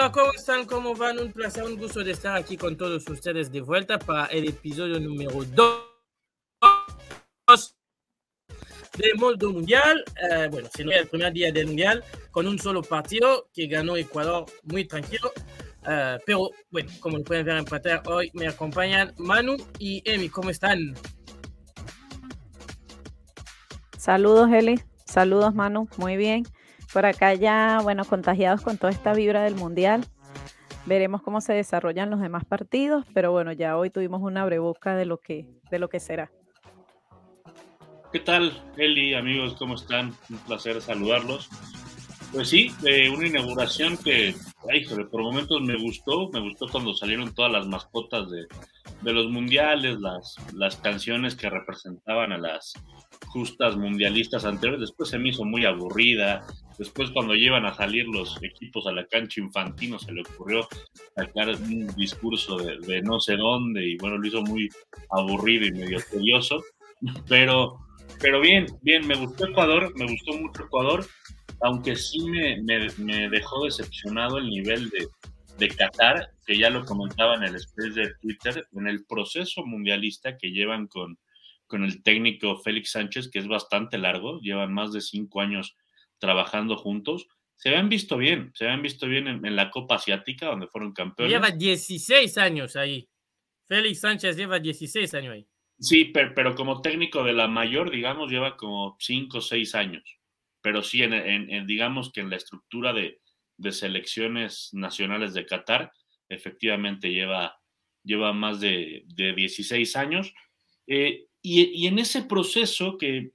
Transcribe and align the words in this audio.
Hola, 0.00 0.12
¿cómo 0.12 0.32
están? 0.32 0.64
¿Cómo 0.64 0.94
van? 0.94 1.18
Un 1.18 1.30
placer, 1.30 1.62
un 1.62 1.76
gusto 1.76 2.02
de 2.02 2.12
estar 2.12 2.34
aquí 2.34 2.56
con 2.56 2.74
todos 2.74 3.06
ustedes 3.06 3.52
de 3.52 3.60
vuelta 3.60 3.98
para 3.98 4.24
el 4.28 4.48
episodio 4.48 4.98
número 4.98 5.44
2 5.44 7.76
del 8.96 9.14
Mundo 9.16 9.52
Mundial. 9.52 10.02
Eh, 10.16 10.48
bueno, 10.50 10.70
se 10.74 10.84
el 10.84 11.06
primer 11.06 11.34
día 11.34 11.52
del 11.52 11.66
Mundial 11.66 12.02
con 12.30 12.46
un 12.46 12.58
solo 12.58 12.80
partido 12.80 13.50
que 13.52 13.66
ganó 13.66 13.98
Ecuador 13.98 14.46
muy 14.62 14.86
tranquilo. 14.86 15.32
Eh, 15.86 16.16
pero 16.24 16.48
bueno, 16.70 16.90
como 17.00 17.22
pueden 17.22 17.44
ver 17.44 17.58
en 17.58 17.66
pantalla, 17.66 18.02
hoy 18.06 18.30
me 18.32 18.48
acompañan 18.48 19.12
Manu 19.18 19.58
y 19.78 20.02
Emi. 20.10 20.30
¿Cómo 20.30 20.48
están? 20.48 20.94
Saludos, 23.98 24.50
Eli. 24.50 24.80
Saludos, 25.04 25.54
Manu. 25.54 25.90
Muy 25.98 26.16
bien. 26.16 26.46
Por 26.92 27.06
acá 27.06 27.34
ya, 27.34 27.80
bueno, 27.82 28.04
contagiados 28.04 28.62
con 28.62 28.76
toda 28.76 28.92
esta 28.92 29.12
vibra 29.12 29.42
del 29.42 29.54
Mundial. 29.54 30.04
Veremos 30.86 31.22
cómo 31.22 31.40
se 31.40 31.52
desarrollan 31.52 32.10
los 32.10 32.20
demás 32.20 32.44
partidos, 32.44 33.04
pero 33.14 33.30
bueno, 33.30 33.52
ya 33.52 33.76
hoy 33.76 33.90
tuvimos 33.90 34.22
una 34.22 34.42
abrebusca 34.42 34.96
de 34.96 35.04
lo 35.04 35.18
que, 35.18 35.46
de 35.70 35.78
lo 35.78 35.88
que 35.88 36.00
será. 36.00 36.32
¿Qué 38.12 38.18
tal, 38.18 38.60
Eli, 38.76 39.14
amigos? 39.14 39.54
¿Cómo 39.54 39.76
están? 39.76 40.12
Un 40.28 40.38
placer 40.38 40.80
saludarlos. 40.80 41.48
Pues 42.32 42.48
sí, 42.48 42.72
de 42.80 43.08
una 43.10 43.28
inauguración 43.28 43.96
que, 43.96 44.34
por 45.10 45.22
momentos 45.22 45.62
me 45.62 45.76
gustó, 45.76 46.28
me 46.32 46.40
gustó 46.40 46.68
cuando 46.68 46.94
salieron 46.94 47.34
todas 47.34 47.50
las 47.50 47.66
mascotas 47.66 48.30
de, 48.30 48.46
de 49.02 49.12
los 49.12 49.30
mundiales, 49.30 49.98
las, 50.00 50.76
canciones 50.76 51.34
que 51.34 51.48
representaban 51.48 52.32
a 52.32 52.38
las 52.38 52.74
justas 53.28 53.76
mundialistas 53.76 54.44
anteriores, 54.44 54.80
después 54.80 55.08
se 55.08 55.18
me 55.18 55.30
hizo 55.30 55.44
muy 55.44 55.64
aburrida, 55.64 56.44
después 56.78 57.10
cuando 57.10 57.34
llevan 57.34 57.64
a 57.64 57.74
salir 57.74 58.06
los 58.06 58.42
equipos 58.42 58.86
a 58.86 58.92
la 58.92 59.06
cancha 59.06 59.40
infantino 59.40 59.98
se 59.98 60.12
le 60.12 60.22
ocurrió 60.22 60.66
sacar 61.14 61.48
un 61.48 61.86
discurso 61.96 62.56
de, 62.58 63.02
no 63.02 63.20
sé 63.20 63.36
dónde 63.36 63.86
y 63.86 63.96
bueno, 63.98 64.18
lo 64.18 64.26
hizo 64.26 64.42
muy 64.42 64.68
aburrido 65.10 65.66
y 65.66 65.72
medio 65.72 65.98
curioso, 66.10 66.62
pero 67.28 67.78
pero 68.20 68.40
bien, 68.40 68.66
bien, 68.82 69.06
me 69.06 69.14
gustó 69.14 69.46
Ecuador, 69.46 69.92
me 69.96 70.04
gustó 70.04 70.32
mucho 70.34 70.64
Ecuador, 70.64 71.06
aunque 71.62 71.96
sí 71.96 72.20
me, 72.24 72.60
me, 72.62 73.28
dejó 73.28 73.64
decepcionado 73.64 74.38
el 74.38 74.48
nivel 74.48 74.88
de, 74.90 75.08
de, 75.58 75.68
Qatar, 75.68 76.30
que 76.46 76.58
ya 76.58 76.70
lo 76.70 76.84
comentaba 76.84 77.34
en 77.36 77.44
el 77.44 77.56
space 77.56 77.90
de 77.90 78.14
Twitter, 78.20 78.66
en 78.72 78.88
el 78.88 79.04
proceso 79.04 79.64
mundialista 79.64 80.36
que 80.36 80.50
llevan 80.50 80.86
con, 80.86 81.18
con 81.66 81.84
el 81.84 82.02
técnico 82.02 82.58
Félix 82.58 82.92
Sánchez, 82.92 83.30
que 83.30 83.38
es 83.38 83.48
bastante 83.48 83.98
largo, 83.98 84.40
llevan 84.40 84.72
más 84.72 84.92
de 84.92 85.00
cinco 85.00 85.40
años 85.40 85.76
trabajando 86.18 86.76
juntos. 86.76 87.28
Se 87.56 87.68
habían 87.68 87.88
visto 87.88 88.16
bien, 88.16 88.52
se 88.54 88.64
habían 88.64 88.82
visto 88.82 89.06
bien 89.06 89.28
en, 89.28 89.44
en 89.44 89.56
la 89.56 89.70
Copa 89.70 89.96
Asiática, 89.96 90.46
donde 90.46 90.66
fueron 90.66 90.92
campeones. 90.92 91.32
Lleva 91.32 91.50
16 91.50 92.38
años 92.38 92.76
ahí. 92.76 93.08
Félix 93.68 94.00
Sánchez 94.00 94.36
lleva 94.36 94.58
16 94.58 95.14
años 95.14 95.34
ahí. 95.34 95.46
Sí, 95.80 96.12
pero, 96.12 96.54
como 96.54 96.82
técnico 96.82 97.24
de 97.24 97.32
la 97.32 97.48
mayor, 97.48 97.90
digamos, 97.90 98.30
lleva 98.30 98.56
como 98.58 98.96
cinco 99.00 99.38
o 99.38 99.40
seis 99.40 99.74
años. 99.74 100.02
Pero 100.62 100.82
sí, 100.82 101.02
en, 101.02 101.66
digamos 101.66 102.12
que 102.12 102.20
en 102.20 102.30
la 102.30 102.36
estructura 102.36 102.92
de, 102.92 103.18
selecciones 103.72 104.70
nacionales 104.72 105.34
de 105.34 105.46
Qatar, 105.46 105.92
efectivamente 106.28 107.12
lleva, 107.12 107.58
lleva 108.02 108.32
más 108.32 108.60
de, 108.60 109.04
de 109.06 109.34
16 109.34 109.96
años. 109.96 110.32
Eh, 110.86 111.26
y, 111.42 111.86
en 111.86 111.98
ese 111.98 112.22
proceso 112.22 112.98
que 112.98 113.32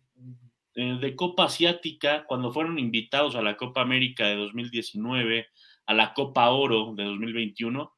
eh, 0.76 0.98
de 1.00 1.16
Copa 1.16 1.46
Asiática, 1.46 2.26
cuando 2.26 2.52
fueron 2.52 2.78
invitados 2.80 3.36
a 3.36 3.42
la 3.42 3.56
Copa 3.56 3.82
América 3.82 4.28
de 4.28 4.36
2019, 4.36 5.48
a 5.86 5.94
la 5.94 6.14
Copa 6.14 6.50
Oro 6.50 6.94
de 6.96 7.04
2021, 7.04 7.94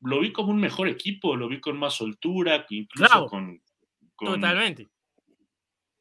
lo 0.00 0.20
vi 0.20 0.32
como 0.32 0.50
un 0.50 0.60
mejor 0.60 0.88
equipo, 0.88 1.36
lo 1.36 1.48
vi 1.48 1.60
con 1.60 1.78
más 1.78 1.94
soltura, 1.94 2.66
incluso 2.70 3.26
con, 3.26 3.60
Totalmente. 4.18 4.88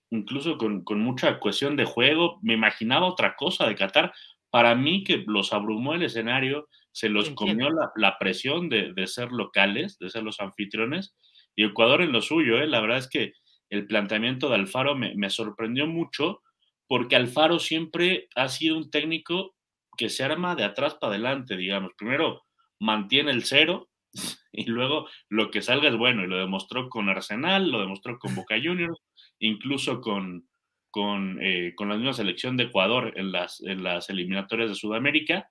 Incluso 0.09 0.57
con, 0.57 0.83
mucha 0.99 1.39
cuestión 1.39 1.75
de 1.75 1.85
juego. 1.85 2.39
Me 2.41 2.53
imaginaba 2.53 3.07
otra 3.07 3.35
cosa 3.35 3.67
de 3.67 3.75
Qatar. 3.75 4.13
Para 4.49 4.75
mí 4.75 5.03
que 5.03 5.23
los 5.27 5.53
abrumó 5.53 5.93
el 5.93 6.03
escenario, 6.03 6.69
se 6.91 7.09
los 7.09 7.29
comió 7.31 7.69
la, 7.95 8.17
presión 8.17 8.69
de, 8.69 8.93
ser 9.07 9.31
locales, 9.31 9.99
de 9.99 10.09
ser 10.09 10.23
los 10.23 10.39
anfitriones. 10.39 11.15
Y 11.55 11.65
Ecuador 11.65 12.01
en 12.01 12.11
lo 12.11 12.21
suyo, 12.21 12.59
¿eh? 12.59 12.67
la 12.67 12.79
verdad 12.79 12.99
es 12.99 13.09
que 13.09 13.33
el 13.69 13.85
planteamiento 13.85 14.49
de 14.49 14.55
Alfaro 14.55 14.95
me, 14.95 15.13
me 15.15 15.29
sorprendió 15.29 15.87
mucho 15.87 16.41
porque 16.87 17.15
Alfaro 17.15 17.59
siempre 17.59 18.29
ha 18.35 18.47
sido 18.47 18.77
un 18.77 18.89
técnico 18.89 19.55
que 19.97 20.09
se 20.09 20.23
arma 20.23 20.55
de 20.55 20.63
atrás 20.63 20.95
para 20.95 21.13
adelante, 21.13 21.57
digamos. 21.57 21.91
Primero 21.97 22.45
mantiene 22.79 23.31
el 23.31 23.43
cero, 23.43 23.89
y 24.51 24.65
luego 24.65 25.07
lo 25.29 25.51
que 25.51 25.61
salga 25.61 25.89
es 25.89 25.97
bueno, 25.97 26.23
y 26.23 26.27
lo 26.27 26.37
demostró 26.37 26.89
con 26.89 27.09
Arsenal, 27.09 27.69
lo 27.69 27.81
demostró 27.81 28.17
con 28.19 28.35
Boca 28.35 28.55
Juniors, 28.55 28.99
incluso 29.39 30.01
con, 30.01 30.47
con, 30.91 31.39
eh, 31.41 31.73
con 31.75 31.89
la 31.89 31.95
misma 31.95 32.13
selección 32.13 32.57
de 32.57 32.65
Ecuador 32.65 33.13
en 33.15 33.31
las, 33.31 33.61
en 33.61 33.83
las 33.83 34.09
eliminatorias 34.09 34.69
de 34.69 34.75
Sudamérica, 34.75 35.49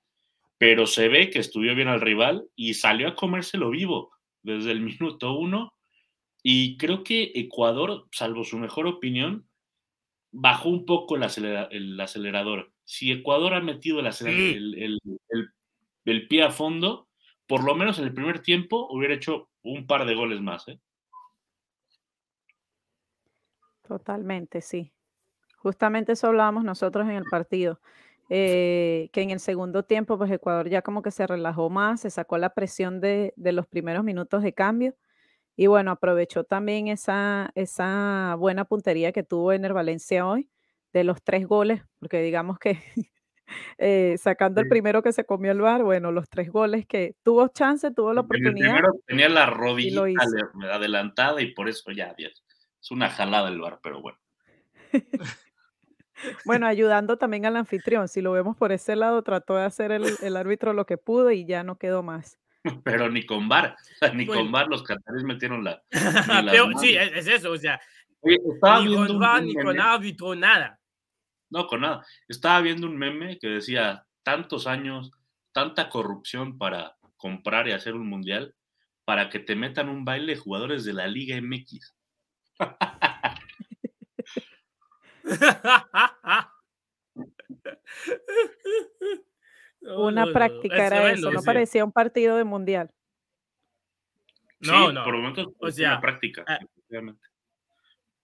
pero 0.58 0.86
se 0.86 1.08
ve 1.08 1.30
que 1.30 1.38
estudió 1.38 1.74
bien 1.74 1.88
al 1.88 2.00
rival 2.00 2.48
y 2.56 2.74
salió 2.74 3.08
a 3.08 3.14
comérselo 3.14 3.70
vivo 3.70 4.10
desde 4.42 4.72
el 4.72 4.80
minuto 5.00 5.34
uno. 5.34 5.72
Y 6.42 6.76
creo 6.76 7.02
que 7.02 7.32
Ecuador, 7.34 8.06
salvo 8.12 8.44
su 8.44 8.58
mejor 8.58 8.86
opinión, 8.86 9.48
bajó 10.30 10.68
un 10.68 10.84
poco 10.84 11.16
el, 11.16 11.22
acelerador. 12.00 12.72
Si 12.84 13.10
Ecuador 13.10 13.54
ha 13.54 13.60
metido 13.60 14.00
el, 14.00 15.00
el, 16.04 16.28
pie 16.28 16.42
a 16.42 16.50
fondo, 16.50 17.08
por 17.46 17.64
lo 17.64 17.74
menos 17.74 17.98
en 17.98 18.04
el 18.04 18.14
primer 18.14 18.40
tiempo 18.40 18.86
hubiera 18.90 19.14
hecho 19.14 19.50
un 19.62 19.86
par 19.86 20.06
de 20.06 20.14
goles 20.14 20.40
más. 20.40 20.68
¿eh? 20.68 20.78
Totalmente, 23.86 24.60
sí. 24.60 24.92
Justamente 25.58 26.12
eso 26.12 26.28
hablábamos 26.28 26.64
nosotros 26.64 27.06
en 27.08 27.16
el 27.16 27.24
partido. 27.24 27.80
Eh, 28.28 29.08
que 29.12 29.22
en 29.22 29.30
el 29.30 29.38
segundo 29.38 29.84
tiempo, 29.84 30.18
pues 30.18 30.30
Ecuador 30.32 30.68
ya 30.68 30.82
como 30.82 31.00
que 31.02 31.12
se 31.12 31.26
relajó 31.26 31.70
más, 31.70 32.00
se 32.00 32.10
sacó 32.10 32.38
la 32.38 32.54
presión 32.54 33.00
de, 33.00 33.32
los 33.36 33.66
primeros 33.68 34.02
minutos 34.02 34.42
de 34.42 34.52
cambio 34.52 34.96
y 35.54 35.68
bueno, 35.68 35.92
aprovechó 35.92 36.42
también 36.42 36.88
esa, 36.88 37.52
esa 37.54 38.34
buena 38.36 38.64
puntería 38.64 39.12
que 39.12 39.22
tuvo 39.22 39.52
Ener 39.52 39.72
Valencia 39.72 40.26
hoy 40.26 40.50
de 40.92 41.04
los 41.04 41.22
tres 41.22 41.46
goles, 41.46 41.82
porque 42.00 42.20
digamos 42.20 42.58
que 42.58 42.80
Eh, 43.78 44.16
sacando 44.18 44.60
el 44.60 44.68
primero 44.68 45.02
que 45.02 45.12
se 45.12 45.24
comió 45.24 45.52
el 45.52 45.60
bar, 45.60 45.82
bueno, 45.82 46.10
los 46.10 46.28
tres 46.28 46.50
goles 46.50 46.86
que 46.86 47.14
tuvo 47.22 47.48
chance, 47.48 47.90
tuvo 47.90 48.12
la 48.12 48.22
oportunidad. 48.22 48.68
El 48.68 48.74
primero 48.74 48.92
tenía 49.06 49.28
la 49.28 49.46
rodilla 49.46 50.02
adelantada 50.72 51.40
y 51.42 51.52
por 51.52 51.68
eso 51.68 51.90
ya, 51.92 52.14
es 52.86 52.92
una 52.92 53.10
jalada 53.10 53.48
el 53.48 53.60
bar, 53.60 53.80
pero 53.82 54.00
bueno. 54.00 54.18
bueno, 56.44 56.68
ayudando 56.68 57.18
también 57.18 57.44
al 57.44 57.56
anfitrión, 57.56 58.06
si 58.06 58.20
lo 58.20 58.30
vemos 58.30 58.56
por 58.56 58.70
ese 58.70 58.94
lado, 58.94 59.22
trató 59.22 59.56
de 59.56 59.64
hacer 59.64 59.90
el, 59.90 60.36
árbitro 60.36 60.72
lo 60.72 60.86
que 60.86 60.96
pudo 60.96 61.32
y 61.32 61.44
ya 61.44 61.64
no 61.64 61.78
quedó 61.78 62.04
más. 62.04 62.38
Pero 62.84 63.10
ni 63.10 63.26
con 63.26 63.48
bar, 63.48 63.76
ni 64.14 64.24
con 64.26 64.52
bar 64.52 64.68
los 64.68 64.84
cataríes 64.84 65.24
metieron 65.24 65.64
la. 65.64 65.82
sí, 66.80 66.96
es 66.96 67.26
eso, 67.26 67.52
o 67.52 67.56
sea, 67.56 67.80
ni 68.22 68.38
con 68.38 69.18
bar, 69.18 69.42
ni 69.42 69.54
con 69.54 69.80
árbitro, 69.80 70.34
nada. 70.36 70.78
No, 71.50 71.66
con 71.66 71.80
nada. 71.80 72.04
Estaba 72.28 72.60
viendo 72.60 72.86
un 72.86 72.96
meme 72.96 73.38
que 73.38 73.48
decía, 73.48 74.04
tantos 74.22 74.68
años, 74.68 75.10
tanta 75.52 75.88
corrupción 75.88 76.56
para 76.56 76.96
comprar 77.16 77.66
y 77.66 77.72
hacer 77.72 77.94
un 77.94 78.08
mundial, 78.08 78.54
para 79.04 79.28
que 79.28 79.40
te 79.40 79.56
metan 79.56 79.88
un 79.88 80.04
baile 80.04 80.36
jugadores 80.36 80.84
de 80.84 80.92
la 80.92 81.06
Liga 81.08 81.40
MX. 81.40 81.95
Una 89.80 90.32
práctica 90.32 90.86
era 90.86 91.12
eso, 91.12 91.30
no 91.30 91.42
parecía 91.42 91.84
un 91.84 91.92
partido 91.92 92.36
de 92.36 92.44
mundial. 92.44 92.90
No, 94.60 94.92
no. 94.92 95.04
Por 95.04 95.14
lo 95.14 95.22
menos 95.22 95.48
o 95.58 95.70
sea, 95.70 95.92
una 95.92 96.00
práctica, 96.00 96.44
ah, 96.46 96.58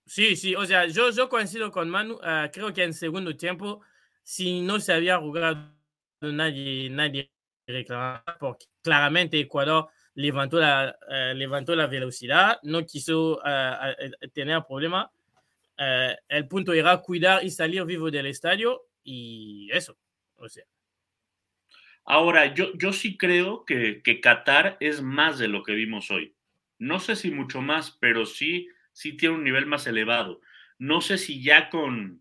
Sí, 0.04 0.36
sí, 0.36 0.54
o 0.56 0.66
sea, 0.66 0.86
yo, 0.86 1.10
yo 1.10 1.28
coincido 1.28 1.70
con 1.70 1.88
Manu, 1.88 2.14
uh, 2.14 2.50
creo 2.52 2.72
que 2.72 2.82
en 2.82 2.92
segundo 2.92 3.36
tiempo, 3.36 3.82
si 4.22 4.60
no 4.60 4.80
se 4.80 4.92
había 4.92 5.18
jugado 5.18 5.72
nadie, 6.20 6.90
nadie 6.90 7.32
reclamaba, 7.66 8.24
porque 8.38 8.66
claramente 8.82 9.38
Ecuador 9.38 9.88
levantó 10.14 10.58
la, 10.58 10.96
uh, 11.08 11.36
levantó 11.36 11.74
la 11.74 11.86
velocidad, 11.86 12.58
no 12.62 12.84
quiso 12.86 13.38
uh, 13.38 14.28
tener 14.32 14.62
problema. 14.66 15.10
el 16.28 16.46
punto 16.48 16.72
era 16.72 16.98
cuidar 16.98 17.44
y 17.44 17.50
salir 17.50 17.84
vivo 17.84 18.10
del 18.10 18.26
estadio 18.26 18.82
y 19.02 19.68
eso, 19.72 19.96
o 20.36 20.48
sea. 20.48 20.64
Ahora, 22.04 22.52
yo, 22.54 22.72
yo 22.74 22.92
sí 22.92 23.16
creo 23.16 23.64
que, 23.64 24.02
que 24.02 24.20
Qatar 24.20 24.76
es 24.80 25.02
más 25.02 25.38
de 25.38 25.48
lo 25.48 25.62
que 25.62 25.72
vimos 25.72 26.10
hoy. 26.10 26.34
No 26.78 26.98
sé 26.98 27.14
si 27.14 27.30
mucho 27.30 27.60
más, 27.60 27.96
pero 28.00 28.26
sí 28.26 28.68
sí 28.92 29.16
tiene 29.16 29.34
un 29.34 29.44
nivel 29.44 29.66
más 29.66 29.86
elevado. 29.86 30.40
No 30.78 31.00
sé 31.00 31.18
si 31.18 31.42
ya 31.42 31.70
con, 31.70 32.20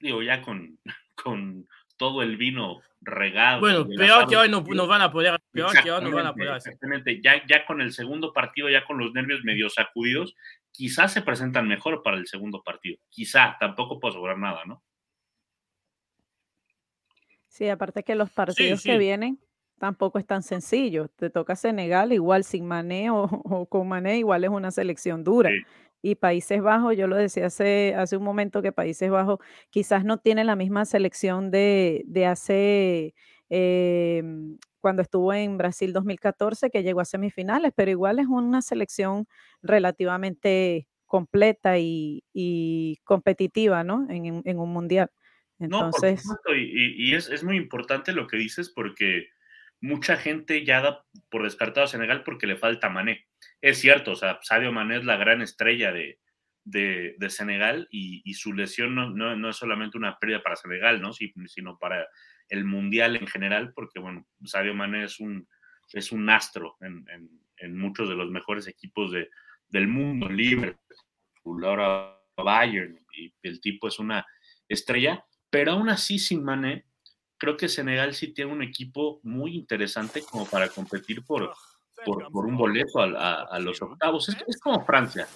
digo, 0.00 0.22
ya 0.22 0.42
con, 0.42 0.78
con 1.14 1.68
todo 1.96 2.22
el 2.22 2.36
vino 2.36 2.80
regado. 3.00 3.60
Bueno, 3.60 3.86
peor 3.86 4.28
que 4.28 4.36
hoy 4.36 4.48
no, 4.48 4.62
van 4.86 5.02
a 5.02 5.10
poder, 5.10 5.40
peor 5.52 5.72
que 5.82 5.90
hoy 5.90 6.04
no 6.04 6.10
van 6.10 6.26
a 6.26 6.34
poder 6.34 6.50
hacer. 6.50 6.72
Exactamente, 6.72 7.20
ya, 7.22 7.46
ya 7.46 7.64
con 7.64 7.80
el 7.80 7.92
segundo 7.92 8.32
partido, 8.32 8.68
ya 8.68 8.84
con 8.84 8.98
los 8.98 9.12
nervios 9.12 9.44
medio 9.44 9.68
sacudidos, 9.70 10.34
quizás 10.70 11.12
se 11.12 11.22
presentan 11.22 11.68
mejor 11.68 12.02
para 12.02 12.16
el 12.16 12.26
segundo 12.26 12.62
partido. 12.62 12.98
Quizá, 13.08 13.56
tampoco 13.58 13.98
puedo 14.00 14.12
asegurar 14.12 14.38
nada, 14.38 14.64
¿no? 14.66 14.82
Sí, 17.48 17.68
aparte 17.68 18.02
que 18.02 18.14
los 18.14 18.30
partidos 18.30 18.82
que 18.82 18.98
vienen 18.98 19.38
tampoco 19.78 20.18
es 20.18 20.26
tan 20.26 20.42
sencillo. 20.42 21.08
Te 21.16 21.30
toca 21.30 21.56
Senegal, 21.56 22.12
igual 22.12 22.44
sin 22.44 22.66
Mané 22.66 23.10
o, 23.10 23.66
con 23.70 23.88
Mané, 23.88 24.18
igual 24.18 24.44
es 24.44 24.50
una 24.50 24.70
selección 24.70 25.24
dura. 25.24 25.50
Y 26.02 26.16
Países 26.16 26.62
Bajos, 26.62 26.96
yo 26.96 27.06
lo 27.06 27.16
decía 27.16 27.46
hace, 27.46 27.94
hace 27.96 28.16
un 28.16 28.24
momento 28.24 28.62
que 28.62 28.72
Países 28.72 29.10
Bajos 29.10 29.38
quizás 29.70 30.04
no 30.04 30.18
tiene 30.18 30.44
la 30.44 30.56
misma 30.56 30.84
selección 30.84 31.50
de, 31.50 32.02
de 32.06 32.26
hace 32.26 33.14
em, 33.48 34.58
cuando 34.80 35.02
estuvo 35.02 35.32
en 35.32 35.58
Brasil 35.58 35.92
2014, 35.92 36.70
que 36.70 36.82
llegó 36.82 37.00
a 37.00 37.04
semifinales, 37.04 37.72
pero 37.74 37.90
igual 37.90 38.18
es 38.18 38.26
una 38.26 38.62
selección 38.62 39.26
relativamente 39.62 40.86
completa 41.06 41.78
y, 41.78 42.98
competitiva, 43.04 43.82
¿no? 43.84 44.06
En, 44.10 44.42
en, 44.44 44.58
un 44.58 44.72
mundial. 44.72 45.10
Entonces. 45.58 46.24
No, 46.26 46.54
y, 46.54 47.14
es, 47.14 47.28
es, 47.30 47.42
muy 47.42 47.56
importante 47.56 48.12
lo 48.12 48.26
que 48.26 48.36
dices 48.36 48.70
porque 48.70 49.28
mucha 49.80 50.16
gente 50.16 50.64
ya 50.64 50.80
da 50.80 51.04
por 51.30 51.44
descartado 51.44 51.84
a 51.84 51.88
Senegal 51.88 52.22
porque 52.24 52.46
le 52.46 52.56
falta 52.56 52.88
Mané. 52.88 53.26
Es 53.60 53.78
cierto, 53.78 54.12
o 54.12 54.16
sea, 54.16 54.38
Sadio 54.42 54.72
Mané 54.72 54.98
es 54.98 55.04
la 55.04 55.16
gran 55.16 55.42
estrella 55.42 55.92
de, 55.92 56.18
de, 56.64 57.30
Senegal 57.30 57.86
y, 57.90 58.34
su 58.34 58.52
lesión 58.52 58.94
no, 58.94 59.10
no, 59.10 59.50
es 59.50 59.56
solamente 59.56 59.98
una 59.98 60.18
pérdida 60.18 60.42
para 60.42 60.56
Senegal, 60.56 61.00
¿no? 61.00 61.12
sino 61.12 61.78
para 61.78 62.06
el 62.48 62.64
Mundial 62.64 63.16
en 63.16 63.26
general, 63.26 63.72
porque, 63.74 64.00
bueno, 64.00 64.26
Sadio 64.44 64.74
Mané 64.74 65.04
es 65.04 65.20
un, 65.20 65.48
es 65.92 66.12
un 66.12 66.28
astro 66.28 66.76
en, 66.80 67.04
en, 67.58 67.78
muchos 67.78 68.08
de 68.08 68.14
los 68.14 68.30
mejores 68.30 68.66
equipos 68.68 69.12
de, 69.12 69.30
del 69.68 69.88
mundo, 69.88 70.28
Liverpool, 70.28 71.64
ahora 71.64 72.18
Bayern, 72.36 72.98
y 73.12 73.32
el 73.42 73.60
tipo 73.60 73.88
es 73.88 73.98
una 73.98 74.26
estrella, 74.68 75.24
pero 75.50 75.72
aún 75.72 75.88
así 75.88 76.18
sin 76.18 76.44
Mané, 76.44 76.85
creo 77.38 77.56
que 77.56 77.68
Senegal 77.68 78.14
sí 78.14 78.32
tiene 78.32 78.52
un 78.52 78.62
equipo 78.62 79.20
muy 79.22 79.54
interesante 79.54 80.22
como 80.22 80.46
para 80.46 80.68
competir 80.68 81.24
por, 81.24 81.52
por, 82.04 82.46
un 82.46 82.56
boleto 82.56 83.00
a, 83.00 83.58
los 83.58 83.80
octavos. 83.82 84.28
Es, 84.28 84.36
es, 84.46 84.60
como 84.60 84.84
Francia. 84.84 85.26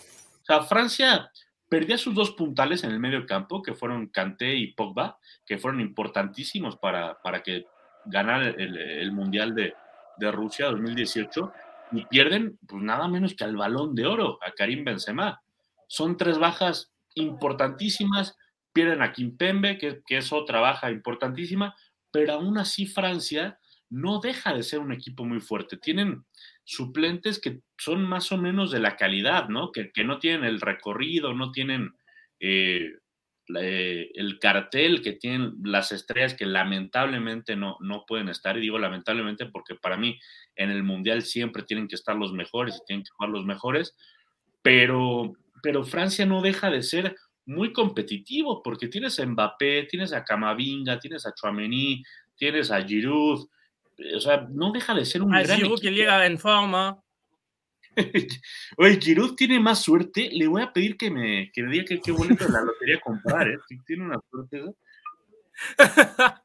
O 0.43 0.45
sea, 0.45 0.63
Francia 0.63 1.31
perdía 1.71 1.97
sus 1.97 2.15
dos 2.15 2.33
puntales 2.33 2.83
en 2.83 2.91
el 2.91 2.99
medio 2.99 3.25
campo, 3.25 3.63
que 3.63 3.75
fueron 3.75 4.09
Kanté 4.09 4.57
y 4.57 4.73
Pogba, 4.73 5.19
que 5.47 5.57
fueron 5.57 5.81
importantísimos 5.81 6.77
para, 6.77 7.21
para 7.23 7.43
que 7.43 7.67
ganara 8.05 8.49
el, 8.49 9.13
Mundial 9.13 9.55
de, 9.55 9.75
de, 10.19 10.33
Rusia 10.33 10.67
2018, 10.67 11.53
y 11.93 12.05
pierden 12.07 12.59
pues, 12.67 12.83
nada 12.83 13.07
menos 13.07 13.35
que 13.35 13.45
al 13.45 13.57
balón 13.57 13.95
de 13.95 14.07
oro, 14.07 14.39
a 14.43 14.51
Karim 14.51 14.85
Benzema. 14.85 15.41
Son 15.87 16.17
tres 16.17 16.39
bajas 16.39 16.93
importantísimas, 17.15 18.37
pierden 18.73 19.03
a 19.03 19.13
Kimpembe, 19.13 19.79
que, 19.79 20.03
que 20.05 20.19
es 20.19 20.33
otra 20.33 20.61
baja 20.61 20.91
importantísima, 20.91 21.77
pero 22.11 22.35
aún 22.35 22.59
así 22.59 22.87
Francia 22.87 23.59
no 23.91 24.21
deja 24.21 24.55
de 24.55 24.63
ser 24.63 24.79
un 24.79 24.93
equipo 24.93 25.25
muy 25.25 25.41
fuerte. 25.41 25.77
Tienen 25.77 26.25
suplentes 26.65 27.41
que 27.41 27.61
son 27.77 28.05
más 28.05 28.31
o 28.31 28.39
menos 28.39 28.71
de 28.71 28.79
la 28.79 28.97
calidad, 28.97 29.49
¿no? 29.49 29.73
Que, 29.73 29.91
no 30.05 30.19
tienen 30.19 30.45
el 30.45 30.61
recorrido, 30.61 31.35
no 31.35 31.51
tienen 31.51 31.93
eh, 32.39 32.93
eh, 33.59 34.11
el 34.15 34.39
cartel 34.39 35.03
que 35.03 35.13
tienen 35.13 35.55
las 35.65 35.91
estrellas 35.91 36.35
que 36.35 36.47
lamentablemente 36.47 37.57
no, 37.57 37.77
no 37.81 38.05
pueden 38.07 38.29
estar. 38.29 38.57
Y 38.57 38.61
digo 38.61 38.79
lamentablemente 38.79 39.47
porque 39.47 39.75
para 39.75 39.97
mí 39.97 40.21
en 40.55 40.71
el 40.71 40.85
Mundial 40.85 41.23
siempre 41.23 41.65
tienen 41.65 41.89
que 41.89 41.97
estar 41.97 42.15
los 42.15 42.33
mejores 42.33 42.77
y 42.77 42.85
tienen 42.87 43.05
que 43.05 43.11
jugar 43.11 43.31
los 43.31 43.45
mejores. 43.45 43.97
Pero, 44.63 45.33
pero 45.63 45.85
Francia 45.85 46.27
no 46.27 46.43
deja 46.43 46.71
de 46.71 46.83
ser 46.83 47.17
muy 47.51 47.73
competitivo 47.73 48.63
porque 48.63 48.89
tienes 48.89 49.19
a 49.19 49.27
Mbappé, 49.27 49.87
tienes 49.91 50.13
a 50.13 50.25
Camavinga, 50.25 50.99
tienes 50.99 51.27
a 51.27 51.35
Chouameni, 51.35 52.03
tienes 52.37 52.71
a 52.71 52.83
Giroud, 52.83 53.49
o 54.17 54.21
sea, 54.21 54.47
no 54.51 54.73
deja 54.73 54.95
de 54.95 55.05
ser 55.05 55.23
un 55.23 55.31
gran 55.31 55.59
Giroud 55.59 55.81
que 55.81 55.91
llega 55.91 56.25
en 56.27 56.39
forma. 56.39 57.03
Oye, 58.77 59.01
Giroud 59.01 59.35
tiene 59.35 59.59
más 59.59 59.83
suerte. 59.83 60.31
Le 60.33 60.47
voy 60.47 60.63
a 60.63 60.73
pedir 60.73 60.97
que 60.97 61.11
me, 61.11 61.51
que 61.53 61.63
me 61.63 61.73
diga 61.73 61.85
qué, 61.87 62.01
qué 62.01 62.13
boleto 62.13 62.45
de 62.45 62.53
la 62.53 62.63
lotería 62.63 63.01
comprar, 63.05 63.49
¿eh? 63.49 63.59
Tiene 63.85 64.05
una 64.05 64.21
suerte. 64.31 64.73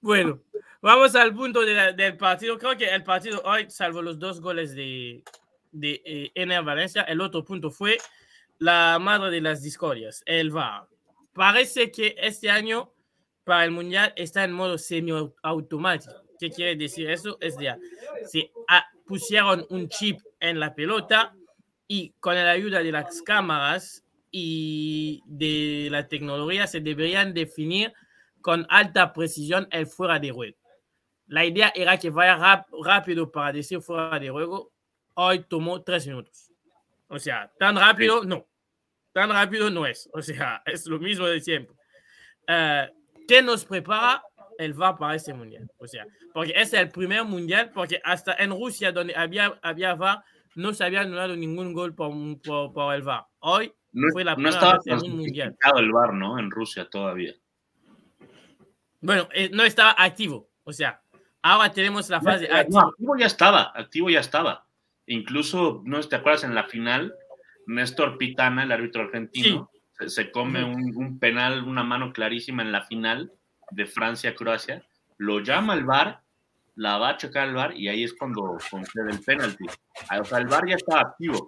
bueno, 0.00 0.42
vamos 0.82 1.14
al 1.14 1.32
punto 1.32 1.60
del 1.60 2.16
partido. 2.16 2.58
Creo 2.58 2.76
que 2.76 2.86
el 2.86 3.04
partido 3.04 3.40
hoy, 3.44 3.70
salvo 3.70 4.02
los 4.02 4.18
dos 4.18 4.40
goles 4.40 4.74
de, 4.74 5.22
de 5.72 6.02
eh, 6.34 6.60
Valencia, 6.60 7.02
el 7.02 7.20
otro 7.20 7.44
punto 7.44 7.70
fue 7.70 7.98
la 8.58 8.98
madre 9.00 9.30
de 9.30 9.40
las 9.40 9.62
discordias, 9.62 10.22
el 10.26 10.50
VAR. 10.50 10.86
Parece 11.32 11.90
que 11.90 12.14
este 12.18 12.50
año 12.50 12.92
para 13.44 13.64
el 13.64 13.70
Mundial 13.70 14.12
está 14.16 14.44
en 14.44 14.52
modo 14.52 14.78
semiautomático. 14.78 16.14
¿Qué 16.38 16.50
quiere 16.50 16.76
decir 16.76 17.10
eso? 17.10 17.38
Es 17.40 17.56
de 17.56 17.74
si 18.26 18.50
pusieron 19.06 19.66
un 19.70 19.88
chip 19.88 20.20
en 20.40 20.60
la 20.60 20.74
pelota 20.74 21.34
y 21.88 22.14
con 22.20 22.34
la 22.34 22.50
ayuda 22.50 22.82
de 22.82 22.92
las 22.92 23.22
cámaras 23.22 24.04
y 24.30 25.22
de 25.26 25.88
la 25.90 26.08
tecnología 26.08 26.66
se 26.66 26.80
deberían 26.80 27.34
definir 27.34 27.92
con 28.40 28.66
alta 28.70 29.12
precisión 29.12 29.68
el 29.70 29.86
fuera 29.86 30.18
de 30.18 30.30
juego. 30.30 30.56
La 31.26 31.44
idea 31.44 31.72
era 31.74 31.98
que 31.98 32.10
vaya 32.10 32.66
rápido 32.84 33.30
para 33.30 33.52
decir 33.52 33.80
fuera 33.80 34.18
de 34.18 34.30
juego. 34.30 34.71
Hoy 35.14 35.44
tomó 35.48 35.82
tres 35.82 36.06
minutos. 36.06 36.50
O 37.08 37.18
sea, 37.18 37.52
tan 37.58 37.76
rápido 37.76 38.24
no. 38.24 38.46
Tan 39.12 39.30
rápido 39.30 39.70
no 39.70 39.86
es. 39.86 40.08
O 40.12 40.22
sea, 40.22 40.62
es 40.66 40.86
lo 40.86 40.98
mismo 40.98 41.26
de 41.26 41.40
siempre. 41.40 41.76
Uh, 42.48 42.90
¿Qué 43.28 43.42
nos 43.42 43.64
prepara 43.64 44.22
el 44.58 44.74
VAR 44.74 44.96
para 44.96 45.14
este 45.14 45.34
mundial? 45.34 45.70
O 45.78 45.86
sea, 45.86 46.06
porque 46.32 46.52
es 46.56 46.72
el 46.72 46.88
primer 46.88 47.24
mundial, 47.24 47.70
porque 47.72 48.00
hasta 48.02 48.34
en 48.34 48.50
Rusia, 48.50 48.92
donde 48.92 49.14
había, 49.14 49.58
había 49.62 49.94
VAR, 49.94 50.24
no 50.54 50.72
se 50.74 50.84
había 50.84 51.02
anulado 51.02 51.36
ningún 51.36 51.72
gol 51.72 51.94
por, 51.94 52.12
por, 52.72 52.94
el 52.94 53.02
VAR. 53.02 53.26
Hoy 53.40 53.72
no, 53.92 54.08
fue 54.12 54.24
la 54.24 54.34
primera 54.34 54.72
vez 54.74 54.86
en 54.86 55.10
un 55.10 55.18
mundial. 55.18 55.56
el 55.76 55.92
VAR, 55.92 56.14
¿no? 56.14 56.38
En 56.38 56.50
Rusia 56.50 56.88
todavía. 56.88 57.34
Bueno, 59.00 59.28
eh, 59.32 59.50
no 59.52 59.64
estaba 59.64 59.94
activo. 59.98 60.48
O 60.64 60.72
sea, 60.72 61.02
ahora 61.42 61.70
tenemos 61.72 62.08
la 62.08 62.20
fase 62.20 62.48
no, 62.48 62.56
activa. 62.56 62.82
activo 62.82 63.16
ya 63.16 63.26
estaba, 63.26 63.72
activo 63.74 64.10
ya 64.10 64.20
estaba. 64.20 64.66
Incluso, 65.12 65.82
¿no 65.84 66.00
te 66.00 66.16
acuerdas 66.16 66.44
en 66.44 66.54
la 66.54 66.64
final? 66.64 67.14
Néstor 67.66 68.16
Pitana, 68.16 68.62
el 68.62 68.72
árbitro 68.72 69.02
argentino, 69.02 69.70
se, 70.06 70.30
come 70.30 70.64
un, 70.64 71.18
penal, 71.18 71.64
una 71.64 71.84
mano 71.84 72.14
clarísima 72.14 72.62
en 72.62 72.72
la 72.72 72.86
final 72.86 73.30
de 73.70 73.84
Francia-Croacia, 73.84 74.82
lo 75.18 75.40
llama 75.40 75.74
el 75.74 75.84
VAR, 75.84 76.22
la 76.76 76.96
va 76.96 77.10
a 77.10 77.16
checar 77.18 77.48
el 77.48 77.54
VAR 77.54 77.76
y 77.76 77.88
ahí 77.88 78.04
es 78.04 78.14
cuando 78.14 78.56
concede 78.70 79.10
el 79.10 79.20
penalti. 79.20 79.66
Ah, 80.08 80.20
o 80.20 80.24
sea, 80.24 80.38
el 80.38 80.46
VAR 80.46 80.66
ya 80.66 80.76
estaba 80.76 81.02
activo, 81.02 81.46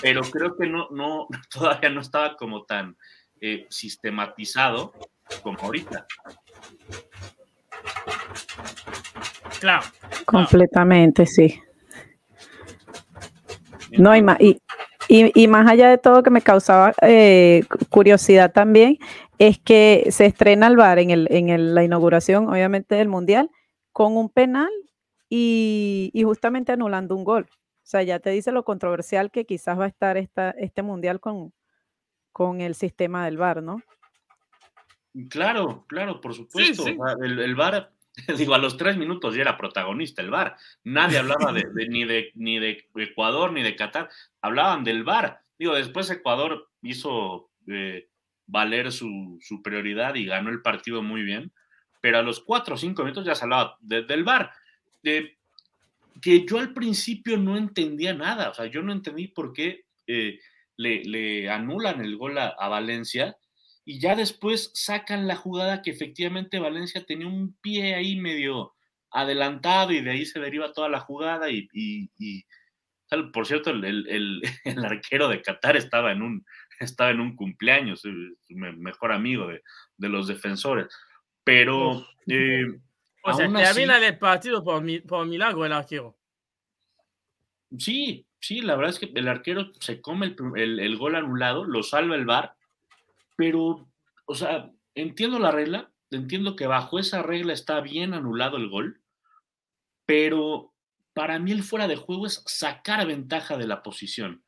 pero 0.00 0.22
creo 0.22 0.56
que 0.56 0.68
no, 0.68 0.86
no, 0.92 1.26
todavía 1.52 1.90
no 1.90 2.02
estaba 2.02 2.36
como 2.36 2.62
tan 2.64 2.96
eh, 3.40 3.66
sistematizado 3.68 4.92
como 5.42 5.58
ahorita. 5.58 6.06
Claro. 9.58 9.82
Completamente, 10.24 11.26
sí. 11.26 11.60
No, 13.98 14.10
hay 14.10 14.22
más. 14.22 14.38
Y, 14.40 14.60
y, 15.08 15.48
más 15.48 15.68
allá 15.68 15.88
de 15.88 15.98
todo 15.98 16.22
que 16.22 16.30
me 16.30 16.42
causaba 16.42 16.92
eh, 17.02 17.64
curiosidad 17.88 18.52
también, 18.52 18.98
es 19.38 19.58
que 19.58 20.06
se 20.10 20.26
estrena 20.26 20.66
el 20.66 20.76
VAR 20.76 20.98
en, 20.98 21.10
el, 21.10 21.26
en 21.30 21.74
la 21.74 21.82
inauguración, 21.82 22.48
obviamente, 22.48 22.94
del 22.94 23.08
Mundial, 23.08 23.50
con 23.92 24.16
un 24.16 24.28
penal 24.28 24.70
y, 25.28 26.12
justamente 26.24 26.72
anulando 26.72 27.16
un 27.16 27.24
gol. 27.24 27.46
O 27.50 27.90
sea, 27.90 28.02
ya 28.02 28.20
te 28.20 28.30
dice 28.30 28.52
lo 28.52 28.64
controversial 28.64 29.30
que 29.30 29.46
quizás 29.46 29.78
va 29.78 29.84
a 29.84 29.88
estar 29.88 30.16
esta, 30.16 30.50
este 30.50 30.82
Mundial 30.82 31.20
con, 31.20 31.52
con 32.32 32.60
el 32.60 32.74
sistema 32.74 33.24
del 33.24 33.38
VAR, 33.38 33.62
¿no? 33.62 33.82
Claro, 35.28 35.84
claro, 35.88 36.20
por 36.20 36.34
supuesto. 36.34 36.84
El, 36.86 37.40
el, 37.40 37.54
VAR 37.56 37.90
digo, 38.38 38.54
a 38.54 38.58
los 38.58 38.76
tres 38.76 38.96
minutos 38.96 39.34
ya 39.34 39.42
era 39.42 39.56
protagonista 39.56 40.22
el 40.22 40.30
VAR. 40.30 40.56
Nadie 40.84 41.18
hablaba 41.18 41.52
de, 41.52 41.64
ni, 41.88 42.04
de, 42.04 42.30
ni 42.34 42.58
de 42.58 42.88
Ecuador 42.96 43.52
ni 43.52 43.62
de 43.62 43.76
Qatar, 43.76 44.08
hablaban 44.40 44.84
del 44.84 45.04
VAR. 45.04 45.40
Digo, 45.58 45.74
después 45.74 46.10
Ecuador 46.10 46.68
hizo 46.82 47.50
eh, 47.66 48.08
valer 48.46 48.92
su 48.92 49.38
superioridad 49.40 50.14
y 50.14 50.26
ganó 50.26 50.50
el 50.50 50.62
partido 50.62 51.02
muy 51.02 51.22
bien, 51.22 51.52
pero 52.00 52.18
a 52.18 52.22
los 52.22 52.40
cuatro 52.40 52.74
o 52.74 52.78
cinco 52.78 53.02
minutos 53.02 53.24
ya 53.24 53.34
se 53.34 53.44
hablaba 53.44 53.76
del 53.80 54.24
VAR. 54.24 54.52
que 55.02 56.46
yo 56.46 56.58
al 56.58 56.72
principio 56.72 57.36
no 57.36 57.56
entendía 57.56 58.14
nada, 58.14 58.50
o 58.50 58.54
sea, 58.54 58.66
yo 58.66 58.82
no 58.82 58.92
entendí 58.92 59.28
por 59.28 59.52
qué 59.52 59.84
eh, 60.06 60.38
le, 60.76 61.50
anulan 61.50 62.00
el 62.00 62.16
gol 62.16 62.38
a 62.38 62.68
Valencia 62.68 63.36
y 63.90 63.98
ya 63.98 64.14
después 64.14 64.70
sacan 64.72 65.26
la 65.26 65.34
jugada 65.34 65.82
que 65.82 65.90
efectivamente 65.90 66.60
Valencia 66.60 67.04
tenía 67.04 67.26
un 67.26 67.56
pie 67.60 67.96
ahí 67.96 68.14
medio 68.14 68.72
adelantado 69.10 69.90
y 69.90 70.00
de 70.00 70.12
ahí 70.12 70.24
se 70.24 70.38
deriva 70.38 70.72
toda 70.72 70.88
la 70.88 71.00
jugada 71.00 71.48
y, 71.50 72.08
por 73.32 73.48
cierto, 73.48 73.70
el, 73.72 74.42
arquero 74.84 75.26
de 75.26 75.42
Qatar 75.42 75.76
estaba 75.76 76.12
en 76.12 76.22
un, 76.22 76.46
estaba 76.78 77.10
en 77.10 77.18
un 77.18 77.34
cumpleaños, 77.34 78.02
su 78.02 78.12
mejor 78.48 79.10
amigo 79.10 79.48
de, 79.48 79.60
los 80.08 80.28
defensores. 80.28 80.86
Pero... 81.42 82.06
Eh, 82.28 82.66
o 83.24 83.32
sea, 83.32 83.52
termina 83.52 83.98
el 84.06 84.18
partido 84.18 84.62
por, 84.62 84.84
por 85.02 85.26
milagro 85.26 85.66
el 85.66 85.72
arquero. 85.72 86.16
Sí, 87.76 88.24
sí, 88.38 88.60
la 88.60 88.76
verdad 88.76 88.94
es 88.94 89.00
que 89.00 89.10
el 89.12 89.26
arquero 89.26 89.72
se 89.80 90.00
come 90.00 90.36
el, 90.54 90.96
gol 90.96 91.16
anulado, 91.16 91.64
lo 91.64 91.82
salva 91.82 92.14
el 92.14 92.24
VAR, 92.24 92.54
pero, 93.40 93.90
o 94.26 94.34
sea, 94.34 94.70
entiendo 94.94 95.38
la 95.38 95.50
regla, 95.50 95.90
entiendo 96.10 96.56
que 96.56 96.66
bajo 96.66 96.98
esa 96.98 97.22
regla 97.22 97.54
está 97.54 97.80
bien 97.80 98.12
anulado 98.12 98.58
el 98.58 98.68
gol, 98.68 99.00
pero 100.04 100.74
para 101.14 101.38
mí 101.38 101.50
el 101.50 101.62
fuera 101.62 101.88
de 101.88 101.96
juego 101.96 102.26
es 102.26 102.42
sacar 102.44 103.06
ventaja 103.06 103.56
de 103.56 103.66
la 103.66 103.82
posición. 103.82 104.44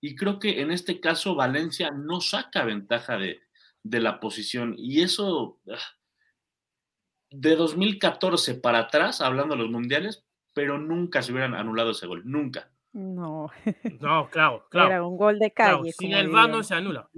Y 0.00 0.14
creo 0.14 0.38
que 0.38 0.60
en 0.60 0.70
este 0.70 1.00
caso 1.00 1.34
Valencia 1.34 1.90
no 1.90 2.20
saca 2.20 2.64
ventaja 2.64 3.18
de, 3.18 3.40
de 3.82 3.98
la 3.98 4.20
posición. 4.20 4.76
Y 4.78 5.02
eso, 5.02 5.58
ah, 5.68 5.96
de 7.32 7.56
2014 7.56 8.54
para 8.54 8.78
atrás, 8.78 9.22
hablando 9.22 9.56
de 9.56 9.62
los 9.62 9.72
mundiales, 9.72 10.24
pero 10.52 10.78
nunca 10.78 11.20
se 11.20 11.32
hubieran 11.32 11.56
anulado 11.56 11.90
ese 11.90 12.06
gol, 12.06 12.22
nunca. 12.24 12.70
No. 12.92 13.50
No, 13.98 14.30
claro, 14.30 14.66
claro. 14.70 14.88
Era 14.88 15.04
un 15.04 15.16
gol 15.16 15.40
de 15.40 15.50
calle. 15.50 15.90
sin 15.90 16.12
el 16.12 16.28
VAR 16.28 16.48
no 16.48 16.62
se 16.62 16.76
anula. 16.76 17.10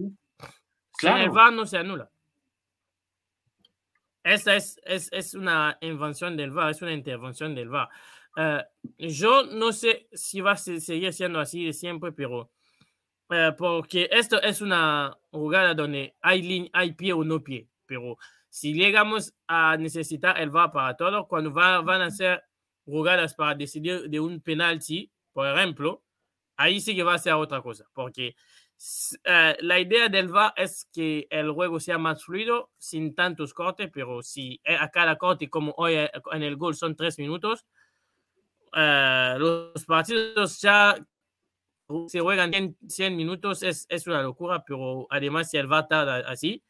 Sin 0.99 1.11
el 1.17 1.31
VAR 1.31 1.53
no 1.53 1.67
se 1.67 1.79
anula. 1.79 2.11
Esta 4.25 4.57
es, 4.57 4.81
es, 4.85 5.09
es, 5.13 5.35
una 5.35 5.79
invención 5.81 6.37
del 6.37 6.51
VAR, 6.51 6.71
es 6.71 6.83
una 6.83 6.93
intervención 6.93 7.55
del 7.55 7.69
VAR. 7.69 7.89
Eh, 8.37 8.65
yo 8.99 9.45
no 9.45 9.73
sé 9.73 10.09
si 10.13 10.41
va 10.41 10.53
a 10.53 10.57
seguir 10.57 11.13
siendo 11.13 11.41
así 11.41 11.65
de 11.65 11.73
siempre, 11.73 12.13
pero 12.13 12.51
eh, 13.31 13.53
porque 13.57 14.09
esto 14.11 14.41
es 14.43 14.61
una 14.61 15.17
jugada 15.31 15.75
donde 15.75 16.17
hay, 16.21 16.69
hay 16.73 16.93
pie 16.93 17.13
o 17.13 17.25
no 17.25 17.43
pie, 17.43 17.69
pero 17.87 18.19
si 18.49 18.75
llegamos 18.75 19.35
a 19.47 19.77
necesitar 19.77 20.39
el 20.41 20.51
VAR 20.51 20.73
para 20.73 20.97
todo, 20.97 21.29
cuando 21.29 21.53
van 21.53 22.03
a 22.03 22.11
ser 22.11 22.43
jugadas 22.85 23.35
para 23.35 23.55
decidir 23.55 24.09
de 24.09 24.21
un 24.21 24.41
penalti, 24.41 25.11
por 25.33 25.47
ejemplo, 25.47 26.03
ahí 26.57 26.81
sí 26.81 26.95
que 26.97 27.03
va 27.03 27.15
a 27.15 27.19
ser 27.19 27.35
otra 27.35 27.63
cosa, 27.63 27.87
porque 27.93 28.35
uh, 29.27 29.55
la 29.61 29.79
idea 29.79 30.09
del 30.09 30.29
VAR 30.29 30.53
es 30.57 30.89
que 30.93 31.27
el 31.31 31.51
juego 31.53 31.81
sea 31.81 31.99
más 31.99 32.25
fluido, 32.25 32.71
sin 32.79 33.15
tantos 33.15 33.55
cortes, 33.55 33.91
pero 33.93 34.23
si 34.23 34.61
a 34.65 34.89
cada 34.91 35.17
corte, 35.17 35.49
como 35.51 35.75
hoy 35.77 35.95
eh, 35.95 36.11
en 36.33 36.43
el 36.43 36.57
gol 36.57 36.75
son 36.75 36.97
tres 36.97 37.19
minutos, 37.19 37.67
los 38.73 39.85
partidos 39.87 40.61
ya 40.61 40.95
se 42.07 42.21
juegan 42.21 42.77
100, 42.87 43.17
minutos, 43.17 43.63
es, 43.63 43.87
es, 43.89 44.07
una 44.07 44.23
locura, 44.23 44.63
pero 44.67 45.07
además 45.11 45.51
si 45.51 45.57
el 45.57 45.67
VAR 45.67 45.89
tarda 45.89 46.19
así, 46.31 46.63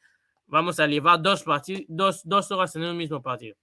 vamos 0.46 0.78
a 0.80 0.86
llevar 0.86 1.20
dos, 1.20 1.42
partidos, 1.42 1.84
dos, 1.88 2.22
dos 2.24 2.50
horas 2.50 2.74
en 2.76 2.84
el 2.84 2.94
mismo 2.94 3.20
partido. 3.20 3.56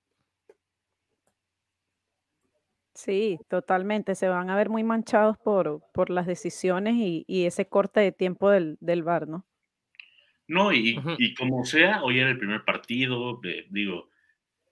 Sí, 2.95 3.39
totalmente. 3.49 4.15
Se 4.15 4.29
van 4.29 4.49
a 4.49 4.55
ver 4.55 4.69
muy 4.69 4.83
manchados 4.83 5.37
por, 5.37 5.81
por 5.93 6.09
las 6.09 6.25
decisiones 6.25 6.95
y, 6.95 7.45
ese 7.45 7.67
corte 7.67 7.99
de 7.99 8.13
tiempo 8.13 8.49
del, 8.49 8.77
del 8.79 9.03
VAR, 9.03 9.27
¿no? 9.27 9.45
No, 10.47 10.71
y, 10.71 10.95
como 11.37 11.65
sea, 11.65 12.03
hoy 12.03 12.19
era 12.19 12.29
el 12.29 12.37
primer 12.37 12.63
partido, 12.63 13.41
digo, 13.69 14.09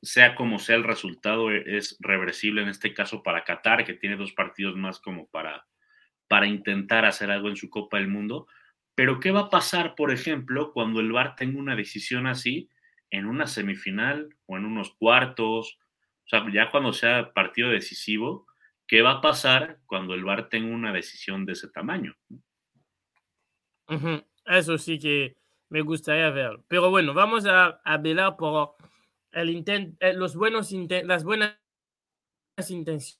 sea 0.01 0.35
como 0.35 0.59
sea 0.59 0.75
el 0.75 0.83
resultado, 0.83 1.51
e, 1.51 1.77
es 1.77 1.97
reversible 1.99 2.61
en 2.61 2.69
este 2.69 2.93
caso 2.93 3.23
para 3.23 3.43
Qatar, 3.43 3.83
que 3.83 3.95
tiene 3.95 4.15
dos 4.15 4.33
partidos 4.33 4.75
más 4.75 4.99
como 4.99 5.27
para, 5.27 5.65
para 6.27 6.45
intentar 6.45 7.05
hacer 7.05 7.31
algo 7.31 7.49
en 7.49 7.55
su 7.57 7.69
Copa 7.69 7.97
del 7.97 8.07
Mundo. 8.07 8.47
Pero, 8.95 9.19
¿qué 9.19 9.31
va 9.31 9.41
a 9.41 9.49
pasar, 9.49 9.95
por 9.95 10.11
ejemplo, 10.11 10.71
cuando 10.71 10.99
el 10.99 11.11
VAR 11.11 11.35
tenga 11.35 11.59
una 11.59 11.75
decisión 11.75 12.27
así 12.27 12.69
en 13.09 13.25
una 13.25 13.47
semifinal 13.47 14.29
o 14.45 14.57
en 14.57 14.65
unos 14.65 14.93
cuartos? 14.93 15.79
O 16.25 16.29
sea, 16.29 16.45
ya 16.51 16.71
cuando 16.71 16.93
sea 16.93 17.33
partido 17.33 17.69
decisivo, 17.69 18.47
¿qué 18.87 19.01
va 19.01 19.11
a 19.11 19.21
pasar 19.21 19.79
cuando 19.85 20.13
el 20.13 20.23
VAR 20.23 20.49
tenga 20.49 20.73
una 20.73 20.93
decisión 20.93 21.45
de 21.45 21.53
ese 21.53 21.67
tamaño? 21.69 22.15
Eso 24.45 24.77
sí 24.77 24.97
que 24.99 25.35
me 25.69 25.81
gustaría 25.81 26.29
ver. 26.29 26.59
Pero 26.67 26.89
bueno, 26.89 27.13
vamos 27.13 27.45
a, 27.45 27.81
a 27.83 27.97
velar 27.97 28.37
por 28.37 28.75
el 29.31 29.49
intent, 29.49 30.01
eh, 30.01 30.13
los 30.13 30.35
buenos 30.35 30.71
las 31.03 31.23
buenas 31.23 31.57
intenciones 32.69 33.19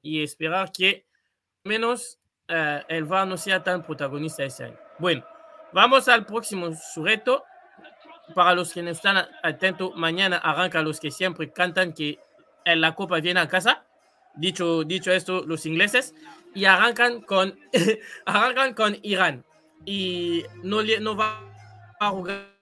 y 0.00 0.22
esperar 0.22 0.72
que 0.72 1.06
menos 1.64 2.18
eh, 2.48 2.82
el 2.88 3.04
VAR 3.04 3.26
no 3.26 3.36
sea 3.36 3.62
tan 3.62 3.82
protagonista 3.84 4.44
ese 4.44 4.64
año. 4.64 4.78
Bueno, 4.98 5.24
vamos 5.72 6.08
al 6.08 6.26
próximo 6.26 6.74
sujeto 6.74 7.44
para 8.34 8.54
los 8.54 8.72
que 8.72 8.82
no 8.82 8.90
están 8.90 9.26
atentos, 9.42 9.92
mañana 9.96 10.38
arranca 10.38 10.82
los 10.82 11.00
que 11.00 11.10
siempre 11.10 11.52
cantan 11.52 11.92
que 11.92 12.18
en 12.64 12.80
la 12.80 12.94
Copa 12.94 13.20
viene 13.20 13.40
a 13.40 13.48
casa. 13.48 13.84
Dicho, 14.34 14.84
dicho 14.84 15.12
esto, 15.12 15.44
los 15.46 15.66
ingleses. 15.66 16.14
Y 16.54 16.64
arrancan 16.64 17.22
con, 17.22 17.58
arrancan 18.26 18.74
con 18.74 18.96
Irán. 19.02 19.44
Y 19.84 20.44
no, 20.62 20.82
no 20.82 21.16
va 21.16 21.40
a 22.00 22.10
jugar 22.10 22.52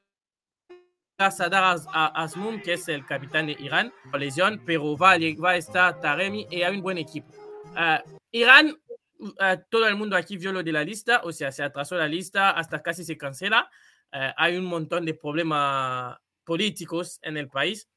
Sadar 1.31 1.77
Asmum, 1.93 2.63
que 2.63 2.75
es 2.75 2.89
el 2.89 3.05
capitán 3.05 3.47
de 3.47 3.57
Irán, 3.59 3.93
por 4.11 4.21
pero 4.65 4.97
va, 4.97 5.17
va 5.43 5.51
a 5.51 5.57
estar 5.57 6.01
Taremi 6.01 6.47
y 6.51 6.63
hay 6.63 6.75
un 6.75 6.81
buen 6.81 6.97
equipo. 6.97 7.29
Uh, 7.73 8.19
Irán, 8.31 8.79
uh, 9.19 9.35
todo 9.69 9.87
el 9.87 9.97
mundo 9.97 10.17
aquí 10.17 10.39
vio 10.39 10.53
lo 10.53 10.63
de 10.63 10.73
la 10.73 10.83
lista, 10.83 11.21
o 11.25 11.33
sea, 11.33 11.53
se 11.53 11.63
atrasó 11.63 11.97
la 11.97 12.09
lista, 12.09 12.53
hasta 12.53 12.83
casi 12.83 13.05
se 13.05 13.19
cancela. 13.19 13.69
Eh, 14.13 14.33
hay 14.37 14.57
un 14.57 14.65
montón 14.65 15.05
de 15.05 15.15
problemas 15.15 16.19
políticos 16.45 17.19
en 17.23 17.37
el 17.37 17.49
país. 17.49 17.89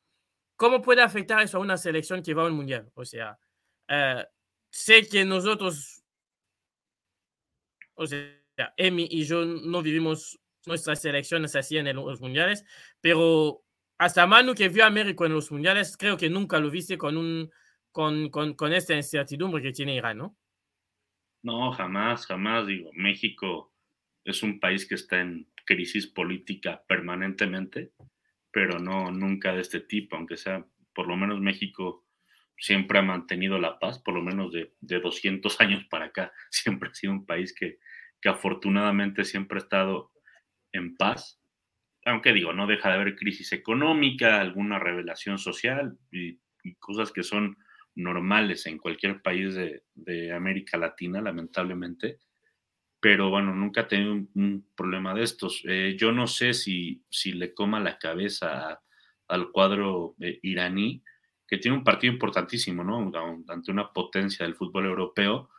¿Cómo 0.56 0.82
puede 0.82 1.02
afectar 1.02 1.42
eso 1.42 1.58
a 1.58 1.62
una 1.62 1.78
selección 1.78 2.22
que 2.22 2.34
va 2.34 2.46
al 2.46 2.52
mundial? 2.52 2.92
O 2.94 3.06
sea, 3.06 3.38
eh, 3.88 4.26
sé 4.70 5.08
que 5.08 5.26
nosotros, 5.26 6.04
o 7.96 8.06
sea, 8.06 8.74
Emi 8.78 9.08
y 9.10 9.24
yo 9.24 9.44
no 9.46 9.82
vivimos 9.82 10.40
nuestras 10.66 11.02
selecciones 11.02 11.56
así 11.56 11.78
en 11.78 11.94
los 11.96 12.22
mundiales, 12.22 12.64
pero 13.02 13.64
hasta 13.98 14.28
Manu 14.28 14.54
que 14.54 14.70
vio 14.70 14.86
a 14.86 14.90
México 14.90 15.26
en 15.26 15.34
los 15.34 15.52
mundiales, 15.52 15.98
creo 15.98 16.18
que 16.18 16.30
nunca 16.30 16.60
lo 16.60 16.70
viste 16.70 16.98
con, 16.98 17.18
un, 17.18 17.52
con, 17.92 18.30
con, 18.30 18.54
con 18.54 18.74
esta 18.74 18.94
incertidumbre 18.94 19.62
que 19.62 19.72
tiene 19.72 19.96
Irán, 19.96 20.18
¿no? 20.20 20.38
No, 21.42 21.72
jamás, 21.74 22.26
jamás. 22.26 22.66
Digo, 22.68 22.90
México 22.94 23.74
es 24.24 24.44
un 24.44 24.60
país 24.60 24.88
que 24.88 24.96
está 24.96 25.20
en 25.20 25.52
crisis 25.66 26.08
política 26.08 26.84
permanentemente, 26.88 27.92
pero 28.52 28.80
no 28.80 29.12
nunca 29.12 29.54
de 29.54 29.62
este 29.62 29.80
tipo, 29.80 30.16
aunque 30.16 30.38
sea 30.38 30.66
por 30.94 31.08
lo 31.08 31.18
menos 31.18 31.40
México 31.40 32.06
siempre 32.58 33.00
ha 33.00 33.02
mantenido 33.02 33.58
la 33.60 33.80
paz, 33.80 34.00
por 34.00 34.14
lo 34.14 34.22
menos 34.22 34.52
de, 34.54 34.74
de 34.80 35.00
200 35.00 35.60
años 35.62 35.86
para 35.90 36.06
acá, 36.06 36.32
siempre 36.50 36.90
ha 36.90 36.94
sido 36.94 37.14
un 37.14 37.26
país 37.26 37.54
que, 37.54 37.80
que 38.22 38.30
afortunadamente 38.30 39.26
siempre 39.26 39.58
ha 39.58 39.64
estado 39.64 40.12
en 40.72 40.96
paz, 40.96 41.42
aunque 42.06 42.34
digo, 42.34 42.54
no 42.54 42.68
deja 42.68 42.90
de 42.90 42.96
haber 42.96 43.16
crisis 43.16 43.54
económica, 43.54 44.40
alguna 44.42 44.80
revelación 44.80 45.38
social 45.38 45.98
y, 46.12 46.40
cosas 46.80 47.12
que 47.12 47.24
son 47.24 47.58
normales 47.94 48.66
en 48.68 48.78
cualquier 48.78 49.22
país 49.22 49.54
de, 49.54 49.84
de 49.96 50.32
América 50.32 50.78
Latina, 50.78 51.20
lamentablemente, 51.20 52.20
pero 53.04 53.30
bueno, 53.30 53.54
nunca 53.54 53.82
he 53.82 53.84
tenido 53.84 54.14
un, 54.14 54.66
problema 54.78 55.14
de 55.14 55.24
estos. 55.24 55.62
Eh, 55.68 55.98
yo 56.00 56.14
no 56.14 56.26
sé 56.26 56.54
si, 56.54 57.04
si 57.10 57.34
le 57.34 57.54
coma 57.54 57.82
la 57.82 57.98
cabeza 57.98 58.82
al 59.28 59.52
cuadro 59.52 60.16
eh, 60.22 60.40
iraní, 60.42 61.04
que 61.46 61.58
tiene 61.58 61.76
un 61.76 61.84
partido 61.84 62.14
importantísimo, 62.14 62.82
¿no? 62.82 63.12
Ante 63.50 63.72
una 63.72 63.92
potencia 63.92 64.46
del 64.46 64.56
fútbol 64.56 64.86
europeo. 64.86 65.50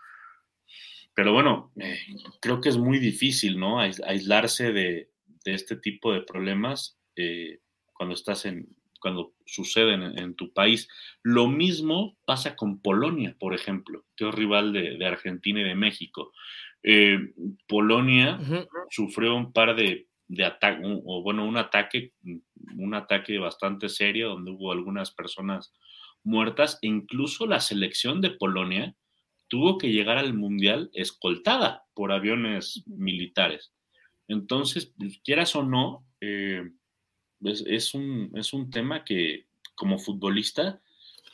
Pero 1.13 1.35
bueno, 1.35 1.71
eh, 1.79 1.99
creo 2.41 2.63
que 2.63 2.71
es 2.71 2.79
muy 2.79 2.99
difícil, 2.99 3.59
¿no? 3.59 3.79
Aislarse 3.79 4.73
de, 4.73 5.11
este 5.45 5.77
tipo 5.77 6.15
de 6.15 6.23
problemas 6.23 6.99
cuando 7.93 8.15
estás 8.15 8.47
en, 8.47 8.75
cuando 9.01 9.35
suceden 9.45 10.19
en, 10.19 10.35
tu 10.35 10.51
país. 10.55 10.89
Lo 11.23 11.47
mismo 11.47 12.17
pasa 12.25 12.57
con 12.57 12.81
Polonia, 12.81 13.37
por 13.39 13.53
ejemplo, 13.53 14.07
que 14.17 14.27
es 14.27 14.35
rival 14.35 14.73
de, 14.73 14.97
de 14.97 15.07
Argentina 15.07 15.61
y 15.61 15.65
de 15.65 15.75
México. 15.75 16.33
Eh, 16.85 17.33
Polonia 17.67 18.38
sufrió 18.91 19.35
un 19.35 19.53
par 19.53 19.75
de, 19.75 20.07
ataques, 20.45 20.87
o 21.05 21.23
bueno, 21.23 21.47
un 21.47 21.57
ataque, 21.57 22.12
un 22.76 22.95
ataque 22.95 23.38
bastante 23.38 23.88
serio 23.88 24.29
donde 24.29 24.50
hubo 24.50 24.71
algunas 24.71 25.11
personas 25.11 25.73
muertas. 26.23 26.79
E 26.83 26.87
incluso 26.87 27.47
la 27.47 27.61
selección 27.61 28.21
de 28.21 28.31
Polonia 28.31 28.95
tuvo 29.49 29.79
que 29.79 29.93
llegar 29.93 30.19
al 30.19 30.35
Mundial 30.35 30.91
escoltada 30.93 31.85
por 31.95 32.12
aviones 32.12 32.83
militares. 32.87 33.73
Entonces, 34.29 34.93
pues, 34.99 35.21
quieras 35.25 35.57
o 35.57 35.62
no, 35.62 36.07
eh, 36.21 36.71
es, 37.43 37.95
un, 37.95 38.31
es 38.35 38.53
un 38.53 38.71
tema 38.71 39.05
que 39.05 39.47
como 39.75 39.99
futbolista, 39.99 40.81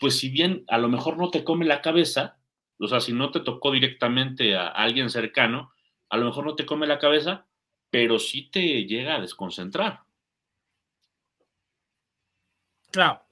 pues 0.00 0.18
si 0.18 0.30
bien 0.30 0.64
a 0.68 0.78
lo 0.78 0.88
mejor 0.88 1.18
no 1.18 1.30
te 1.30 1.44
come 1.44 1.66
la 1.66 1.82
cabeza, 1.82 2.39
o 2.80 2.88
sea, 2.88 3.00
si 3.00 3.12
no 3.12 3.30
te 3.30 3.40
tocó 3.40 3.70
directamente 3.70 4.56
a 4.56 4.68
alguien 4.68 5.10
cercano, 5.10 5.72
a 6.08 6.16
lo 6.16 6.26
mejor 6.26 6.46
no 6.46 6.54
te 6.54 6.66
come 6.66 6.86
la 6.86 6.98
cabeza, 6.98 7.46
pero 7.90 8.18
sí 8.18 8.50
te 8.50 8.86
llega 8.86 9.16
a 9.16 9.20
desconcentrar. 9.20 10.00
Claro. 12.90 13.22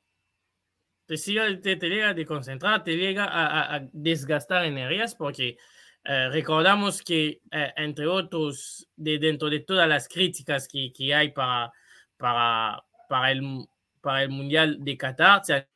Te, 1.06 1.16
te, 1.16 1.88
llega 1.88 2.10
a 2.10 2.14
desconcentrar, 2.14 2.84
te 2.84 2.94
llega 2.94 3.26
a, 3.30 3.80
desgastar 3.92 4.66
energías 4.66 5.14
porque 5.14 5.56
eh, 6.04 6.28
recordamos 6.28 7.00
que, 7.00 7.40
eh, 7.50 7.72
entre 7.76 8.06
otros, 8.06 8.86
de, 8.94 9.18
dentro 9.18 9.48
de 9.48 9.60
todas 9.60 9.88
las 9.88 10.06
críticas 10.06 10.68
que, 10.68 10.92
que 10.92 11.14
hay 11.14 11.30
para, 11.32 11.72
para, 12.18 12.84
para, 13.08 13.30
el, 13.30 13.66
para 14.02 14.22
el 14.24 14.28
Mundial 14.28 14.76
de 14.84 14.98
Qatar, 14.98 15.40
o 15.40 15.44
sea, 15.44 15.66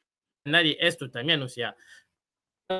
nadie, 0.45 0.77
esto 0.79 1.11
también, 1.11 1.41
o 1.41 1.49
sea, 1.49 1.75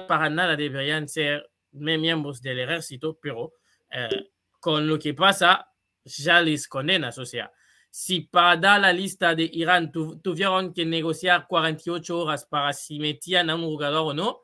para 0.09 0.31
nada 0.31 0.57
deberían 0.57 1.09
ser 1.09 1.51
miembros 1.73 2.41
del 2.43 2.61
ejército, 2.61 3.19
pero 3.21 3.55
eh, 3.91 4.31
con 4.61 4.87
lo 4.87 4.99
que 4.99 5.15
pasa, 5.15 5.69
ya 6.05 6.41
les 6.41 6.69
condenas. 6.69 7.19
O 7.19 7.27
sea, 7.27 7.53
si 7.91 8.21
para 8.21 8.57
dar 8.57 8.81
la 8.81 8.93
lista 8.93 9.35
de 9.35 9.49
Irán 9.53 9.93
tuvieron 9.93 10.73
que 10.73 10.87
negociar 10.87 11.47
48 11.47 12.19
horas 12.19 12.47
para 12.47 12.73
si 12.73 12.99
metían 12.99 13.51
a 13.51 13.55
un 13.55 13.65
jugador 13.65 14.11
o 14.11 14.15
no, 14.15 14.43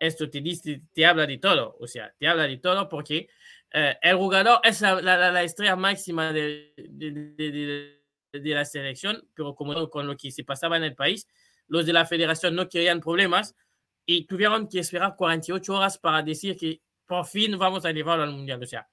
esto 0.00 0.30
te, 0.30 0.40
dice, 0.40 0.80
te 0.92 1.06
habla 1.06 1.26
de 1.26 1.38
todo. 1.38 1.76
O 1.80 1.86
sea, 1.86 2.12
te 2.18 2.26
habla 2.26 2.44
de 2.44 2.58
todo 2.58 2.88
porque 2.88 3.28
eh, 3.72 3.96
el 4.02 4.16
jugador 4.16 4.60
es 4.64 4.80
la, 4.80 5.00
la, 5.00 5.42
estrella 5.42 5.76
máxima 5.76 6.32
de, 6.32 6.72
de, 6.76 8.00
la 8.32 8.64
selección, 8.64 9.28
pero 9.34 9.54
como 9.54 9.88
con 9.90 10.06
lo 10.06 10.16
que 10.16 10.30
se 10.30 10.44
pasaba 10.44 10.76
en 10.76 10.84
el 10.84 10.94
país, 10.94 11.26
los 11.66 11.84
de 11.86 11.92
la 11.92 12.06
federación 12.06 12.54
no 12.54 12.68
querían 12.68 13.00
problemas 13.00 13.54
y 14.10 14.24
tuvieron 14.24 14.66
que 14.66 14.78
esperar 14.78 15.16
48 15.16 15.74
horas 15.74 15.98
para 15.98 16.22
decir 16.22 16.56
que 16.56 16.80
por 17.04 17.26
fin 17.26 17.58
vamos 17.58 17.84
a 17.84 17.92
llevarlo 17.92 18.24
al 18.24 18.32
mundial. 18.32 18.62
O 18.62 18.66
sea, 18.66 18.88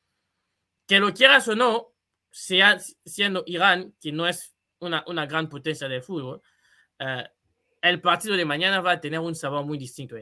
que 0.86 1.00
lo 1.00 1.14
quieras 1.14 1.48
o 1.48 1.56
no, 1.56 1.94
sea, 2.30 2.78
siendo 3.06 3.42
Irán, 3.48 3.96
que 4.02 4.12
no 4.12 4.28
es 4.28 4.54
una, 4.80 5.06
una 5.08 5.26
gran 5.26 5.48
potencia 5.48 5.88
de 5.88 6.02
fútbol, 6.02 6.42
uh, 7.00 7.24
el 7.82 8.02
partido 8.02 8.36
de 8.36 8.44
mañana 8.44 8.82
va 8.82 8.92
a 8.92 9.00
tener 9.00 9.22
un 9.22 9.36
sabor 9.36 9.66
muy 9.66 9.78
distinto. 9.78 10.18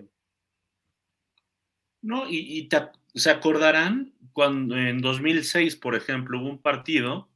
No, 2.04 2.30
y, 2.30 2.60
y 2.60 2.68
te, 2.68 2.78
se 3.16 3.32
acordarán 3.32 4.14
cuando 4.32 4.78
en 4.78 5.02
2006, 5.02 5.76
por 5.78 5.96
ejemplo, 5.96 6.40
hubo 6.40 6.50
un 6.50 6.62
partido 6.62 7.32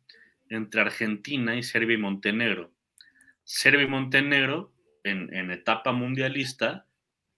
entre 0.49 0.81
Argentina 0.81 1.55
y 1.55 1.63
Serbia 1.63 1.95
y 1.95 2.01
Montenegro. 2.01 2.71
Serbia 3.43 3.85
y 3.85 3.89
Montenegro, 3.89 4.71
en, 5.03 5.33
en 5.33 5.49
etapa 5.49 5.91
mundialista, 5.91 6.86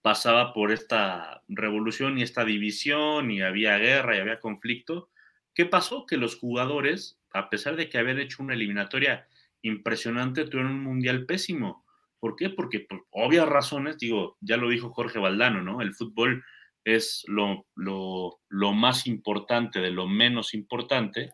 pasaba 0.02 0.54
por 0.54 0.72
esta 0.72 1.44
revolución 1.48 2.18
y 2.18 2.24
esta 2.24 2.46
división 2.46 3.32
y 3.32 3.42
había 3.42 3.78
guerra 3.78 4.16
y 4.16 4.20
había 4.20 4.40
conflicto. 4.40 5.10
¿Qué 5.54 5.66
pasó? 5.66 6.06
Que 6.06 6.18
los 6.18 6.38
jugadores, 6.38 7.20
a 7.34 7.50
pesar 7.50 7.76
de 7.76 7.90
que 7.90 7.98
habían 7.98 8.20
hecho 8.20 8.42
una 8.42 8.54
eliminatoria 8.54 9.28
impresionante, 9.62 10.46
tuvieron 10.46 10.74
un 10.74 10.84
mundial 10.84 11.26
pésimo. 11.26 11.86
¿Por 12.20 12.36
qué? 12.36 12.50
Porque 12.50 12.82
por 12.82 13.06
obvias 13.12 13.48
razones, 13.48 13.98
digo, 13.98 14.38
ya 14.42 14.58
lo 14.58 14.70
dijo 14.70 14.92
Jorge 14.92 15.20
Valdano, 15.20 15.62
¿no? 15.62 15.82
El 15.82 15.94
fútbol 15.94 16.44
es 16.84 17.24
lo, 17.28 17.66
lo, 17.76 18.40
lo 18.48 18.74
más 18.74 19.06
importante 19.08 19.80
de 19.80 19.92
lo 19.92 20.08
menos 20.08 20.54
importante 20.54 21.32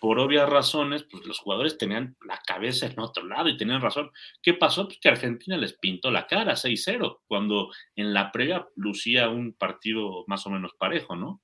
por 0.00 0.18
obvias 0.18 0.48
razones, 0.48 1.04
pues 1.04 1.26
los 1.26 1.38
jugadores 1.38 1.76
tenían 1.76 2.16
la 2.26 2.40
cabeza 2.46 2.86
en 2.86 2.98
otro 2.98 3.26
lado 3.26 3.48
y 3.48 3.56
tenían 3.56 3.82
razón. 3.82 4.10
¿Qué 4.42 4.54
pasó? 4.54 4.86
Pues 4.86 4.98
que 4.98 5.10
Argentina 5.10 5.56
les 5.56 5.74
pintó 5.74 6.10
la 6.10 6.26
cara 6.26 6.54
6-0, 6.54 7.18
cuando 7.28 7.68
en 7.96 8.14
la 8.14 8.32
previa 8.32 8.66
lucía 8.76 9.28
un 9.28 9.52
partido 9.52 10.24
más 10.26 10.46
o 10.46 10.50
menos 10.50 10.72
parejo, 10.78 11.16
¿no? 11.16 11.40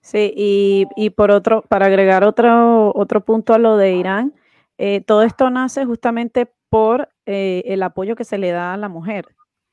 Sí, 0.00 0.32
y, 0.34 1.10
por 1.10 1.30
otro, 1.30 1.62
para 1.62 1.86
agregar 1.86 2.24
otro, 2.24 2.92
otro 2.94 3.24
punto 3.24 3.54
a 3.54 3.58
lo 3.58 3.76
de 3.76 3.92
Irán, 3.92 4.34
eh, 4.78 5.00
todo 5.00 5.22
esto 5.22 5.48
nace 5.50 5.84
justamente 5.84 6.52
por 6.68 7.08
eh, 7.26 7.62
el 7.66 7.82
apoyo 7.82 8.16
que 8.16 8.24
se 8.24 8.38
le 8.38 8.50
da 8.50 8.74
a 8.74 8.76
la 8.76 8.88
mujer, 8.88 9.26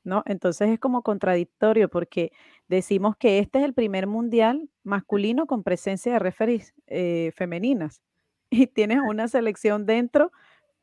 ¿no? 0.04 0.22
Entonces 0.26 0.70
es 0.70 0.78
como 0.80 1.02
contradictorio 1.02 1.88
porque 1.88 2.32
decimos 2.68 3.16
que 3.16 3.38
este 3.38 3.58
es 3.60 3.64
el 3.64 3.74
primer 3.74 4.06
mundial 4.06 4.68
masculino 4.84 5.46
con 5.46 5.62
presencia 5.62 6.12
de 6.14 6.18
referees 6.18 6.74
eh, 6.86 7.32
femeninas 7.36 8.02
y 8.50 8.66
tienes 8.66 9.00
una 9.00 9.28
selección 9.28 9.86
dentro 9.86 10.32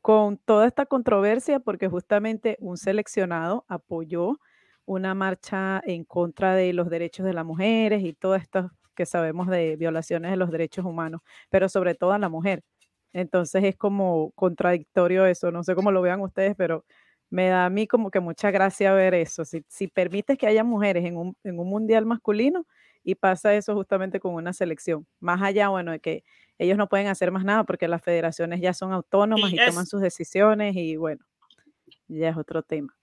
con 0.00 0.38
toda 0.38 0.66
esta 0.66 0.86
controversia 0.86 1.60
porque 1.60 1.88
justamente 1.88 2.56
un 2.60 2.76
seleccionado 2.76 3.64
apoyó 3.68 4.38
una 4.86 5.14
marcha 5.14 5.82
en 5.84 6.04
contra 6.04 6.54
de 6.54 6.72
los 6.72 6.88
derechos 6.88 7.26
de 7.26 7.34
las 7.34 7.44
mujeres 7.44 8.02
y 8.04 8.14
todo 8.14 8.34
esto 8.36 8.70
que 8.94 9.06
sabemos 9.06 9.48
de 9.48 9.76
violaciones 9.76 10.30
de 10.30 10.36
los 10.36 10.50
derechos 10.50 10.84
humanos, 10.84 11.20
pero 11.50 11.68
sobre 11.68 11.94
todo 11.94 12.12
a 12.12 12.18
la 12.18 12.28
mujer. 12.28 12.62
Entonces 13.12 13.64
es 13.64 13.76
como 13.76 14.32
contradictorio 14.32 15.26
eso, 15.26 15.50
no 15.52 15.62
sé 15.62 15.74
cómo 15.74 15.92
lo 15.92 16.02
vean 16.02 16.20
ustedes, 16.20 16.54
pero 16.56 16.84
me 17.30 17.48
da 17.48 17.66
a 17.66 17.70
mí 17.70 17.86
como 17.86 18.10
que 18.10 18.20
mucha 18.20 18.50
gracia 18.50 18.92
ver 18.92 19.14
eso. 19.14 19.44
Si, 19.44 19.64
si 19.68 19.88
permites 19.88 20.38
que 20.38 20.46
haya 20.46 20.64
mujeres 20.64 21.04
en 21.04 21.16
un, 21.16 21.36
en 21.44 21.58
un 21.58 21.68
mundial 21.68 22.06
masculino 22.06 22.66
y 23.04 23.14
pasa 23.14 23.54
eso 23.54 23.74
justamente 23.74 24.20
con 24.20 24.34
una 24.34 24.52
selección, 24.52 25.06
más 25.20 25.42
allá, 25.42 25.68
bueno, 25.68 25.92
de 25.92 26.00
que 26.00 26.24
ellos 26.58 26.76
no 26.76 26.88
pueden 26.88 27.06
hacer 27.06 27.30
más 27.30 27.44
nada 27.44 27.64
porque 27.64 27.88
las 27.88 28.02
federaciones 28.02 28.60
ya 28.60 28.74
son 28.74 28.92
autónomas 28.92 29.52
y, 29.52 29.56
toman 29.56 29.86
sus 29.86 30.00
decisiones 30.00 30.74
y 30.76 30.96
bueno, 30.96 31.24
ya 32.08 32.30
es 32.30 32.36
otro 32.36 32.62
tema. 32.62 32.94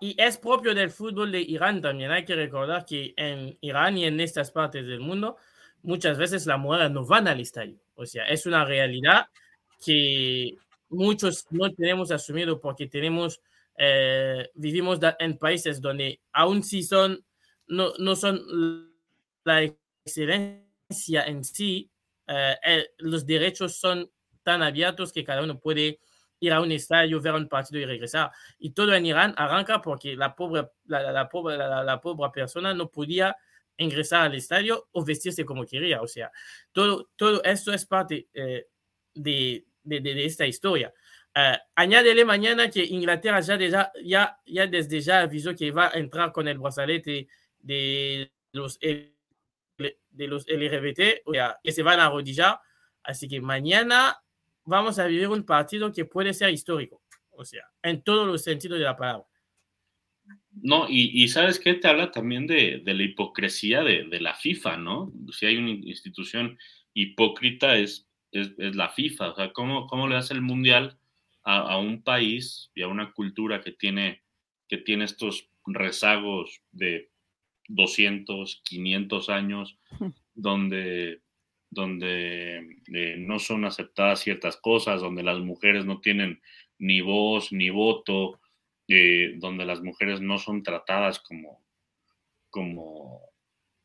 Y 0.00 0.14
es 0.20 0.38
propio 0.38 0.74
del 0.74 0.90
fútbol 0.90 1.30
de 1.30 1.40
Irán 1.40 1.80
también. 1.82 2.10
Hay 2.10 2.24
que 2.24 2.34
recordar 2.34 2.84
que 2.86 3.12
en 3.16 3.56
Irán 3.60 3.98
y 3.98 4.06
en 4.06 4.18
estas 4.20 4.50
partes 4.50 4.86
del 4.86 5.00
mundo, 5.00 5.36
muchas 5.82 6.16
veces 6.16 6.46
las 6.46 6.58
mujeres 6.58 6.90
no 6.90 7.04
van 7.04 7.28
al 7.28 7.40
estadio. 7.40 7.78
O 7.94 8.06
sea, 8.06 8.24
es 8.24 8.46
una 8.46 8.64
realidad 8.64 9.26
que 9.84 10.56
muchos 10.88 11.46
no 11.50 11.70
tenemos 11.70 12.10
asumido 12.10 12.60
porque 12.60 12.86
tenemos 12.86 13.40
eh, 13.82 14.50
vivimos 14.56 14.98
en 15.18 15.38
países 15.38 15.80
donde 15.80 16.20
aún 16.34 16.62
si 16.62 16.82
son, 16.82 17.24
no, 17.66 17.94
no 17.98 18.14
son 18.14 18.92
la 19.42 19.62
excelencia 19.62 21.24
en 21.24 21.42
sí, 21.42 21.90
eh, 22.26 22.56
eh, 22.62 22.88
los 22.98 23.24
derechos 23.24 23.76
son 23.76 24.10
tan 24.42 24.62
abiertos 24.62 25.14
que 25.14 25.24
cada 25.24 25.42
uno 25.42 25.58
puede 25.58 25.98
ir 26.40 26.52
a 26.52 26.60
un 26.60 26.72
estadio, 26.72 27.22
ver 27.22 27.32
un 27.32 27.48
partido 27.48 27.80
y 27.80 27.86
regresar. 27.86 28.30
Y 28.58 28.72
todo 28.72 28.92
en 28.92 29.06
Irán 29.06 29.32
arranca 29.38 29.80
porque 29.80 30.14
la 30.14 30.36
pobre, 30.36 30.68
la, 30.84 31.10
la 31.10 31.26
pobre, 31.30 31.56
la, 31.56 32.00
pobre 32.02 32.30
persona 32.34 32.74
no 32.74 32.90
podía 32.90 33.34
ingresar 33.78 34.26
al 34.26 34.34
estadio 34.34 34.88
o 34.92 35.02
vestirse 35.02 35.46
como 35.46 35.64
quería. 35.64 36.02
O 36.02 36.06
sea, 36.06 36.30
todo, 36.72 37.08
todo 37.16 37.42
esto 37.44 37.72
es 37.72 37.86
parte 37.86 38.28
de, 38.34 38.66
de, 39.14 40.00
de, 40.00 40.24
esta 40.26 40.46
historia. 40.46 40.92
Uh, 41.36 41.56
añádele 41.76 42.24
mañana 42.24 42.68
que 42.70 42.84
Inglaterra 42.84 43.40
ya, 43.40 43.92
ya, 44.02 44.36
ya, 44.44 44.66
desde 44.66 45.00
ya 45.00 45.20
avisó 45.20 45.54
que 45.54 45.70
va 45.70 45.88
a 45.88 45.98
entrar 45.98 46.32
con 46.32 46.48
el 46.48 46.58
brazalete 46.58 47.28
de 47.60 48.32
los, 48.52 48.78
de 48.80 50.26
los 50.26 50.44
LGBT, 50.48 51.22
o 51.24 51.32
sea, 51.32 51.58
que 51.62 51.70
se 51.70 51.84
van 51.84 52.00
a 52.00 52.06
arrodillar. 52.06 52.58
Así 53.04 53.28
que 53.28 53.40
mañana 53.40 54.20
vamos 54.64 54.98
a 54.98 55.06
vivir 55.06 55.28
un 55.28 55.44
partido 55.44 55.92
que 55.92 56.04
puede 56.04 56.34
ser 56.34 56.50
histórico, 56.50 57.02
o 57.30 57.44
sea, 57.44 57.64
en 57.82 58.02
todos 58.02 58.26
los 58.26 58.42
sentidos 58.42 58.78
de 58.78 58.84
la 58.84 58.96
palabra. 58.96 59.26
No, 60.52 60.86
y, 60.88 61.22
y 61.22 61.28
sabes 61.28 61.60
qué 61.60 61.74
te 61.74 61.88
habla 61.88 62.10
también 62.10 62.46
de, 62.46 62.82
de 62.84 62.94
la 62.94 63.02
hipocresía 63.04 63.82
de, 63.82 64.04
de, 64.04 64.20
la 64.20 64.34
FIFA, 64.34 64.76
¿no? 64.76 65.12
Si 65.32 65.46
hay 65.46 65.56
una 65.56 65.70
institución 65.70 66.58
hipócrita 66.92 67.76
es, 67.76 68.08
es, 68.32 68.52
es 68.58 68.74
la 68.74 68.88
FIFA, 68.88 69.30
o 69.30 69.36
sea, 69.36 69.52
¿cómo, 69.52 69.86
¿cómo 69.86 70.08
le 70.08 70.16
hace 70.16 70.34
el 70.34 70.42
Mundial? 70.42 70.98
A, 71.42 71.78
un 71.78 72.02
país 72.02 72.70
y 72.74 72.82
a 72.82 72.88
una 72.88 73.12
cultura 73.12 73.60
que 73.60 73.72
tiene, 73.72 74.22
que 74.68 74.78
tiene 74.78 75.04
estos 75.04 75.48
rezagos 75.66 76.62
de 76.70 77.10
200, 77.68 78.62
500 78.64 79.28
años, 79.28 79.78
donde, 80.34 81.22
donde 81.70 82.78
eh, 82.92 83.16
no 83.18 83.38
son 83.38 83.64
aceptadas 83.64 84.20
ciertas 84.20 84.56
cosas, 84.56 85.00
donde 85.00 85.22
las 85.22 85.38
mujeres 85.38 85.84
no 85.84 86.00
tienen 86.00 86.40
ni 86.78 87.00
voz 87.00 87.52
ni 87.52 87.70
voto, 87.70 88.40
eh, 88.88 89.34
donde 89.36 89.64
las 89.64 89.82
mujeres 89.82 90.20
no 90.20 90.38
son 90.38 90.62
tratadas 90.62 91.20
como, 91.20 91.64
como, 92.48 93.20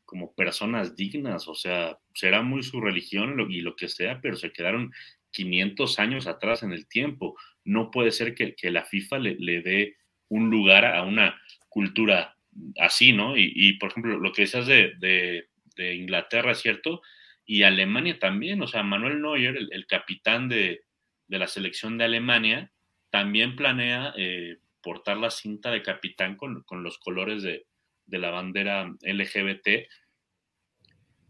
como 0.04 0.34
personas 0.34 0.96
dignas, 0.96 1.46
o 1.46 1.54
sea, 1.54 1.98
será 2.12 2.42
muy 2.42 2.62
su 2.62 2.80
religión 2.80 3.50
y 3.50 3.60
lo 3.60 3.76
que 3.76 3.88
sea, 3.88 4.20
pero 4.20 4.36
se 4.36 4.52
quedaron 4.52 4.92
500 5.36 5.98
años 5.98 6.26
atrás 6.26 6.62
en 6.62 6.72
el 6.72 6.88
tiempo. 6.88 7.36
No 7.64 7.90
puede 7.90 8.10
ser 8.10 8.34
que, 8.34 8.54
la 8.70 8.84
FIFA 8.84 9.18
le, 9.18 9.60
dé 9.60 9.96
un 10.28 10.48
lugar 10.50 10.86
a 10.86 11.02
una 11.02 11.38
cultura 11.68 12.36
así, 12.80 13.12
¿no? 13.12 13.34
Y, 13.36 13.74
por 13.74 13.90
ejemplo, 13.90 14.18
lo 14.18 14.32
que 14.32 14.42
decías 14.42 14.66
de, 14.66 15.46
Inglaterra, 15.78 16.54
¿cierto? 16.54 17.02
y 17.48 17.62
Alemania 17.62 18.18
también, 18.18 18.60
o 18.62 18.66
sea, 18.66 18.82
Manuel 18.82 19.22
Neuer, 19.22 19.56
el, 19.70 19.86
capitán 19.86 20.48
de, 20.48 20.82
la 21.28 21.46
selección 21.46 21.96
de 21.96 22.04
Alemania, 22.04 22.72
también 23.10 23.54
planea 23.54 24.12
eh, 24.16 24.56
portar 24.82 25.18
la 25.18 25.30
cinta 25.30 25.70
de 25.70 25.82
capitán 25.82 26.36
con, 26.36 26.64
los 26.82 26.98
colores 26.98 27.42
de, 27.42 27.66
la 28.06 28.30
bandera 28.30 28.92
LGBT. 29.02 29.86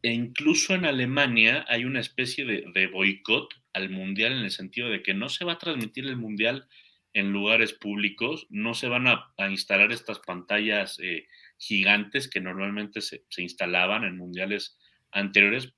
E 0.02 0.12
incluso 0.12 0.74
en 0.74 0.84
Alemania 0.84 1.64
hay 1.68 1.84
una 1.84 2.00
especie 2.00 2.44
de, 2.44 2.86
boicot 2.86 3.48
al 3.72 3.90
mundial 3.90 4.32
en 4.32 4.44
el 4.44 4.50
sentido 4.50 4.88
de 4.88 5.02
que 5.02 5.14
no 5.14 5.28
se 5.28 5.44
va 5.44 5.54
a 5.54 5.58
transmitir 5.58 6.06
el 6.06 6.16
mundial 6.16 6.68
en 7.12 7.32
lugares 7.32 7.72
públicos, 7.72 8.46
no 8.50 8.74
se 8.74 8.88
van 8.88 9.06
a, 9.06 9.32
instalar 9.48 9.90
estas 9.90 10.18
pantallas 10.20 10.98
eh, 11.02 11.26
gigantes 11.58 12.28
que 12.28 12.40
normalmente 12.40 13.00
se, 13.00 13.24
se, 13.30 13.42
instalaban 13.42 14.04
en 14.04 14.18
mundiales 14.18 14.78
anteriores, 15.12 15.72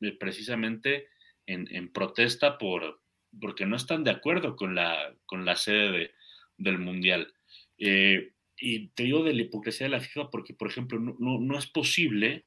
eh, 0.00 0.12
precisamente 0.18 1.08
en, 1.48 1.92
protesta 1.92 2.58
por, 2.58 3.02
porque 3.40 3.66
no 3.66 3.76
están 3.76 4.04
de 4.04 4.10
acuerdo 4.10 4.56
con 4.56 4.74
la, 4.74 5.14
con 5.26 5.44
la 5.44 5.56
sede 5.56 6.12
del 6.56 6.78
Mundial. 6.78 7.32
Eh, 7.78 8.32
y 8.60 8.88
te 8.88 9.04
digo 9.04 9.22
de 9.22 9.34
la 9.34 9.42
hipocresía 9.42 9.86
de 9.86 9.92
la 9.92 10.00
FIFA 10.00 10.30
porque, 10.30 10.52
por 10.52 10.68
ejemplo, 10.68 10.98
no, 10.98 11.38
no, 11.40 11.58
es 11.58 11.66
posible 11.66 12.44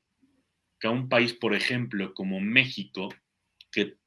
que 0.82 0.88
a 0.88 0.92
un 0.92 1.08
país, 1.08 1.32
por 1.34 1.54
ejemplo, 1.54 2.14
como 2.16 2.42
México, 2.42 3.14
que, 3.72 3.98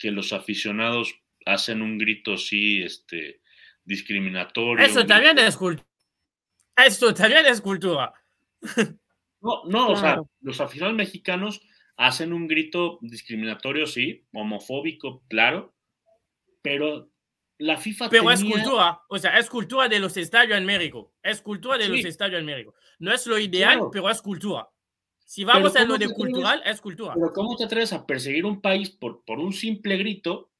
que 0.00 0.10
los 0.10 0.32
aficionados 0.32 1.14
hacen 1.44 1.82
un 1.82 1.98
grito 1.98 2.32
así, 2.32 2.82
este, 2.82 3.42
discriminatorio. 3.84 4.84
Eso 4.84 5.04
también 5.04 5.38
es 5.38 5.54
cultura. 5.56 5.86
Eso 6.76 7.12
también 7.14 7.46
es 7.46 7.60
cultura. 7.60 8.12
No, 9.46 9.62
no, 9.66 9.88
o 9.90 9.96
sea, 9.96 10.22
los 10.40 10.58
aficionados 10.62 10.96
mexicanos 10.96 11.60
hacen 11.98 12.32
un 12.32 12.48
grito 12.48 12.98
discriminatorio, 13.02 13.86
sí, 13.86 14.24
homofóbico, 14.32 15.22
claro, 15.28 15.74
pero 16.62 17.10
la 17.58 17.76
FIFA 17.76 18.08
Pero 18.08 18.30
es 18.30 18.42
cultura, 18.42 19.02
o 19.06 19.18
sea, 19.18 19.38
es 19.38 19.50
cultura 19.50 19.86
de 19.86 19.98
los 19.98 20.16
estadios 20.16 20.56
en 20.56 20.64
México, 20.64 21.12
es 21.22 21.42
cultura 21.42 21.76
de 21.76 21.90
los 21.90 22.02
estadios 22.06 22.40
en 22.40 22.46
México. 22.46 22.74
No 22.98 23.12
es 23.12 23.26
lo 23.26 23.38
ideal, 23.38 23.80
pero 23.92 24.08
es 24.08 24.22
cultura. 24.22 24.66
Si 25.24 25.44
vamos 25.44 25.74
a 25.76 25.84
lo 25.84 25.96
de 25.96 26.08
cultural, 26.08 26.62
es 26.64 26.80
cultura. 26.80 27.14
Pero 27.14 27.32
¿cómo 27.32 27.56
te 27.56 27.64
atreves 27.64 27.92
a 27.92 28.06
perseguir 28.06 28.44
un 28.44 28.60
país 28.60 28.90
por, 28.90 29.24
por 29.24 29.38
un 29.38 29.52
simple 29.52 29.96
grito 29.96 30.50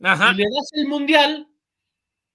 y 0.00 0.02
le 0.04 0.44
das 0.44 0.70
el 0.72 0.86
mundial 0.88 1.48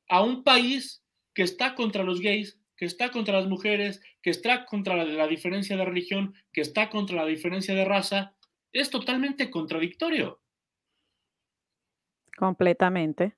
a 0.10 0.22
un 0.22 0.44
país 0.44 1.04
que 1.34 1.44
está 1.44 1.76
contra 1.76 2.04
los 2.04 2.20
gays, 2.20 2.60
que 2.78 2.86
está 2.86 3.12
contra 3.12 3.40
las 3.40 3.48
mujeres, 3.48 4.02
que 4.22 4.30
está 4.30 4.66
contra 4.66 4.96
la 4.96 5.28
diferencia 5.28 5.76
de 5.76 5.86
religión, 5.86 6.36
que 6.52 6.62
está 6.62 6.90
contra 6.90 7.18
la 7.18 7.26
diferencia 7.26 7.74
de 7.74 7.86
raza? 7.86 8.36
es 8.74 8.90
totalmente 8.90 9.50
contradictorio. 9.50 10.42
Completamente. 12.36 13.38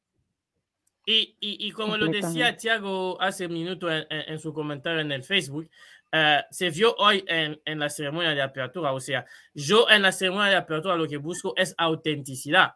Y, 1.08 1.71
como 1.73 1.97
lo 1.97 2.08
decía 2.08 2.58
Thiago 2.58 3.21
hace 3.21 3.45
un 3.45 3.53
minuto 3.53 3.88
en, 3.91 4.39
su 4.39 4.53
comentario 4.53 5.01
en 5.01 5.12
el 5.12 5.23
Facebook, 5.23 5.69
eh, 6.17 6.45
se 6.49 6.69
vio 6.69 6.95
hoy 6.97 7.25
en, 7.28 7.62
en, 7.65 7.78
la 7.78 7.89
ceremonia 7.89 8.34
de 8.34 8.41
apertura. 8.41 8.93
O 8.93 9.01
sea, 9.01 9.25
yo 9.54 9.89
en 9.89 10.01
la 10.01 10.13
ceremonia 10.13 10.49
de 10.49 10.56
apertura 10.56 10.95
lo 10.95 11.10
que 11.10 11.17
busco 11.17 11.54
es 11.58 11.75
autenticidad. 11.78 12.75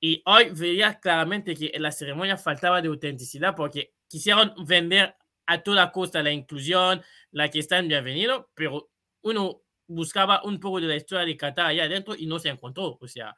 Y 0.00 0.22
hoy 0.26 0.50
veía 0.50 1.00
claramente 1.00 1.56
que 1.56 1.72
en 1.74 1.82
la 1.82 1.90
ceremonia 1.90 2.36
faltaba 2.36 2.80
de 2.80 2.86
autenticidad 2.86 3.56
porque 3.56 3.94
quisieron 4.06 4.54
vender 4.64 5.16
a 5.46 5.60
toda 5.60 5.90
costa 5.90 6.22
la 6.22 6.30
inclusión, 6.30 7.02
la 7.32 7.50
que 7.50 7.58
están 7.58 7.88
bienvenidos, 7.88 8.46
pero 8.54 8.90
uno 9.22 9.62
buscaba 9.88 10.42
un 10.44 10.60
poco 10.60 10.80
de 10.80 10.86
la 10.86 10.94
historia 10.94 11.26
de 11.26 11.36
Qatar 11.36 11.66
allá 11.66 11.82
adentro 11.82 12.14
y 12.14 12.26
no 12.26 12.38
se 12.38 12.48
encontró. 12.48 12.96
O 13.00 13.08
sea, 13.08 13.34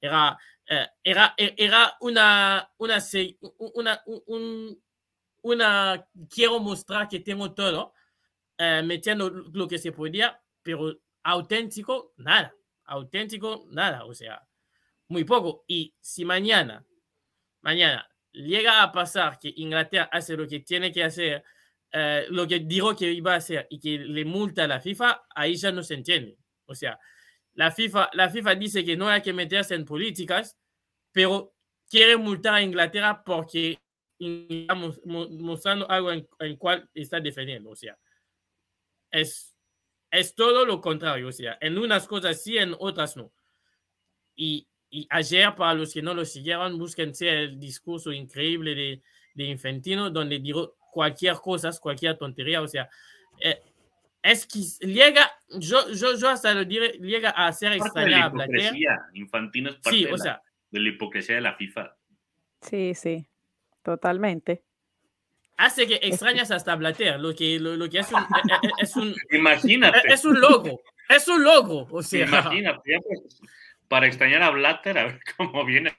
era, 0.00 0.38
eh, 0.68 0.86
era, 1.02 1.34
e, 1.36 1.52
era 1.58 1.96
una, 2.00 2.70
una, 2.78 2.98
una, 3.74 4.04
una, 5.42 6.08
quiero 6.30 6.60
mostrar 6.60 7.08
que 7.08 7.18
tengo 7.18 7.52
todo, 7.54 7.92
eh, 8.58 8.82
metiendo 8.84 9.30
lo 9.30 9.68
que 9.68 9.78
se 9.78 9.92
podía, 9.92 10.40
pero 10.62 10.96
auténtico, 11.22 12.12
nada. 12.18 12.54
Auténtico, 12.84 13.66
nada. 13.70 14.04
O 14.04 14.14
sea, 14.14 14.46
muy 15.08 15.24
poco. 15.24 15.64
Y 15.66 15.94
si 16.00 16.24
mañana, 16.24 16.84
mañana 17.62 18.08
llega 18.32 18.82
a 18.82 18.92
pasar 18.92 19.38
que 19.38 19.52
Inglaterra 19.56 20.08
hace 20.12 20.36
lo 20.36 20.46
que 20.46 20.60
tiene 20.60 20.90
que 20.92 21.04
hacer 21.04 21.44
eh, 21.96 22.26
lo 22.30 22.48
que 22.48 22.58
dijo 22.58 22.96
que 22.96 23.12
iba 23.12 23.34
a 23.34 23.36
hacer 23.36 23.68
y 23.70 23.78
que 23.78 23.98
le 23.98 24.24
multa 24.24 24.64
a 24.64 24.66
la 24.66 24.80
FIFA, 24.80 25.26
ahí 25.32 25.54
ya 25.54 25.70
no 25.70 25.80
se 25.84 25.94
entiende. 25.94 26.36
O 26.66 26.74
sea, 26.74 26.98
la 27.52 27.70
FIFA, 27.70 28.10
la 28.14 28.28
FIFA 28.28 28.56
dice 28.56 28.84
que 28.84 28.96
no 28.96 29.08
hay 29.08 29.22
que 29.22 29.32
meterse 29.32 29.76
en 29.76 29.84
políticas, 29.84 30.58
pero 31.12 31.54
quiere 31.88 32.16
multar 32.16 32.54
a 32.54 32.62
Inglaterra 32.62 33.22
porque 33.24 33.78
estamos 34.18 35.00
mostrando 35.04 35.88
algo 35.88 36.10
en 36.10 36.26
el 36.40 36.58
cual 36.58 36.90
está 36.94 37.20
defendiendo. 37.20 37.70
O 37.70 37.76
sea, 37.76 37.96
es, 39.14 39.56
es 40.10 40.34
todo 40.34 40.66
lo 40.66 40.80
contrario. 40.80 41.28
O 41.28 41.32
sea, 41.32 41.56
en 41.60 41.78
unas 41.78 42.06
cosas 42.06 42.42
sí, 42.42 42.58
en 42.58 42.74
otras 42.78 43.16
no. 43.16 43.32
Y, 44.34 44.68
y 44.90 45.06
ayer, 45.10 45.54
para 45.54 45.74
los 45.74 45.94
que 45.94 46.02
no 46.02 46.12
lo 46.12 46.24
siguieron, 46.24 46.78
búsquense 46.78 47.28
el 47.28 47.58
discurso 47.58 48.12
increíble 48.12 48.74
de, 48.74 49.02
de 49.34 49.44
Infantino, 49.44 50.10
donde 50.10 50.38
dijo 50.38 50.76
cualquier 50.92 51.34
cosa, 51.34 51.70
cualquier 51.80 52.16
tontería, 52.16 52.62
o 52.62 52.68
sea, 52.68 52.88
eh, 53.40 53.60
es 54.22 54.46
que 54.46 54.60
llega, 54.86 55.30
yo, 55.58 55.90
yo, 55.90 56.16
yo 56.16 56.28
hasta 56.28 56.54
lo 56.54 56.64
diré, 56.64 56.92
llega 57.00 57.30
a 57.30 57.52
ser 57.52 57.72
extraña 57.72 58.32
Infantino 59.12 59.70
es 59.70 59.76
parte 59.76 59.98
sí, 59.98 60.06
o 60.06 60.16
sea, 60.16 60.40
de 60.70 60.80
la 60.80 60.88
hipocresía 60.88 61.34
de 61.34 61.40
la 61.40 61.54
FIFA. 61.54 61.96
Sí, 62.62 62.94
sí, 62.94 63.26
totalmente. 63.82 64.62
Hace 65.56 65.86
que 65.86 66.00
extrañas 66.02 66.50
hasta 66.50 66.74
Blatter, 66.74 67.20
lo 67.20 67.34
que, 67.34 67.58
lo, 67.60 67.88
que 67.88 68.00
es 68.00 68.12
un, 68.12 68.22
eh, 68.22 68.58
eh, 68.62 68.70
es 68.78 68.96
un... 68.96 69.14
Imagínate. 69.30 70.12
Es 70.12 70.24
un 70.24 70.40
logo, 70.40 70.82
es 71.08 71.28
un 71.28 71.44
logo, 71.44 71.86
o 71.90 72.02
sea. 72.02 72.26
Imagínate, 72.26 72.98
pues, 73.06 73.40
para 73.86 74.06
extrañar 74.06 74.42
a 74.42 74.50
Blatter, 74.50 74.98
a 74.98 75.04
ver 75.04 75.20
cómo 75.36 75.64
viene 75.64 75.96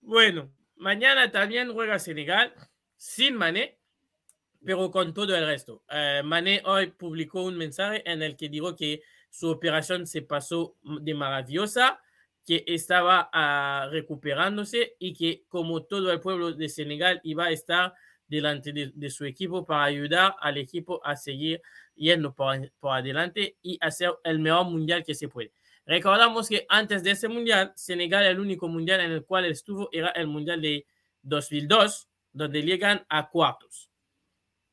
Bueno, 0.00 0.50
Mañana 0.76 1.30
también 1.30 1.72
juega 1.72 1.98
Senegal 1.98 2.52
sin 2.96 3.36
Mané, 3.36 3.78
pero 4.64 4.90
con 4.90 5.14
todo 5.14 5.34
el 5.34 5.46
resto. 5.46 5.82
Eh, 5.88 6.20
Mané 6.22 6.62
hoy 6.66 6.88
publicó 6.88 7.42
un 7.42 7.56
mensaje 7.56 8.02
en 8.04 8.22
el 8.22 8.36
que 8.36 8.50
dijo 8.50 8.76
que 8.76 9.02
su 9.30 9.48
operación 9.48 10.06
se 10.06 10.20
pasó 10.20 10.76
de 10.82 11.14
maravillosa, 11.14 12.02
que 12.44 12.64
estaba 12.66 13.30
uh, 13.32 13.90
recuperándose 13.90 14.96
y 14.98 15.14
que 15.14 15.44
como 15.48 15.84
todo 15.84 16.12
el 16.12 16.20
pueblo 16.20 16.52
de 16.52 16.68
Senegal 16.68 17.20
iba 17.24 17.46
a 17.46 17.50
estar 17.50 17.94
delante 18.26 18.72
de, 18.72 19.10
su 19.10 19.24
equipo 19.24 19.64
para 19.64 19.84
ayudar 19.84 20.34
al 20.40 20.56
equipo 20.58 21.00
a 21.04 21.16
seguir 21.16 21.62
yendo 21.94 22.34
por, 22.34 22.70
por 22.80 22.96
adelante 22.96 23.56
y 23.62 23.78
hacer 23.80 24.12
el 24.24 24.38
mejor 24.38 24.66
mundial 24.66 25.04
que 25.04 25.14
se 25.14 25.28
puede. 25.28 25.52
Recordamos 25.86 26.48
que 26.48 26.64
antes 26.68 27.02
de 27.02 27.10
ese 27.10 27.28
mundial, 27.28 27.72
Senegal, 27.76 28.24
el 28.24 28.40
único 28.40 28.68
mundial 28.68 29.00
en 29.00 29.12
el 29.12 29.24
cual 29.24 29.44
estuvo 29.44 29.88
era 29.92 30.08
el 30.10 30.26
mundial 30.26 30.60
de 30.60 30.86
2002, 31.22 32.08
donde 32.32 32.62
llegan 32.62 33.04
a 33.08 33.28
cuartos. 33.28 33.90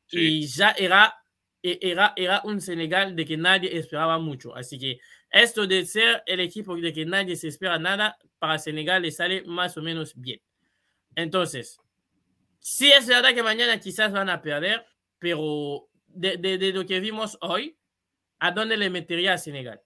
Y 0.09 0.45
ya 0.47 0.71
era, 0.71 1.13
e, 1.61 1.79
era, 1.81 2.13
era 2.15 2.41
un 2.43 2.61
Senegal 2.61 3.15
de 3.15 3.25
que 3.25 3.37
nadie 3.37 3.77
esperaba 3.77 4.19
mucho. 4.19 4.55
Así 4.55 4.79
que 4.79 4.99
esto 5.31 5.65
de 5.65 5.85
ser 5.85 6.23
el 6.25 6.41
equipo 6.41 6.75
de 6.75 6.93
que 6.93 7.05
nadie 7.05 7.35
se 7.35 7.47
espera 7.47 7.79
nada, 7.79 8.17
para 8.37 8.59
Senegal 8.59 9.01
le 9.01 9.11
sale 9.11 9.43
más 9.45 9.77
o 9.77 9.81
menos 9.81 10.13
bien. 10.15 10.41
Entonces, 11.15 11.79
sí 12.59 12.91
es 12.91 13.07
verdad 13.07 13.33
que 13.33 13.43
mañana 13.43 13.79
quizás 13.79 14.11
van 14.11 14.29
a 14.29 14.41
perder, 14.41 14.85
pero 15.19 15.87
de, 16.07 16.37
de, 16.37 16.73
lo 16.73 16.85
que 16.85 16.99
vimos 16.99 17.37
hoy, 17.41 17.77
¿a 18.39 18.51
dónde 18.51 18.77
le 18.77 18.89
metería 18.89 19.33
a 19.33 19.37
Senegal? 19.37 19.81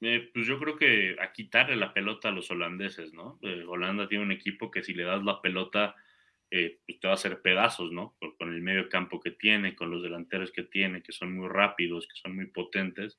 Eh, 0.00 0.30
pues 0.32 0.46
yo 0.46 0.58
creo 0.58 0.76
que 0.76 1.16
a 1.18 1.32
quitarle 1.32 1.76
la 1.76 1.94
pelota 1.94 2.28
a 2.28 2.32
los 2.32 2.50
holandeses, 2.50 3.14
¿no? 3.14 3.38
Eh, 3.42 3.64
Holanda 3.66 4.06
tiene 4.06 4.24
un 4.24 4.32
equipo 4.32 4.70
que 4.70 4.82
si 4.82 4.92
le 4.92 5.04
das 5.04 5.22
la 5.22 5.40
pelota, 5.40 5.94
eh, 6.50 6.80
pues 6.86 7.00
te 7.00 7.06
va 7.06 7.12
a 7.12 7.14
hacer 7.14 7.40
pedazos, 7.42 7.92
¿no? 7.92 8.16
Con, 8.38 8.52
el 8.52 8.62
medio 8.62 8.88
campo 8.88 9.20
que 9.20 9.32
tiene, 9.32 9.74
con 9.74 9.90
los 9.90 10.02
delanteros 10.02 10.52
que 10.52 10.62
tiene, 10.64 11.02
que 11.02 11.12
son 11.12 11.36
muy 11.36 11.48
rápidos, 11.48 12.06
que 12.06 12.20
son 12.20 12.36
muy 12.36 12.46
potentes. 12.46 13.18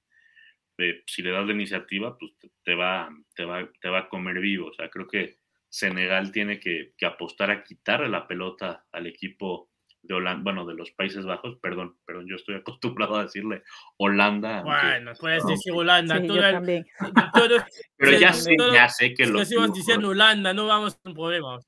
si 1.05 1.21
le 1.21 1.31
das 1.31 1.45
la 1.45 1.53
iniciativa, 1.53 2.17
pues 2.17 2.33
te, 2.63 2.75
va, 2.75 3.09
te, 3.35 3.45
va, 3.45 3.69
te 3.81 3.89
va 3.89 3.99
a 3.99 4.09
comer 4.09 4.39
vivo. 4.39 4.67
O 4.67 4.73
sea, 4.73 4.89
creo 4.89 5.07
que 5.07 5.39
Senegal 5.69 6.31
tiene 6.31 6.59
que, 6.59 6.93
que 6.97 7.05
apostar 7.05 7.51
a 7.51 7.63
quitarle 7.63 8.09
la 8.09 8.27
pelota 8.27 8.85
al 8.91 9.07
equipo 9.07 9.69
de 10.07 10.13
Holanda, 10.13 10.43
bueno, 10.43 10.65
de 10.65 10.75
los 10.75 10.91
Países 10.91 11.25
Bajos, 11.25 11.57
perdón, 11.61 11.97
perdón, 12.05 12.27
yo 12.27 12.35
estoy 12.35 12.55
acostumbrado 12.55 13.15
a 13.15 13.23
decirle 13.23 13.63
Holanda. 13.97 14.61
Bueno, 14.61 15.11
puedes 15.19 15.45
decir 15.45 15.73
Holanda, 15.73 16.21
todo 16.25 16.39
también. 16.39 16.85
Pero 17.97 18.19
ya 18.19 18.33
sé, 18.33 18.55
ya 18.73 18.89
sé 18.89 19.13
que 19.13 19.25
lo. 19.25 19.41
Estamos 19.41 19.73
diciendo 19.73 20.09
Holanda, 20.09 20.53
no 20.53 20.67
vamos 20.67 20.95
a 21.03 21.09
un 21.09 21.15
problema. 21.15 21.59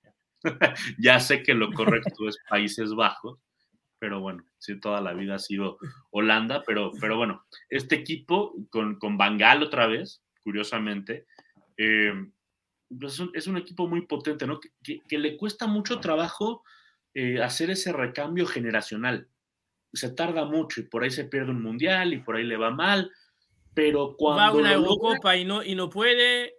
ya 0.99 1.19
sé 1.19 1.43
que 1.43 1.53
lo 1.53 1.71
correcto 1.71 2.27
es 2.27 2.37
Países 2.49 2.93
Bajos, 2.93 3.39
pero 3.99 4.19
bueno, 4.19 4.43
sí, 4.59 4.79
toda 4.79 5.01
la 5.01 5.13
vida 5.13 5.35
ha 5.35 5.39
sido 5.39 5.77
Holanda, 6.11 6.63
pero, 6.65 6.91
pero 6.99 7.17
bueno, 7.17 7.45
este 7.69 7.95
equipo 7.95 8.53
con, 8.69 8.99
con 8.99 9.17
Bangal 9.17 9.63
otra 9.63 9.87
vez, 9.87 10.23
curiosamente, 10.43 11.25
eh, 11.77 12.13
es, 13.33 13.47
un, 13.47 13.57
equipo 13.57 13.87
muy 13.87 14.01
potente, 14.05 14.47
¿no? 14.47 14.59
Que, 14.83 15.01
le 15.17 15.37
cuesta 15.37 15.67
mucho 15.67 15.99
trabajo 15.99 16.63
eh, 17.13 17.41
hacer 17.41 17.69
ese 17.69 17.91
recambio 17.91 18.45
generacional. 18.45 19.27
Se 19.93 20.11
tarda 20.11 20.45
mucho 20.45 20.81
y 20.81 20.83
por 20.83 21.03
ahí 21.03 21.11
se 21.11 21.25
pierde 21.25 21.51
un 21.51 21.61
mundial 21.61 22.13
y 22.13 22.19
por 22.19 22.35
ahí 22.35 22.43
le 22.43 22.57
va 22.57 22.71
mal, 22.71 23.11
pero 23.73 24.15
cuando... 24.17 24.41
Va 24.41 24.47
a 24.47 24.53
una 24.53 24.73
Eurocopa 24.73 25.35
y, 25.35 25.45
no, 25.45 25.63
y 25.63 25.75
no 25.75 25.89
puede. 25.89 26.53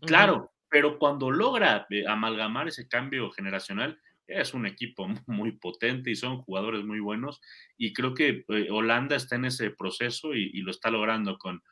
Claro, 0.00 0.52
pero 0.68 0.98
cuando 0.98 1.30
logra 1.30 1.86
eh, 1.90 2.06
amalgamar 2.06 2.68
ese 2.68 2.88
cambio 2.88 3.30
generacional, 3.30 3.98
es 4.28 4.52
un 4.52 4.66
equipo 4.66 5.08
muy 5.26 5.52
potente 5.52 6.10
y 6.10 6.16
son 6.16 6.42
jugadores 6.42 6.84
muy 6.84 7.00
buenos. 7.00 7.40
Y 7.76 7.92
creo 7.92 8.14
que 8.14 8.44
eh, 8.48 8.68
Holanda 8.70 9.16
está 9.16 9.36
en 9.36 9.46
ese 9.46 9.70
proceso 9.70 10.34
y, 10.34 10.60
lo 10.60 10.70
está 10.70 10.90
logrando 10.90 11.38
con, 11.38 11.62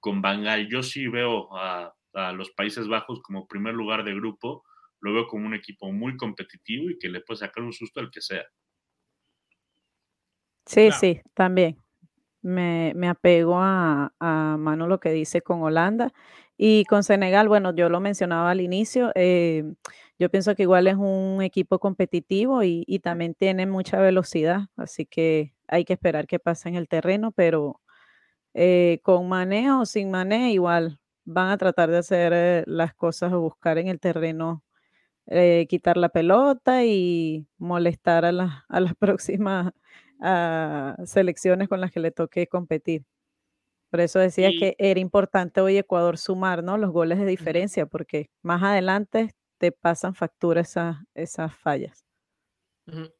con 0.00 0.20
Bangal. 0.20 0.68
Yo 0.68 0.82
sí 0.82 1.06
veo 1.08 1.56
a, 1.56 1.94
los 2.34 2.50
Países 2.50 2.88
Bajos 2.88 3.22
como 3.22 3.46
primer 3.46 3.74
lugar 3.74 4.02
de 4.02 4.12
grupo. 4.12 4.64
Lo 5.00 5.14
veo 5.14 5.28
como 5.28 5.46
un 5.46 5.54
equipo 5.54 5.92
muy 5.92 6.16
competitivo 6.16 6.90
y 6.90 6.98
que 6.98 7.08
le 7.08 7.20
puede 7.20 7.38
sacar 7.38 7.62
un 7.62 7.72
susto 7.72 8.00
al 8.00 8.10
que 8.10 8.20
sea. 8.20 8.44
Sí, 10.66 10.90
sí, 10.90 11.20
también. 11.34 11.80
Me, 12.42 12.92
me 12.96 13.08
apego 13.08 13.60
a, 13.60 14.12
a 14.18 14.56
Manu 14.58 14.88
lo 14.88 14.98
que 14.98 15.10
dice 15.10 15.40
con 15.42 15.62
Holanda 15.62 16.12
y 16.62 16.84
con 16.84 17.04
Senegal, 17.04 17.48
bueno, 17.48 17.74
yo 17.74 17.88
lo 17.88 18.00
mencionaba 18.00 18.50
al 18.50 18.60
inicio, 18.60 19.12
eh, 19.14 19.64
yo 20.18 20.30
pienso 20.30 20.54
que 20.54 20.64
igual 20.64 20.88
es 20.88 20.96
un 20.96 21.40
equipo 21.40 21.78
competitivo 21.78 22.62
y, 22.62 22.84
también 23.02 23.34
tiene 23.34 23.64
mucha 23.66 23.98
velocidad, 23.98 24.68
así 24.76 25.06
que 25.06 25.54
hay 25.68 25.86
que 25.86 25.94
esperar 25.94 26.26
que 26.26 26.38
pase 26.38 26.68
en 26.68 26.74
el 26.74 26.86
terreno, 26.86 27.32
pero 27.32 27.80
eh, 28.54 29.00
con 29.02 29.28
manejo 29.28 29.80
o 29.80 29.86
sin 29.86 30.10
manejo, 30.10 30.48
igual 30.48 31.00
van 31.24 31.48
a 31.48 31.56
tratar 31.56 31.90
de 31.90 31.98
hacer 31.98 32.32
eh, 32.34 32.64
las 32.66 32.94
cosas 32.94 33.32
o 33.32 33.40
buscar 33.40 33.78
en 33.78 33.88
el 33.88 33.98
terreno, 34.00 34.62
quitar 35.68 35.96
la 35.96 36.10
pelota 36.10 36.84
y 36.84 37.46
molestar 37.58 38.26
a, 38.26 38.32
las 38.32 38.52
próximas 38.98 39.72
selecciones 41.06 41.68
con 41.70 41.80
las 41.80 41.90
que 41.90 42.00
le 42.00 42.10
toque 42.10 42.46
competir. 42.48 43.04
Por 43.90 44.00
eso 44.00 44.18
decía 44.18 44.50
que 44.50 44.76
era 44.78 45.00
importante 45.00 45.60
hoy 45.60 45.76
Ecuador 45.76 46.16
sumar 46.16 46.62
¿no? 46.62 46.78
los 46.78 46.90
goles 46.90 47.18
de 47.18 47.26
diferencia, 47.26 47.86
porque 47.86 48.30
más 48.42 48.62
adelante 48.62 49.34
te 49.58 49.72
pasan 49.72 50.14
factura 50.14 50.62
esas 51.14 51.56
fallas. 51.56 52.04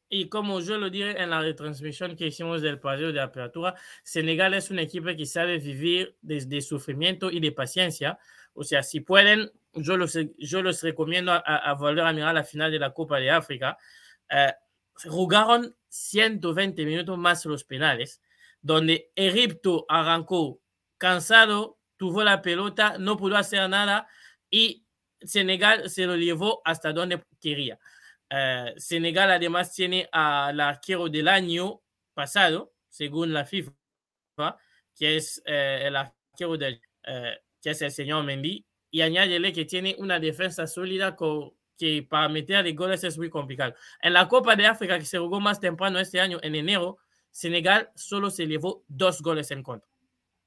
Y 0.09 0.27
como 0.27 0.59
yo 0.59 0.77
lo 0.77 0.89
dije 0.89 1.21
en 1.21 1.29
la 1.29 1.41
retransmisión 1.41 2.15
que 2.15 2.27
hicimos 2.27 2.61
del 2.61 2.79
partido 2.79 3.11
de 3.11 3.21
apertura, 3.21 3.75
Senegal 4.03 4.53
es 4.53 4.71
un 4.71 4.79
equipo 4.79 5.07
que 5.15 5.25
sabe 5.25 5.59
vivir 5.59 6.17
desde 6.21 6.61
sufrimiento 6.61 7.31
y 7.31 7.39
de 7.39 7.51
paciencia. 7.51 8.19
O 8.53 8.63
sea, 8.63 8.83
si 8.83 8.99
pueden, 8.99 9.51
yo 9.73 9.97
los, 9.97 10.17
yo 10.37 10.61
los 10.61 10.81
recomiendo 10.81 11.31
a, 11.31 11.73
volver 11.73 12.05
a 12.05 12.13
mirar 12.13 12.33
la 12.33 12.43
final 12.43 12.71
de 12.71 12.79
la 12.79 12.93
Copa 12.93 13.17
de 13.19 13.31
África. 13.31 13.77
Eh, 14.29 14.51
jugaron 15.05 15.75
120 15.87 16.85
minutos 16.85 17.17
más 17.17 17.45
los 17.45 17.63
penales, 17.63 18.21
donde 18.61 19.11
Egipto 19.15 19.85
arrancó 19.87 20.60
cansado, 21.01 21.79
tuvo 21.97 22.23
la 22.23 22.43
pelota, 22.43 22.97
no 22.99 23.17
pudo 23.17 23.35
hacer 23.35 23.67
nada 23.67 24.07
y 24.51 24.85
Senegal 25.19 25.89
se 25.89 26.05
lo 26.05 26.15
llevó 26.15 26.61
hasta 26.63 26.93
donde 26.93 27.23
quería. 27.39 27.79
Eh, 28.29 28.75
Senegal 28.77 29.31
además 29.31 29.73
tiene 29.73 30.07
al 30.11 30.59
arquero 30.59 31.09
del 31.09 31.27
año 31.27 31.81
pasado, 32.13 32.73
según 32.87 33.33
la 33.33 33.45
FIFA, 33.45 33.71
que 34.95 35.17
es 35.17 35.41
eh, 35.43 35.85
el 35.85 35.95
arquero 35.95 36.55
del, 36.55 36.79
eh, 37.07 37.39
que 37.59 37.71
es 37.71 37.81
el 37.81 37.91
señor 37.91 38.23
Mendy, 38.23 38.63
y 38.91 39.01
añádele 39.01 39.51
que 39.51 39.65
tiene 39.65 39.95
una 39.97 40.19
defensa 40.19 40.67
sólida 40.67 41.15
que 41.77 42.05
para 42.07 42.29
meter 42.29 42.71
goles 42.75 43.03
es 43.03 43.17
muy 43.17 43.31
complicado. 43.31 43.73
En 44.03 44.13
la 44.13 44.27
Copa 44.27 44.55
de 44.55 44.67
África, 44.67 44.99
que 44.99 45.05
se 45.05 45.17
jugó 45.17 45.39
más 45.39 45.59
temprano 45.59 45.97
este 45.97 46.21
año, 46.21 46.37
en 46.43 46.53
enero, 46.53 46.99
Senegal 47.31 47.89
solo 47.95 48.29
se 48.29 48.45
llevó 48.45 48.83
dos 48.87 49.19
goles 49.23 49.49
en 49.49 49.63
contra. 49.63 49.90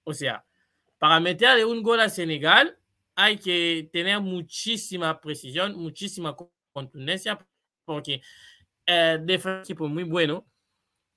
O 0.04 0.12
sea, 0.14 0.44
para 0.98 1.20
meterle 1.20 1.64
un 1.64 1.82
gol 1.82 2.00
a 2.00 2.08
Senegal 2.08 2.78
hay 3.14 3.38
que 3.38 3.88
tener 3.92 4.20
muchísima 4.20 5.20
precisión, 5.20 5.76
muchísima 5.76 6.36
contundencia, 6.72 7.38
porque 7.84 8.22
eh, 8.86 9.18
de 9.20 9.40
un 9.44 9.60
equipo 9.60 9.88
muy 9.88 10.04
bueno. 10.04 10.46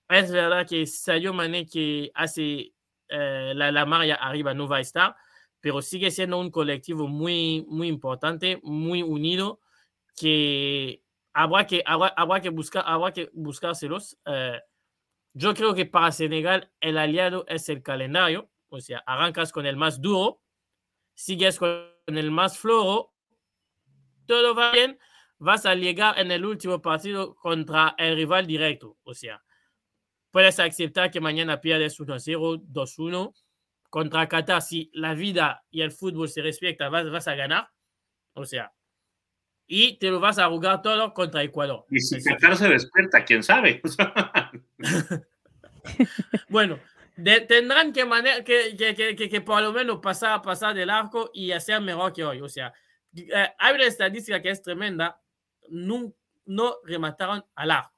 Es 0.10 0.32
verdad 0.32 0.66
que 0.68 0.86
Sadio 0.86 1.34
Mané 1.34 1.66
que 1.66 2.12
hace 2.14 2.74
eh, 3.10 3.54
la, 3.56 3.72
la 3.72 3.86
marca 3.86 4.16
arriba 4.16 4.54
no 4.54 4.68
va 4.68 4.78
a 4.78 4.82
estar, 4.82 5.16
pero 5.60 5.82
sigue 5.82 6.12
siendo 6.12 6.40
un 6.40 6.52
colectivo 6.52 7.08
muy, 7.08 7.66
muy 7.68 7.88
importante, 7.88 8.60
muy 8.64 9.02
unido, 9.02 9.60
que 10.16 11.04
habrá 11.34 11.68
que, 11.68 11.84
habrá, 11.86 12.42
que, 12.42 12.50
buscar, 12.50 12.84
habrá 12.86 13.12
que 13.12 13.30
buscárselos. 13.34 14.18
Eh, 14.26 14.62
yo 15.34 15.54
creo 15.54 15.74
que 15.76 15.86
para 15.86 16.12
Senegal 16.12 16.72
el 16.80 16.98
aliado 16.98 17.46
es 17.48 17.70
el 17.70 17.84
calendario 17.84 18.50
o 18.70 18.80
sea, 18.80 19.00
arrancas 19.06 19.52
con 19.52 19.66
el 19.66 19.76
más 19.76 20.02
duro, 20.02 20.42
sigues 21.14 21.58
con 21.58 21.88
el 22.08 22.32
más 22.32 22.58
flojo, 22.58 23.14
todo 24.26 24.54
va 24.54 24.72
bien, 24.72 25.00
vas 25.40 25.66
a 25.66 25.76
llegar 25.76 26.20
en 26.20 26.32
el 26.32 26.46
último 26.46 26.82
partido 26.82 27.36
contra 27.36 27.96
el 27.98 28.16
rival 28.16 28.46
directo. 28.46 28.98
O 29.04 29.14
sea, 29.14 29.44
puedes 30.32 30.60
aceptar 30.60 31.12
que 31.12 31.22
mañana 31.22 31.60
pierdes 31.60 32.00
1-0, 32.00 32.64
2-1. 32.72 33.34
Contra 33.90 34.28
Qatar, 34.28 34.62
si 34.62 34.92
la 34.94 35.14
vida 35.14 35.64
y 35.72 35.82
el 35.82 35.92
fútbol 35.92 36.28
se 36.28 36.42
respectan, 36.42 36.92
vas, 36.92 37.10
vas 37.10 37.28
a 37.28 37.36
ganar. 37.36 37.70
O 38.34 38.46
sea, 38.46 38.74
y 39.66 39.98
te 39.98 40.12
lo 40.12 40.20
vas 40.20 40.40
a 40.40 40.48
jugar 40.50 40.82
todo 40.82 41.14
contra 41.14 41.42
Ecuador. 41.42 41.86
Y 41.90 42.00
si 42.00 42.22
Qatar 42.22 42.58
se 42.58 42.68
despierta, 42.68 43.24
quién 43.24 43.44
sabe. 43.44 43.82
bueno, 46.50 46.80
tendrán 47.48 47.94
que, 47.94 48.06
que, 48.46 49.16
que, 49.16 49.30
que, 49.30 49.42
por 49.42 49.62
lo 49.62 49.74
menos 49.74 50.00
pasar, 50.00 50.42
pasar 50.42 50.76
del 50.76 50.90
arco 50.90 51.32
y 51.34 51.52
hacer 51.52 51.82
mejor 51.82 52.14
que 52.14 52.24
hoy. 52.24 52.42
O 52.42 52.50
sea, 52.50 52.74
eh, 53.16 53.50
hay 53.58 53.76
una 53.76 53.86
estadística 53.86 54.42
que 54.42 54.50
es 54.50 54.62
tremenda. 54.62 55.20
No, 55.70 56.14
no 56.46 56.76
remataron 56.86 57.44
al 57.56 57.72
arco. 57.72 57.94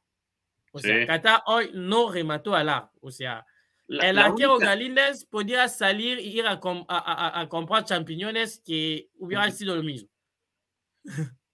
O 0.72 0.80
sea, 0.80 1.06
Qatar 1.06 1.44
hoy 1.48 1.72
no 1.74 2.12
remató 2.12 2.56
al 2.56 2.70
arco. 2.70 2.98
O 3.02 3.12
sea, 3.12 3.46
el 3.88 4.18
arquero 4.20 4.58
Galíndez 4.58 5.26
podía 5.26 5.68
salir 5.68 6.20
y 6.20 6.40
ir 6.40 6.46
a, 6.46 6.60
a, 6.88 7.42
a, 7.42 7.50
comprar 7.50 7.86
champiñones 7.86 8.62
que 8.64 9.10
hubiera 9.18 9.50
sido 9.52 9.76
lo 9.76 9.84
mismo. 9.84 10.10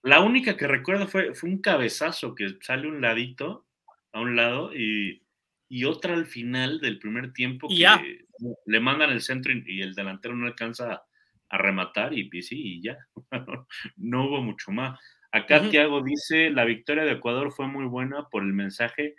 La 0.04 0.20
única 0.20 0.56
que 0.56 0.68
recuerdo 0.68 1.08
fue, 1.08 1.34
fue 1.34 1.50
un 1.50 1.62
cabezazo 1.62 2.36
que 2.36 2.58
sale 2.62 2.88
un 2.88 3.02
ladito, 3.02 3.66
a 4.12 4.20
un 4.20 4.36
lado, 4.36 4.72
y 4.76 5.25
y 5.68 5.86
otra 5.86 6.14
al 6.14 6.26
final 6.26 6.80
del 6.80 7.00
primer 7.00 7.34
tiempo 7.34 7.68
que 7.68 8.26
le 8.66 8.80
mandan 8.80 9.12
el 9.12 9.22
centro 9.22 9.52
y, 9.54 9.82
el 9.82 9.96
delantero 9.96 10.36
no 10.36 10.46
alcanza 10.46 11.04
a, 11.50 11.58
rematar 11.58 12.14
y, 12.14 12.30
sí, 12.42 12.62
y 12.62 12.82
ya, 12.82 12.98
no 13.98 14.26
hubo 14.26 14.42
mucho 14.42 14.72
más. 14.72 15.00
Acá 15.32 15.70
Tiago 15.70 16.02
dice, 16.02 16.50
la 16.50 16.66
victoria 16.66 17.04
de 17.04 17.14
Ecuador 17.14 17.52
fue 17.52 17.68
muy 17.68 17.86
buena 17.86 18.30
por 18.30 18.44
el 18.44 18.54
mensaje 18.54 19.16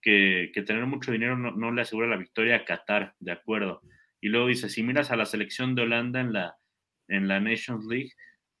que, 0.00 0.52
tener 0.66 0.86
mucho 0.86 1.12
dinero 1.12 1.36
no, 1.36 1.72
le 1.72 1.82
asegura 1.82 2.08
la 2.08 2.16
victoria 2.16 2.56
a 2.56 2.64
Qatar, 2.64 3.14
de 3.20 3.32
acuerdo. 3.32 3.82
Y 4.20 4.28
luego 4.28 4.48
dice, 4.48 4.68
si 4.68 4.82
miras 4.82 5.10
a 5.10 5.16
la 5.16 5.26
selección 5.26 5.74
de 5.74 5.82
Holanda 5.82 6.20
en 6.20 6.32
la, 6.32 6.56
en 7.08 7.28
la 7.28 7.40
Nations 7.40 7.86
League, 7.86 8.12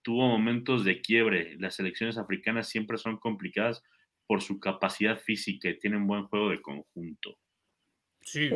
tuvo 0.02 0.28
momentos 0.28 0.84
de 0.84 1.00
quiebre. 1.00 1.56
Las 1.58 1.76
selecciones 1.76 2.18
africanas 2.18 2.68
siempre 2.68 2.98
son 2.98 3.18
complicadas 3.18 3.82
por 4.28 4.42
su 4.42 4.60
capacidad 4.60 5.18
física 5.18 5.70
y 5.70 5.78
tienen 5.78 6.06
buen 6.06 6.28
juego 6.28 6.50
de 6.50 6.60
conjunto. 6.60 7.38
Sí, 8.20 8.50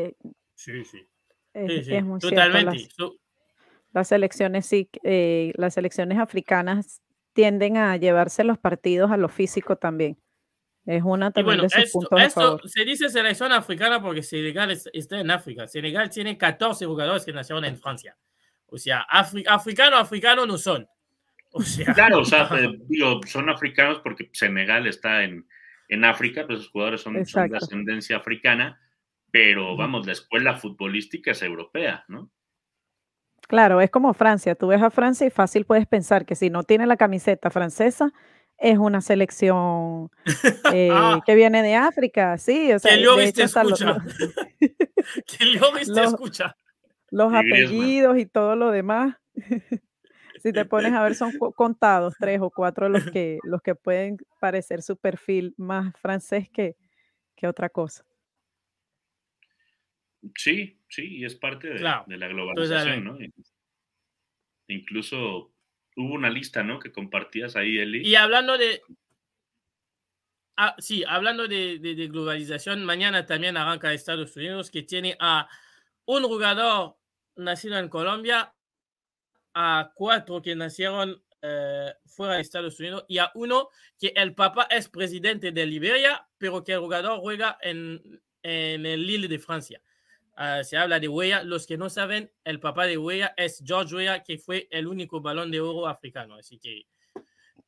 sí, 0.55 0.85
sí. 0.85 1.09
Totalmente. 2.21 2.89
Las, 3.93 4.09
selecciones, 4.09 4.67
sí, 4.67 4.91
eh, 5.03 5.53
las 5.57 5.75
selecciones 5.75 6.19
africanas 6.19 7.01
tienden 7.33 7.79
a 7.79 7.97
llevarse 7.97 8.45
los 8.45 8.59
partidos 8.59 9.11
a 9.11 9.17
lo 9.17 9.31
físico 9.31 9.77
también. 9.77 10.19
Es 10.85 11.03
una 11.05 11.31
también 11.31 11.61
de 11.61 11.69
sus 11.71 11.93
puntos 11.93 12.21
esto 12.21 12.59
se 12.67 12.85
dice 12.85 13.09
selección 13.09 13.53
africana 13.53 14.03
porque 14.03 14.23
Senegal 14.23 14.71
está 14.93 15.21
en 15.21 15.31
África. 15.31 15.67
Senegal 15.67 16.11
tiene 16.11 16.37
14 16.37 16.85
jugadores 16.85 17.25
que 17.25 17.33
nacieron 17.33 17.65
en 17.65 17.79
Francia. 17.79 18.17
O 18.67 18.77
sea, 18.77 19.07
africano, 19.09 19.97
africano 19.97 20.45
no 20.45 20.59
son. 20.59 20.87
O 21.53 21.63
sea, 21.63 21.93
claro, 21.95 22.21
o 22.21 22.25
sea, 22.25 22.49
eh, 22.59 22.79
son 23.27 23.49
africanos 23.49 24.01
porque 24.03 24.29
Senegal 24.33 24.87
está 24.87 25.23
en, 25.23 25.47
en 25.92 26.07
África, 26.07 26.46
pues 26.46 26.61
los 26.61 26.68
jugadores 26.70 27.02
son, 27.02 27.14
de 27.14 27.57
ascendencia 27.57 28.16
africana, 28.16 28.81
pero 29.31 29.76
vamos, 29.76 30.07
la 30.07 30.12
escuela 30.12 30.57
futbolística 30.57 31.33
es 31.33 31.42
europea, 31.42 32.05
¿no? 32.09 32.31
Claro, 33.46 33.83
es 33.83 33.90
como 33.90 34.14
Francia. 34.14 34.55
Tú 34.55 34.68
ves 34.68 34.81
a 34.81 34.88
Francia 34.88 35.26
y 35.26 35.31
fácil 35.31 35.66
puedes 35.66 35.87
pensar 35.87 36.24
que 36.24 36.35
si 36.35 36.48
no 36.48 36.62
tiene 36.62 36.87
la 36.87 36.96
camiseta 36.96 37.50
francesa, 37.50 38.11
es 38.57 38.78
una 38.78 39.02
selección 39.02 40.09
eh, 40.72 40.88
ah. 40.90 41.20
que 41.26 41.35
viene 41.35 41.62
de 41.62 41.74
África, 41.74 42.38
sí. 42.38 42.72
O 42.72 42.78
sea, 42.78 42.94
que 42.94 43.02
Lloris 43.02 43.35
te 43.35 43.42
escucha. 43.42 43.98
que 44.59 45.44
Lloris 45.44 45.92
te 45.92 46.05
escucha. 46.05 46.57
Los 47.11 47.35
apellidos 47.35 48.16
y 48.16 48.24
todo 48.24 48.57
lo 48.57 48.70
demás. 48.70 49.16
si 50.42 50.52
te 50.52 50.64
pones 50.64 50.92
a 50.92 51.02
ver, 51.02 51.14
son 51.14 51.33
contados 51.55 52.14
tres 52.18 52.40
o 52.40 52.50
cuatro 52.50 52.88
los 52.88 53.05
que, 53.16 53.38
los 53.44 53.62
que 53.62 53.74
pueden 53.74 54.16
parecer 54.40 54.83
su 54.83 54.96
perfil 54.96 55.55
más 55.57 55.94
francés 56.00 56.48
que, 56.50 56.76
que 57.37 57.46
otra 57.46 57.68
cosa. 57.68 58.05
Sí, 60.37 60.81
sí, 60.88 61.18
y 61.18 61.24
es 61.24 61.35
parte 61.35 61.68
de, 61.68 61.81
la 61.81 62.05
globalización, 62.07 63.05
¿no? 63.05 63.18
Incluso 64.68 65.52
hubo 65.96 66.14
una 66.14 66.31
lista, 66.31 66.62
¿no? 66.62 66.78
Que 66.78 66.92
compartías 66.92 67.57
ahí, 67.57 67.78
Eli. 67.78 68.07
Y 68.07 68.14
hablando 68.14 68.57
de... 68.57 68.83
Ah, 70.57 70.74
sí, 70.78 71.02
hablando 71.07 71.48
de, 71.48 72.09
globalización, 72.11 72.85
mañana 72.85 73.26
también 73.26 73.57
arranca 73.57 73.92
Estados 73.92 74.37
Unidos, 74.37 74.70
que 74.70 74.83
tiene 74.83 75.16
a 75.18 75.48
un 76.05 76.22
jugador 76.24 76.96
nacido 77.37 77.78
en 77.78 77.88
Colombia, 77.88 78.55
a 79.55 79.93
cuatro 79.95 80.41
que 80.43 80.55
nacieron 80.55 81.23
eh, 81.41 81.93
fuera 82.07 82.35
de 82.35 82.41
Estados 82.41 82.79
Unidos 82.79 83.05
y 83.09 83.19
a 83.19 83.31
uno 83.35 83.69
que 83.99 84.12
el 84.15 84.35
papá 84.35 84.67
es 84.71 84.88
presidente 84.88 85.53
de 85.53 85.67
Liberia, 85.67 86.27
pero 86.38 86.62
que 86.62 86.73
el 86.73 86.81
jugador 86.81 87.19
juega 87.21 87.59
en, 87.61 88.21
en 88.43 88.87
el 88.87 89.07
Lille 89.07 89.29
de 89.29 89.38
Francia. 89.38 89.81
Ah, 90.35 90.65
se 90.65 90.77
habla 90.77 90.99
de 90.99 91.09
Huella. 91.09 91.43
Los 91.43 91.67
que 91.67 91.77
no 91.77 91.91
saben, 91.91 92.31
el 92.45 92.59
papá 92.59 92.87
de 92.87 92.97
Huella 92.97 93.35
es 93.37 93.62
George 93.65 93.95
Huella, 93.95 94.23
que 94.23 94.38
fue 94.38 94.69
el 94.71 94.87
único 94.87 95.21
balón 95.21 95.51
de 95.51 95.61
oro 95.61 95.87
africano. 95.87 96.37
Así 96.37 96.59
que 96.59 96.87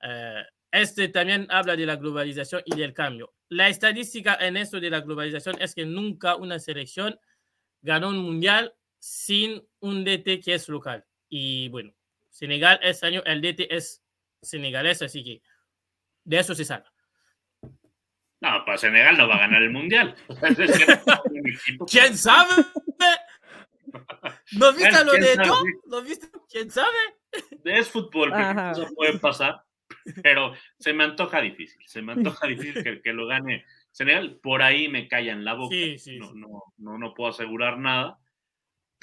eh, 0.03 0.43
este 0.71 1.09
también 1.09 1.47
habla 1.51 1.77
de 1.77 1.87
la 1.87 1.97
globalización 1.97 2.63
y 2.65 2.77
del 2.77 2.93
cambio. 2.93 3.35
La 3.49 3.69
estadística 3.69 4.35
en 4.41 4.57
esto 4.57 4.81
de 4.81 4.91
la 4.91 5.01
globalización 5.01 5.61
es 5.61 5.75
que 5.75 5.85
nunca 5.85 6.37
una 6.37 6.59
selección 6.59 7.19
ganó 7.83 8.09
un 8.09 8.19
mundial 8.19 8.75
sin 8.99 9.63
un 9.81 10.05
DT 10.05 10.41
que 10.43 10.55
es 10.55 10.69
local. 10.69 11.05
Y 11.37 11.69
bueno, 11.69 11.93
Senegal 12.31 12.79
este 12.81 13.07
año 13.07 13.21
el 13.27 13.41
DT 13.41 13.67
es 13.69 14.05
senegalés, 14.41 15.03
así 15.03 15.25
que 15.25 15.43
de 16.23 16.39
eso 16.39 16.55
se 16.55 16.65
sabe. 16.65 16.85
No, 18.41 18.65
pues 18.65 18.83
Senegal 18.83 19.19
no 19.19 19.27
va 19.27 19.35
a 19.35 19.41
ganar 19.41 19.61
el 19.61 19.71
mundial. 19.71 20.15
¿Quién 21.91 22.17
sabe? 22.17 22.65
¿No 24.53 24.73
viste 24.75 25.05
lo 25.05 25.11
de 25.11 25.33
esto? 25.33 25.55
¿No 25.87 26.03
viste? 26.03 26.29
¿Quién 26.49 26.71
sabe? 26.71 26.99
Es 27.65 27.91
fútbol, 27.91 28.33
eso 28.71 28.87
puede 28.95 29.19
pasar, 29.19 29.65
pero 30.23 30.55
se 30.79 30.93
me 30.93 31.03
antoja 31.03 31.41
difícil. 31.41 31.83
Se 31.89 32.01
me 32.01 32.13
antoja 32.13 32.47
difícil 32.47 33.03
que, 33.03 33.13
lo 33.13 33.27
gane 33.27 33.65
Senegal. 33.91 34.39
Por 34.41 34.63
ahí 34.63 34.87
me 34.87 35.09
callan 35.09 35.45
la 35.45 35.55
boca. 35.55 35.75
no, 36.37 36.63
no, 36.77 36.99
no, 36.99 37.13
puedo 37.13 37.31
asegurar 37.31 37.79
nada. 37.79 38.21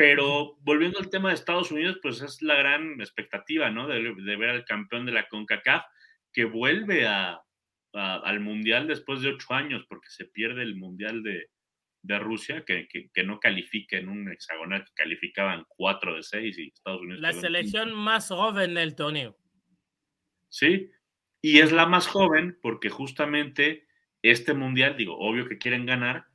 Pero 0.01 0.57
volviendo 0.61 0.97
al 0.97 1.11
tema 1.11 1.29
de 1.29 1.35
Estados 1.35 1.71
Unidos, 1.71 1.99
pues 2.01 2.23
es 2.23 2.41
la 2.41 2.55
gran 2.55 2.99
expectativa, 2.99 3.69
¿no? 3.69 3.87
De, 3.87 4.01
de 4.01 4.35
ver 4.35 4.49
al 4.49 4.65
campeón 4.65 5.05
de 5.05 5.11
la 5.11 5.27
CONCACAF 5.27 5.83
que 6.33 6.45
vuelve 6.45 7.05
a, 7.05 7.39
al 7.93 8.39
Mundial 8.39 8.87
después 8.87 9.21
de 9.21 9.29
ocho 9.29 9.53
años, 9.53 9.85
porque 9.87 10.09
se 10.09 10.25
pierde 10.25 10.63
el 10.63 10.75
Mundial 10.75 11.21
de, 11.21 12.17
Rusia, 12.17 12.65
que, 12.65 12.87
no 13.23 13.39
califica 13.39 13.95
en 13.95 14.09
un 14.09 14.31
hexagonal, 14.31 14.83
que 14.85 14.91
calificaban 14.95 15.67
cuatro 15.67 16.15
de 16.15 16.23
seis 16.23 16.57
y 16.57 16.69
Estados 16.69 17.01
Unidos. 17.01 17.21
La 17.21 17.33
selección 17.33 17.93
más 17.93 18.29
joven 18.29 18.73
del 18.73 18.95
torneo. 18.95 19.37
Sí, 20.49 20.89
y 21.43 21.59
es 21.59 21.71
la 21.71 21.85
más 21.85 22.07
joven 22.07 22.57
porque 22.59 22.89
justamente 22.89 23.85
este 24.23 24.55
Mundial, 24.55 24.97
digo, 24.97 25.15
obvio 25.19 25.47
que 25.47 25.59
quieren 25.59 25.85
ganar, 25.85 26.25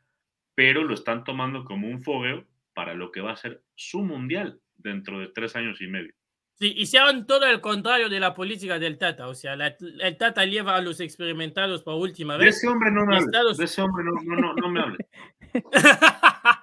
pero 0.54 0.84
lo 0.84 0.94
están 0.94 1.24
tomando 1.24 1.64
como 1.64 1.88
un 1.88 2.00
fogueo 2.00 2.46
para 2.76 2.92
lo 2.92 3.10
que 3.10 3.22
va 3.22 3.32
a 3.32 3.36
ser 3.36 3.62
su 3.74 4.02
Mundial 4.02 4.60
dentro 4.76 5.18
de 5.18 5.28
tres 5.28 5.56
años 5.56 5.80
y 5.80 5.86
medio. 5.86 6.12
Sí, 6.58 6.74
hicieron 6.76 7.26
todo 7.26 7.46
el 7.46 7.62
contrario 7.62 8.10
de 8.10 8.20
la 8.20 8.34
política 8.34 8.78
del 8.78 8.98
Tata. 8.98 9.28
O 9.28 9.34
sea, 9.34 9.54
el 9.54 10.16
Tata 10.18 10.44
lleva 10.44 10.76
a 10.76 10.82
los 10.82 11.00
experimentados 11.00 11.82
por 11.82 11.94
última 11.94 12.36
vez. 12.36 12.44
De 12.44 12.50
ese 12.50 12.68
hombre 12.68 12.90
no 12.90 13.06
me 13.06 13.16
hable. 13.16 13.30
De 13.56 13.64
ese 13.64 13.80
hombre 13.80 14.04
no, 14.04 14.12
no, 14.36 14.54
no, 14.54 14.70
me 14.70 14.80
hable. 14.80 14.98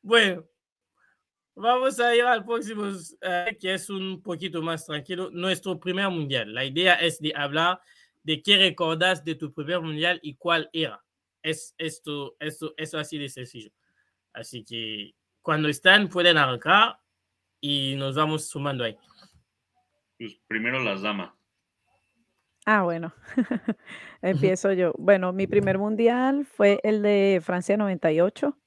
Bueno, 0.00 0.44
vamos 1.54 2.00
a 2.00 2.16
ir 2.16 2.22
al 2.22 2.44
próximo, 2.44 2.86
eh, 3.20 3.56
que 3.60 3.74
es 3.74 3.90
un 3.90 4.22
poquito 4.22 4.62
más 4.62 4.86
tranquilo. 4.86 5.28
Nuestro 5.30 5.78
primer 5.78 6.08
mundial. 6.08 6.54
La 6.54 6.64
idea 6.64 6.94
es 6.94 7.18
de 7.20 7.32
hablar 7.36 7.80
de 8.22 8.42
qué 8.42 8.56
recordas 8.56 9.24
de 9.24 9.34
tu 9.34 9.52
primer 9.52 9.80
mundial 9.80 10.18
y 10.22 10.36
cuál 10.36 10.70
era. 10.72 11.04
Es 11.42 11.74
esto, 11.78 12.36
esto, 12.40 12.74
eso 12.76 12.98
así 12.98 13.18
de 13.18 13.28
sencillo. 13.28 13.70
Así 14.32 14.64
que 14.64 15.14
cuando 15.42 15.68
están, 15.68 16.08
pueden 16.08 16.36
arrancar 16.36 16.98
y 17.60 17.94
nos 17.96 18.16
vamos 18.16 18.48
sumando 18.48 18.84
ahí. 18.84 18.96
Pues 20.18 20.40
primero 20.46 20.80
las 20.80 21.02
damas. 21.02 21.32
Ah, 22.66 22.82
bueno, 22.82 23.14
empiezo 24.20 24.72
yo. 24.72 24.92
Bueno, 24.98 25.32
mi 25.32 25.46
primer 25.46 25.78
mundial 25.78 26.44
fue 26.44 26.80
el 26.82 27.00
de 27.00 27.40
Francia 27.42 27.78
98. 27.78 28.58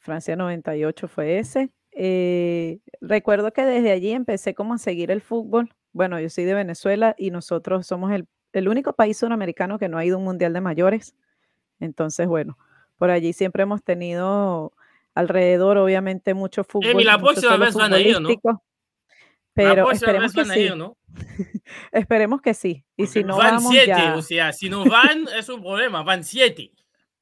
Francia 0.00 0.34
98 0.36 1.08
fue 1.08 1.38
ese. 1.38 1.70
Eh, 1.90 2.80
recuerdo 3.02 3.52
que 3.52 3.66
desde 3.66 3.90
allí 3.90 4.12
empecé 4.12 4.54
como 4.54 4.74
a 4.74 4.78
seguir 4.78 5.10
el 5.10 5.20
fútbol. 5.20 5.74
Bueno, 5.92 6.18
yo 6.20 6.30
soy 6.30 6.44
de 6.44 6.54
Venezuela 6.54 7.14
y 7.18 7.30
nosotros 7.30 7.86
somos 7.86 8.12
el, 8.12 8.26
el 8.52 8.68
único 8.68 8.92
país 8.94 9.16
sudamericano 9.16 9.78
que 9.78 9.88
no 9.88 9.98
ha 9.98 10.04
ido 10.04 10.16
a 10.16 10.18
un 10.18 10.24
mundial 10.24 10.52
de 10.52 10.60
mayores. 10.60 11.14
Entonces, 11.80 12.26
bueno, 12.26 12.58
por 12.98 13.10
allí 13.10 13.32
siempre 13.32 13.62
hemos 13.64 13.82
tenido 13.82 14.72
alrededor, 15.14 15.78
obviamente, 15.78 16.34
mucho 16.34 16.64
fútbol. 16.64 17.04
la 17.04 17.18
próxima 17.18 17.56
vez 17.56 17.74
van 17.74 17.92
a 17.92 18.00
ir, 18.00 18.20
¿no? 18.20 18.28
Pero 19.54 19.90
esperemos 19.90 20.32
que 20.32 20.44
sí. 20.44 20.70
¿no? 20.74 20.96
esperemos 21.92 22.40
que 22.40 22.54
sí. 22.54 22.84
Y 22.96 23.06
si 23.06 23.22
no 23.22 23.36
van 23.36 23.56
vamos 23.56 23.70
siete, 23.70 24.10
o 24.12 24.22
sea, 24.22 24.52
si 24.52 24.70
no 24.70 24.84
van 24.84 25.26
es 25.36 25.48
un 25.48 25.60
problema, 25.60 26.02
van 26.02 26.24
siete. 26.24 26.72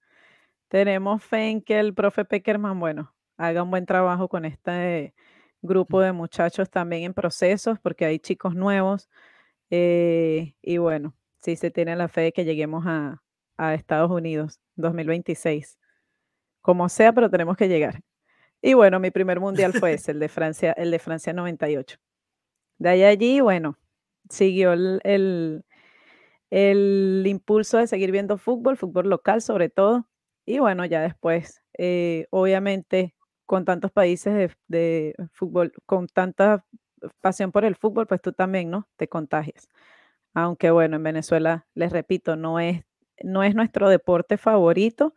Tenemos 0.68 1.22
fe 1.24 1.48
en 1.48 1.60
que 1.60 1.80
el 1.80 1.94
profe 1.94 2.24
Peckerman, 2.24 2.78
bueno, 2.78 3.12
haga 3.36 3.62
un 3.62 3.70
buen 3.70 3.86
trabajo 3.86 4.28
con 4.28 4.44
este 4.44 5.14
grupo 5.62 6.00
de 6.00 6.12
muchachos 6.12 6.70
también 6.70 7.02
en 7.02 7.14
procesos, 7.14 7.78
porque 7.80 8.04
hay 8.04 8.18
chicos 8.20 8.54
nuevos. 8.54 9.08
Eh, 9.70 10.54
y 10.62 10.78
bueno, 10.78 11.14
sí 11.40 11.56
se 11.56 11.70
tiene 11.70 11.96
la 11.96 12.08
fe 12.08 12.22
de 12.22 12.32
que 12.32 12.44
lleguemos 12.44 12.84
a, 12.86 13.22
a 13.56 13.74
Estados 13.74 14.10
Unidos 14.10 14.60
2026 14.76 15.78
como 16.62 16.88
sea, 16.88 17.12
pero 17.12 17.30
tenemos 17.30 17.56
que 17.56 17.68
llegar. 17.68 18.00
Y 18.62 18.74
bueno, 18.74 19.00
mi 19.00 19.10
primer 19.10 19.40
mundial 19.40 19.72
fue 19.72 19.94
ese, 19.94 20.12
el 20.12 20.20
de 20.20 20.28
Francia, 20.28 20.72
el 20.72 20.90
de 20.90 20.98
Francia 20.98 21.32
98. 21.32 21.98
De 22.78 22.88
ahí 22.90 23.04
allí, 23.04 23.40
bueno, 23.40 23.78
siguió 24.28 24.72
el, 24.72 25.00
el, 26.50 27.24
impulso 27.26 27.78
de 27.78 27.86
seguir 27.86 28.12
viendo 28.12 28.38
fútbol, 28.38 28.76
fútbol 28.76 29.08
local 29.08 29.42
sobre 29.42 29.68
todo. 29.70 30.06
Y 30.46 30.58
bueno, 30.58 30.84
ya 30.84 31.00
después, 31.02 31.62
eh, 31.78 32.26
obviamente, 32.30 33.14
con 33.46 33.64
tantos 33.64 33.92
países 33.92 34.34
de, 34.34 34.50
de, 34.68 35.14
fútbol, 35.32 35.72
con 35.86 36.06
tanta 36.08 36.64
pasión 37.20 37.52
por 37.52 37.64
el 37.64 37.76
fútbol, 37.76 38.06
pues 38.06 38.20
tú 38.22 38.32
también, 38.32 38.70
¿no? 38.70 38.88
Te 38.96 39.08
contagias. 39.08 39.68
Aunque 40.34 40.70
bueno, 40.70 40.96
en 40.96 41.02
Venezuela, 41.02 41.66
les 41.74 41.92
repito, 41.92 42.36
no 42.36 42.60
es, 42.60 42.84
no 43.22 43.42
es 43.42 43.54
nuestro 43.54 43.88
deporte 43.88 44.38
favorito, 44.38 45.14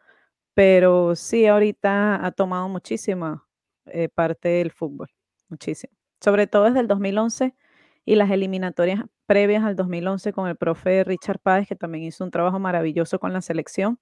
pero 0.56 1.16
sí, 1.16 1.48
ahorita 1.48 2.26
ha 2.26 2.32
tomado 2.32 2.70
muchísima 2.70 3.46
eh, 3.88 4.10
parte 4.10 4.50
del 4.50 4.72
fútbol, 4.72 5.10
muchísimo. 5.50 5.94
Sobre 6.22 6.48
todo 6.48 6.66
desde 6.66 6.80
el 6.82 6.88
2011 6.88 7.56
y 8.06 8.16
las 8.16 8.32
eliminatorias 8.32 9.02
previas 9.26 9.64
al 9.64 9.76
2011 9.76 10.34
con 10.34 10.48
el 10.48 10.56
profe 10.58 11.04
Richard 11.04 11.40
Páez, 11.40 11.68
que 11.68 11.76
también 11.76 12.06
hizo 12.06 12.24
un 12.24 12.32
trabajo 12.32 12.60
maravilloso 12.60 13.20
con 13.20 13.34
la 13.34 13.42
selección. 13.42 14.00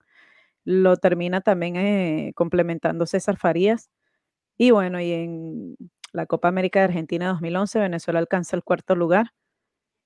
Lo 0.65 0.97
termina 0.97 1.41
también 1.41 1.75
eh, 1.77 2.33
complementando 2.35 3.05
César 3.05 3.37
Farías. 3.37 3.89
Y 4.57 4.71
bueno, 4.71 5.01
y 5.01 5.11
en 5.13 5.77
la 6.13 6.25
Copa 6.27 6.49
América 6.49 6.79
de 6.79 6.85
Argentina 6.85 7.29
2011, 7.29 7.79
Venezuela 7.79 8.19
alcanza 8.19 8.55
el 8.55 8.63
cuarto 8.63 8.95
lugar. 8.95 9.33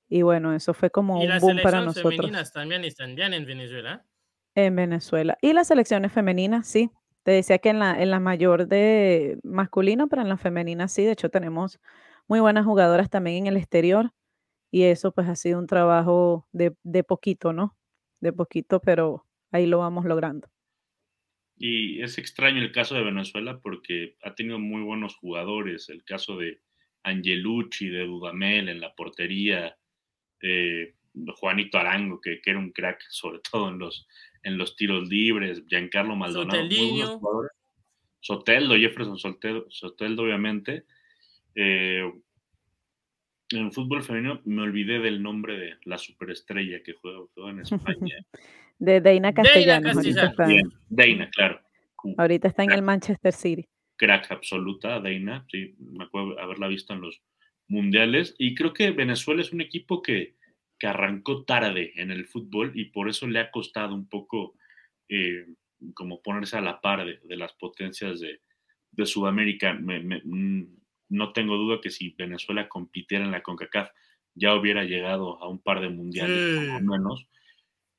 Y 0.08 0.22
bueno, 0.22 0.54
eso 0.54 0.74
fue 0.74 0.90
como 0.92 1.20
un 1.20 1.40
boom 1.40 1.60
para 1.64 1.82
nosotros. 1.82 2.14
Y 2.14 2.18
las 2.18 2.26
femeninas 2.26 2.54
también 2.54 2.84
están 2.84 3.16
bien 3.16 3.34
en 3.34 3.46
Venezuela. 3.46 4.06
En 4.54 4.76
Venezuela. 4.76 5.38
Y 5.42 5.54
las 5.54 5.68
selecciones 5.68 6.12
femeninas, 6.12 6.68
sí. 6.68 6.92
Te 7.24 7.32
decía 7.32 7.58
que 7.58 7.70
en 7.70 7.80
la, 7.80 8.00
en 8.00 8.12
la 8.12 8.20
mayor 8.20 8.68
de 8.68 9.40
masculino, 9.44 10.08
pero 10.08 10.22
en 10.22 10.30
la 10.30 10.38
femenina 10.38 10.88
sí. 10.88 11.04
De 11.04 11.14
hecho, 11.14 11.30
tenemos 11.30 11.80
muy 12.28 12.40
buenas 12.40 12.66
jugadoras 12.66 13.10
también 13.10 13.38
en 13.38 13.48
el 13.48 13.58
exterior. 13.58 14.12
Y 14.72 14.84
eso 14.84 15.12
pues 15.12 15.28
ha 15.28 15.36
sido 15.36 15.58
un 15.58 15.68
trabajo 15.68 16.48
de, 16.52 16.76
de 16.84 17.04
poquito, 17.04 17.54
¿no? 17.54 17.76
De 18.20 18.32
poquito, 18.32 18.80
pero 18.80 19.26
ahí 19.52 19.66
lo 19.66 19.80
vamos 19.80 20.06
logrando. 20.06 20.50
Y 21.58 22.02
es 22.02 22.18
extraño 22.18 22.62
el 22.62 22.72
caso 22.72 22.96
de 22.96 23.04
Venezuela 23.04 23.60
porque 23.60 24.18
ha 24.22 24.36
tenido 24.36 24.60
muy 24.60 24.82
buenos 24.84 25.16
jugadores. 25.16 25.90
El 25.90 26.04
caso 26.04 26.38
de 26.38 26.62
Angelucci, 27.04 27.88
de 27.88 28.06
Dudamel 28.06 28.70
en 28.70 28.82
la 28.82 28.94
portería, 28.94 29.78
eh, 30.46 30.94
Juanito 31.38 31.78
Arango, 31.78 32.22
que, 32.22 32.40
era 32.46 32.60
un 32.60 32.72
crack, 32.72 33.02
sobre 33.10 33.40
todo 33.40 33.70
en 33.70 33.80
los, 33.80 34.08
en 34.44 34.58
los 34.58 34.76
tiros 34.76 35.10
libres, 35.10 35.64
Giancarlo 35.68 36.16
Maldonado, 36.16 36.68
Soteldo, 38.20 38.76
Jefferson 38.76 39.18
Soteldo, 39.70 40.24
obviamente. 40.24 40.86
Eh, 41.56 42.12
en 43.52 43.72
fútbol 43.72 44.04
femenino 44.04 44.42
me 44.46 44.64
olvidé 44.64 45.00
del 45.00 45.22
nombre 45.22 45.58
de 45.58 45.76
la 45.86 45.98
superestrella 45.98 46.82
que 46.82 46.94
juega, 46.94 47.20
en 47.50 47.60
España. 47.60 48.18
de 48.80 49.02
Deina 49.02 49.34
Castellanos. 49.34 49.98
Deina, 50.90 51.30
claro. 51.30 51.62
Ahorita 52.18 52.48
está 52.48 52.64
en 52.64 52.72
el 52.72 52.82
Manchester 52.82 53.34
City. 53.34 53.68
Crack 53.98 54.32
absoluta, 54.32 55.00
Deina. 55.00 55.46
Sí, 55.50 55.76
me 55.80 56.04
acuerdo 56.04 56.40
haberla 56.40 56.68
visto 56.68 56.94
en 56.94 57.02
los 57.02 57.22
mundiales. 57.68 58.36
Y 58.38 58.56
creo 58.56 58.74
que 58.74 58.92
Venezuela 58.92 59.42
es 59.42 59.52
un 59.52 59.62
equipo 59.62 60.02
que, 60.02 60.36
que 60.80 60.88
arrancó 60.88 61.44
tarde 61.44 61.94
en 61.96 62.12
el 62.12 62.26
fútbol 62.26 62.72
y 62.76 62.86
por 62.86 63.10
eso 63.10 63.28
le 63.28 63.40
ha 63.40 63.52
costado 63.52 63.96
un 63.96 64.08
poco 64.08 64.56
eh, 65.10 65.46
como 65.94 66.22
ponerse 66.22 66.58
a 66.58 66.62
la 66.62 66.82
par 66.82 67.06
de, 67.06 67.38
las 67.38 67.54
potencias 67.54 68.20
de, 68.20 68.42
de 68.92 69.06
Sudamérica. 69.06 69.74
Mm, 69.74 70.64
no 71.10 71.34
tengo 71.34 71.58
duda 71.58 71.80
que 71.82 71.92
si 71.92 72.10
Venezuela 72.18 72.68
compitiera 72.68 73.26
en 73.26 73.32
la 73.32 73.44
CONCACAF 73.44 73.90
ya 74.34 74.54
hubiera 74.54 74.84
llegado 74.84 75.42
a 75.42 75.48
un 75.48 75.60
par 75.60 75.80
de 75.80 75.90
mundiales, 75.90 76.70
por 76.70 76.82
lo 76.82 76.92
menos. 76.92 77.28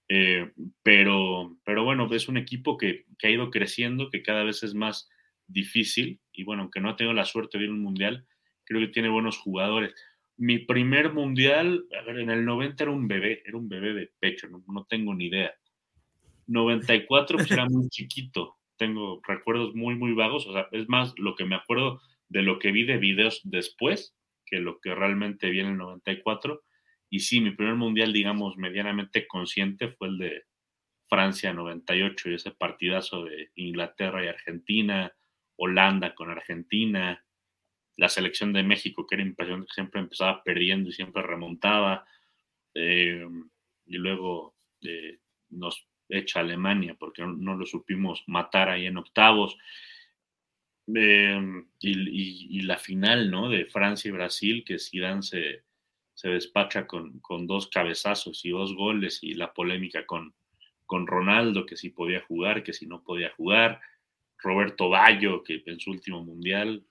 Eh, 0.08 0.52
pero, 0.82 1.56
pero 1.64 1.82
bueno, 1.82 2.08
es 2.12 2.28
un 2.28 2.36
equipo 2.36 2.76
que, 2.76 3.06
que, 3.18 3.26
ha 3.26 3.30
ido 3.30 3.50
creciendo, 3.50 4.10
que 4.10 4.22
cada 4.22 4.44
vez 4.44 4.62
es 4.62 4.74
más 4.74 5.08
difícil. 5.46 6.20
Y 6.32 6.44
bueno, 6.44 6.62
aunque 6.62 6.80
no 6.80 6.90
ha 6.90 6.96
tenido 6.96 7.14
la 7.14 7.24
suerte 7.24 7.56
de 7.56 7.64
ir 7.64 7.70
a 7.70 7.72
un 7.72 7.82
mundial, 7.82 8.26
creo 8.66 8.80
que 8.80 8.92
tiene 8.92 9.08
buenos 9.08 9.38
jugadores. 9.38 9.94
Mi 10.36 10.58
primer 10.58 11.12
mundial, 11.12 11.86
a 11.98 12.04
ver, 12.04 12.18
en 12.18 12.30
el 12.30 12.44
90 12.44 12.84
era 12.84 12.92
un 12.92 13.08
bebé, 13.08 13.42
era 13.46 13.56
un 13.56 13.68
bebé 13.68 13.94
de 13.94 14.10
pecho, 14.18 14.48
no, 14.48 14.84
tengo 14.84 15.14
ni 15.14 15.26
idea. 15.26 15.54
94 16.48 17.38
pues 17.38 17.50
era 17.50 17.66
muy 17.66 17.88
chiquito, 17.90 18.56
tengo 18.76 19.20
recuerdos 19.26 19.74
muy, 19.74 19.94
muy 19.94 20.12
vagos, 20.12 20.46
o 20.46 20.52
sea, 20.52 20.68
es 20.72 20.88
más 20.88 21.14
lo 21.16 21.34
que 21.34 21.46
me 21.46 21.56
acuerdo 21.56 22.00
de 22.28 22.42
lo 22.42 22.58
que 22.58 22.72
vi 22.72 22.84
de 22.84 22.98
videos 22.98 23.40
después 23.44 24.16
que 24.46 24.60
lo 24.60 24.80
que 24.80 24.94
realmente 24.94 25.50
vi 25.50 25.60
en 25.60 25.66
el 25.66 25.76
94. 25.76 26.62
Y 27.10 27.20
sí, 27.20 27.40
mi 27.40 27.50
primer 27.50 27.74
mundial, 27.74 28.12
digamos, 28.12 28.56
medianamente 28.56 29.26
consciente 29.26 29.88
fue 29.88 30.08
el 30.08 30.18
de 30.18 30.44
Francia 31.08 31.52
98 31.52 32.30
y 32.30 32.34
ese 32.34 32.52
partidazo 32.52 33.24
de 33.24 33.50
Inglaterra 33.56 34.24
y 34.24 34.28
Argentina, 34.28 35.12
Holanda 35.56 36.14
con 36.14 36.30
Argentina, 36.30 37.24
la 37.97 38.09
selección 38.09 38.53
de 38.53 38.62
México, 38.62 39.07
que 39.07 39.14
era 39.16 39.24
impresionante, 39.24 39.72
siempre 39.72 40.01
empezaba 40.01 40.42
perdiendo 40.42 40.90
y 40.90 40.92
siempre 40.92 41.22
remontaba, 41.22 42.07
eh, 42.74 43.26
y 43.86 43.97
luego 43.97 44.55
eh, 44.82 45.18
nos 45.51 45.86
echa 46.09 46.40
Alemania 46.40 46.94
porque 46.99 47.22
no, 47.26 47.57
lo 47.57 47.66
supimos 47.66 48.22
matar 48.26 48.68
ahí 48.68 48.86
en 48.86 48.99
octavos. 48.99 49.57
Eh, 50.94 51.64
y, 51.80 52.61
la 52.61 52.78
final, 52.78 53.30
¿no? 53.30 53.49
De 53.49 53.64
Francia 53.66 54.09
y 54.09 54.12
Brasil, 54.12 54.64
que 54.64 54.78
Zidane 54.78 55.22
se, 55.22 55.64
se 56.14 56.28
despacha 56.28 56.86
con, 56.86 57.18
con, 57.20 57.47
dos 57.47 57.68
cabezazos 57.68 58.44
y 58.44 58.51
dos 58.51 58.74
goles 58.74 59.20
y 59.22 59.34
la 59.34 59.53
polémica 59.53 60.07
con, 60.07 60.34
con 60.84 61.07
Ronaldo, 61.07 61.66
que 61.66 61.76
si 61.76 61.90
podía 61.90 62.20
jugar, 62.20 62.62
que 62.62 62.72
si 62.72 62.86
no 62.86 63.03
podía 63.03 63.30
jugar. 63.30 63.80
Roberto 64.38 64.90
Bayo, 64.90 65.42
que 65.42 65.62
en 65.66 65.80
su 65.80 65.90
último 65.90 66.22
mundial 66.22 66.84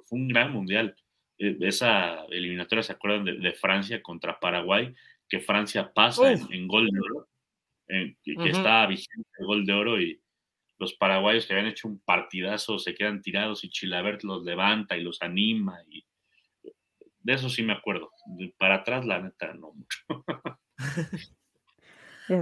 fue 0.00 0.18
un 0.18 0.28
gran 0.28 0.52
mundial. 0.52 0.94
E, 1.38 1.56
esa 1.60 2.24
eliminatoria, 2.26 2.82
¿se 2.82 2.92
acuerdan 2.92 3.24
de, 3.24 3.52
Francia 3.52 4.02
contra 4.02 4.38
Paraguay? 4.38 4.94
Que 5.28 5.40
Francia 5.40 5.92
pasa 5.92 6.32
en, 6.32 6.68
gol 6.68 6.88
de 6.88 7.00
oro, 7.00 7.28
que, 7.86 8.50
está 8.50 8.86
vigente 8.86 9.28
el 9.38 9.46
gol 9.46 9.64
de 9.64 9.72
oro 9.72 10.00
y 10.00 10.20
los 10.78 10.94
paraguayos 10.94 11.46
que 11.46 11.52
habían 11.52 11.68
hecho 11.68 11.88
un 11.88 12.00
partidazo 12.00 12.78
se 12.78 12.94
quedan 12.94 13.22
tirados 13.22 13.64
y 13.64 13.70
Chilabert 13.70 14.24
los 14.24 14.44
levanta 14.44 14.96
y 14.96 15.02
los 15.02 15.22
anima 15.22 15.78
y 15.88 16.04
de 17.22 17.34
eso 17.34 17.48
sí 17.48 17.62
me 17.62 17.72
acuerdo. 17.72 18.10
Para 18.58 18.76
atrás, 18.76 19.06
la 19.06 19.20
neta, 19.20 19.54
no 19.54 19.72
mucho. 19.72 19.98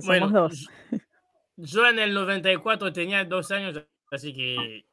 bueno, 0.06 0.28
dos. 0.28 0.68
Yo 1.56 1.86
en 1.86 1.98
el 1.98 2.14
94 2.14 2.92
tenía 2.92 3.24
dos 3.24 3.50
años, 3.50 3.84
así 4.10 4.32
que 4.32 4.86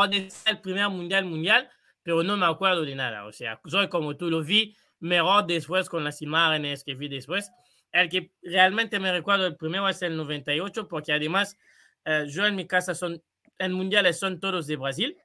ser 0.00 0.28
el 0.46 0.60
primer 0.60 0.88
mundial 0.88 1.24
mundial, 1.24 1.70
pero 2.02 2.22
no 2.22 2.36
me 2.36 2.46
acuerdo 2.46 2.82
de 2.82 2.94
nada. 2.94 3.26
O 3.26 3.32
sea, 3.32 3.60
soy 3.66 3.88
como 3.88 4.16
tú 4.16 4.30
lo 4.30 4.42
vi 4.42 4.76
mejor 5.00 5.46
después 5.46 5.88
con 5.88 6.04
las 6.04 6.22
imágenes 6.22 6.84
que 6.84 6.94
vi 6.94 7.08
después. 7.08 7.50
El 7.92 8.08
que 8.08 8.32
realmente 8.42 8.98
me 8.98 9.12
recuerdo 9.12 9.46
el 9.46 9.56
primero 9.56 9.88
es 9.88 10.00
el 10.02 10.16
98, 10.16 10.88
porque 10.88 11.12
además 11.12 11.58
eh, 12.04 12.24
yo 12.28 12.46
en 12.46 12.56
mi 12.56 12.66
casa 12.66 12.94
son, 12.94 13.22
en 13.58 13.72
mundiales 13.72 14.18
son 14.18 14.40
todos 14.40 14.66
de 14.66 14.76
Brasil, 14.76 15.16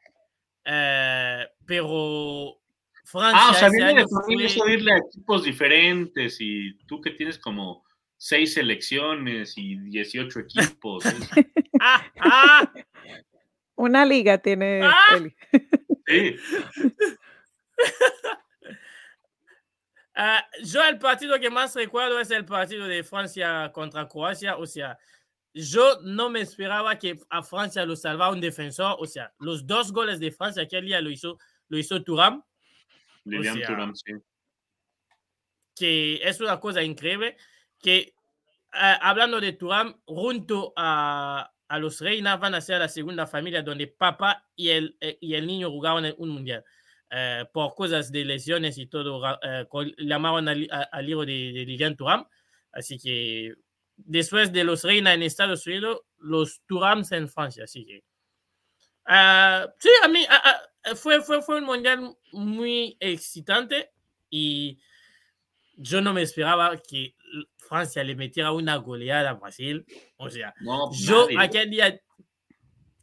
eh, 0.65 1.47
pero 1.65 2.59
Francia. 3.05 3.41
Ah, 3.41 3.51
o 3.51 3.53
sea, 3.53 3.70
viene 3.70 4.03
de 4.03 4.74
irle 4.74 4.91
a 4.91 4.97
equipos 4.97 5.43
diferentes 5.43 6.38
y 6.41 6.74
tú 6.88 6.99
que 6.99 7.11
tienes 7.11 7.39
como 7.39 7.86
seis 8.18 8.55
selecciones 8.55 9.57
y 9.57 9.78
18 9.78 10.39
equipos. 10.41 11.05
ah, 11.80 12.11
ah, 12.20 12.74
una 13.78 14.05
liga 14.05 14.38
tiene 14.39 14.82
¡Ah! 14.84 15.19
Sí. 16.05 16.36
Ah, 20.19 20.43
yo 20.63 20.84
el 20.84 20.97
partido 20.97 21.39
que 21.39 21.51
más 21.51 21.75
recuerdo 21.75 22.19
es 22.19 22.32
el 22.32 22.43
partido 22.43 22.88
de 22.88 23.03
Francia 23.03 23.71
contra 23.71 24.07
Croacia. 24.07 24.57
O 24.57 24.65
sea, 24.65 24.97
yo 25.53 25.99
no 26.01 26.32
me 26.32 26.41
esperaba 26.41 26.97
que 26.97 27.19
a 27.30 27.43
Francia 27.43 27.86
lo 27.86 27.95
salvara 27.95 28.32
un 28.32 28.41
defensor. 28.41 28.95
O 28.97 29.05
sea, 29.05 29.32
los 29.38 29.67
dos 29.67 29.91
goles 29.91 30.19
de 30.19 30.32
Francia 30.32 30.63
aquel 30.63 30.88
día 30.88 31.01
lo 31.01 31.11
hizo, 31.11 31.38
lo 31.67 31.78
hizo 31.78 32.03
Turam. 32.03 32.43
Lilian 33.25 33.61
Turam, 33.61 33.93
sí. 33.95 34.13
Que 35.75 36.15
es 36.23 36.41
una 36.41 36.59
cosa 36.59 36.82
increíble. 36.82 37.38
Que 37.80 38.15
ah, 38.71 38.97
hablando 38.99 39.39
de 39.39 39.53
Turam, 39.53 40.01
junto 40.07 40.73
a, 40.75 41.53
a 41.68 41.80
los 41.80 41.99
Reina 41.99 42.38
van 42.38 42.55
a 42.55 42.61
ser 42.61 42.80
la 42.80 42.88
segunda 42.88 43.28
familia 43.28 43.61
donde 43.61 43.88
papá 43.88 44.45
y 44.55 44.70
el, 44.70 44.97
eh, 45.01 45.18
y 45.22 45.36
el 45.36 45.45
niño 45.45 45.70
jugaban 45.70 46.05
en 46.05 46.15
un 46.18 46.30
mundial. 46.30 46.63
Eh, 47.09 47.45
por 47.53 47.74
cosas 47.74 48.11
de 48.11 48.26
lesiones 48.26 48.78
y 48.78 48.88
todo, 48.88 49.22
eh, 49.41 49.65
llamaron 49.97 50.47
al, 50.49 50.68
al 50.91 51.09
hijo 51.09 51.26
de, 51.26 51.53
de 51.53 51.65
Lilian 51.65 51.95
Turam. 51.95 52.28
Así 52.72 52.99
que 52.99 53.53
después 53.95 54.51
de 54.51 54.63
los 54.63 54.84
Reina 54.84 55.13
en 55.13 55.24
Estados 55.24 55.65
Unidos, 55.68 56.01
los 56.20 56.61
Turams 56.65 57.11
en 57.11 57.30
Francia. 57.30 57.63
Así 57.63 57.86
que 57.86 58.03
sí, 59.80 59.89
a 60.03 60.07
mí 60.07 60.26
fue, 60.95 61.22
fue, 61.22 61.41
fue 61.41 61.57
un 61.57 61.63
mundial 61.65 62.15
muy 62.34 62.97
excitante 62.99 63.91
y 64.30 64.80
yo 65.78 66.01
no 66.01 66.13
me 66.13 66.24
esperaba 66.24 66.78
que 66.78 67.15
Francia 67.57 68.03
le 68.03 68.15
metiera 68.15 68.51
una 68.51 68.75
goleada 68.78 69.32
a 69.32 69.34
Brasil. 69.34 69.86
O 70.17 70.30
sea, 70.30 70.53
yo 70.99 71.28
aquel 71.38 71.69
día, 71.69 71.99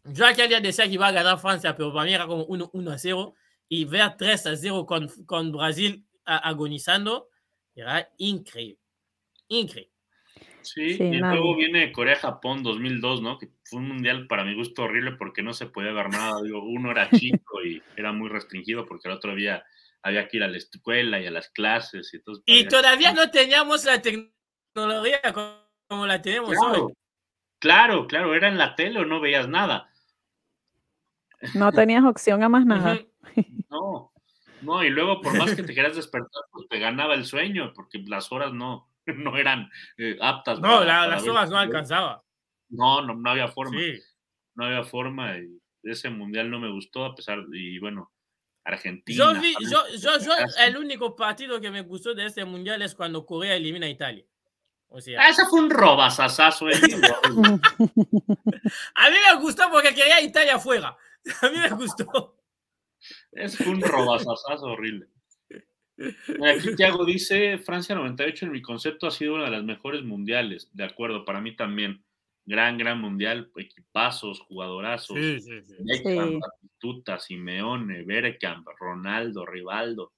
yo 0.05 0.27
aquel 0.27 0.49
día 0.49 0.61
decía 0.61 0.87
que 0.87 0.95
iba 0.95 1.09
a 1.09 1.12
ganar 1.12 1.39
Francia, 1.39 1.77
pero 1.77 1.93
para 1.93 2.07
mí 2.07 2.14
era 2.14 2.27
como 2.27 2.45
1, 2.45 2.70
1 2.72 2.91
a 2.91 2.99
0 2.99 3.35
y 3.68 3.85
ver 3.85 4.16
3 4.16 4.47
a 4.47 4.57
0 4.57 4.87
con, 4.87 5.09
con 5.27 5.53
Brasil 5.53 6.07
agonizando 6.25 7.29
era 7.75 8.09
increíble. 8.18 8.79
Increíble. 9.49 9.91
Sí, 10.62 10.97
y 10.99 11.18
luego 11.18 11.55
viene 11.57 11.93
Corea-Japón 11.93 12.62
2002, 12.62 13.20
¿no? 13.20 13.39
Que 13.39 13.51
fue 13.64 13.81
un 13.81 13.89
mundial 13.89 14.27
para 14.27 14.45
mi 14.45 14.55
gusto 14.55 14.85
horrible 14.85 15.12
porque 15.12 15.43
no 15.43 15.53
se 15.53 15.66
podía 15.66 15.93
ver 15.93 16.09
nada. 16.09 16.41
Digo, 16.43 16.64
uno 16.64 16.91
era 16.91 17.11
chico 17.11 17.62
y 17.62 17.83
era 17.97 18.12
muy 18.12 18.31
restringido 18.31 18.87
porque 18.87 19.09
el 19.09 19.14
otro 19.14 19.35
día 19.35 19.62
había 20.05 20.29
que 20.29 20.37
ir 20.37 20.45
a 20.45 20.49
la 20.49 20.59
escuela 20.59 21.19
y 21.19 21.27
a 21.27 21.31
las 21.31 21.49
clases. 21.49 22.13
Y, 22.13 22.61
y 22.61 22.69
todavía 22.69 23.13
no 23.13 23.31
teníamos 23.31 23.85
la 23.85 24.01
tecnología 24.03 25.21
como 25.89 26.07
la 26.07 26.21
tenemos 26.21 26.51
claro, 26.51 26.87
hoy. 26.87 26.93
Claro, 27.59 28.07
claro, 28.07 28.35
era 28.35 28.49
en 28.49 28.59
la 28.59 28.77
tele 28.77 29.01
o 29.01 29.07
no 29.07 29.21
veías 29.21 29.49
nada. 29.49 29.91
No 31.55 31.73
tenías 31.73 32.05
opción 32.05 32.43
a 32.43 32.49
más 32.49 32.65
nada. 32.65 32.99
No, 33.71 34.13
no, 34.63 34.85
y 34.85 34.91
luego 34.91 35.21
por 35.21 35.37
más 35.37 35.57
que 35.57 35.65
te 35.65 35.75
quieras 35.75 35.97
despertar, 35.97 36.45
pues 36.53 36.69
te 36.69 36.79
ganaba 36.79 37.15
el 37.15 37.25
sueño, 37.25 37.73
porque 37.75 37.99
las 38.07 38.31
horas 38.31 38.53
no, 38.53 38.89
no 39.07 39.37
eran 39.37 39.69
eh, 39.99 40.17
aptas. 40.21 40.61
No, 40.61 40.85
las 40.85 41.27
horas 41.27 41.51
no 41.51 41.59
alcanzaba. 41.59 42.23
No, 42.69 43.03
no, 43.03 43.15
no 43.15 43.31
había 43.31 43.49
forma. 43.49 43.81
No 44.55 44.67
había 44.67 44.85
forma. 44.85 45.37
Y 45.39 45.59
ese 45.83 46.09
mundial 46.09 46.51
no 46.51 46.61
me 46.61 46.71
gustó, 46.71 47.05
a 47.05 47.17
pesar, 47.17 47.45
y 47.53 47.81
bueno, 47.81 48.14
Argentina. 48.65 49.17
Yo, 49.17 49.33
yo, 49.61 50.19
yo, 50.19 50.33
el 50.61 50.77
único 50.77 51.15
partido 51.15 51.61
que 51.61 51.71
me 51.71 51.83
gustó 51.83 52.15
de 52.15 52.27
este 52.27 52.45
mundial 52.45 52.81
es 52.83 52.95
cuando 52.95 53.25
Corea 53.27 53.55
elimina 53.55 53.87
a 53.87 53.91
Italia. 53.91 54.25
O 54.89 55.01
sea, 55.01 55.21
ah, 55.21 55.29
ese 55.29 55.45
fue 55.47 55.61
un 55.61 55.71
robasasazo. 55.71 56.67
A 56.69 56.71
mí 59.11 59.17
me 59.33 59.41
gustó 59.41 59.65
porque 59.71 59.95
quería 59.95 60.21
Italia 60.21 60.59
fuera. 60.59 60.97
A 61.43 61.51
mí 61.51 61.59
me 61.59 61.71
gustó. 61.71 62.37
Es 63.33 63.61
un 63.61 63.81
robazazazo 63.81 64.67
horrible. 64.67 65.09
Aquí 65.99 66.75
Tiago 66.77 67.05
dice, 67.05 67.59
Francia 67.59 67.95
98 67.95 68.47
en 68.47 68.53
mi 68.53 68.62
concepto 68.62 69.07
ha 69.07 69.11
sido 69.11 69.35
una 69.35 69.45
de 69.45 69.51
las 69.51 69.65
mejores 69.65 70.03
mundiales. 70.05 70.69
De 70.73 70.85
acuerdo, 70.85 71.25
para 71.25 71.41
mí 71.41 71.57
también. 71.57 72.05
Gran, 72.47 72.76
gran 72.76 73.01
mundial, 73.01 73.51
equipazos, 73.57 74.40
jugadorazos. 74.40 75.16
Sí, 75.16 75.40
sí, 75.40 75.62
sí. 75.62 76.40
Tuta, 76.78 77.18
Simeone, 77.18 78.03
Berekamp, 78.03 78.66
Ronaldo, 78.78 79.47
Rivaldo. 79.47 80.12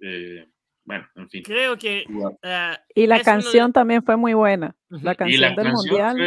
Eh, 0.00 0.48
bueno, 0.84 1.06
en 1.14 1.30
fin. 1.30 1.42
Creo 1.44 1.76
que... 1.78 2.04
Uh, 2.08 2.36
y 2.94 3.06
la 3.06 3.20
canción 3.20 3.72
también 3.72 4.02
fue 4.02 4.16
muy 4.16 4.34
buena. 4.34 4.74
La 4.88 5.14
canción 5.14 5.54
del 5.54 5.72
mundial 5.72 6.18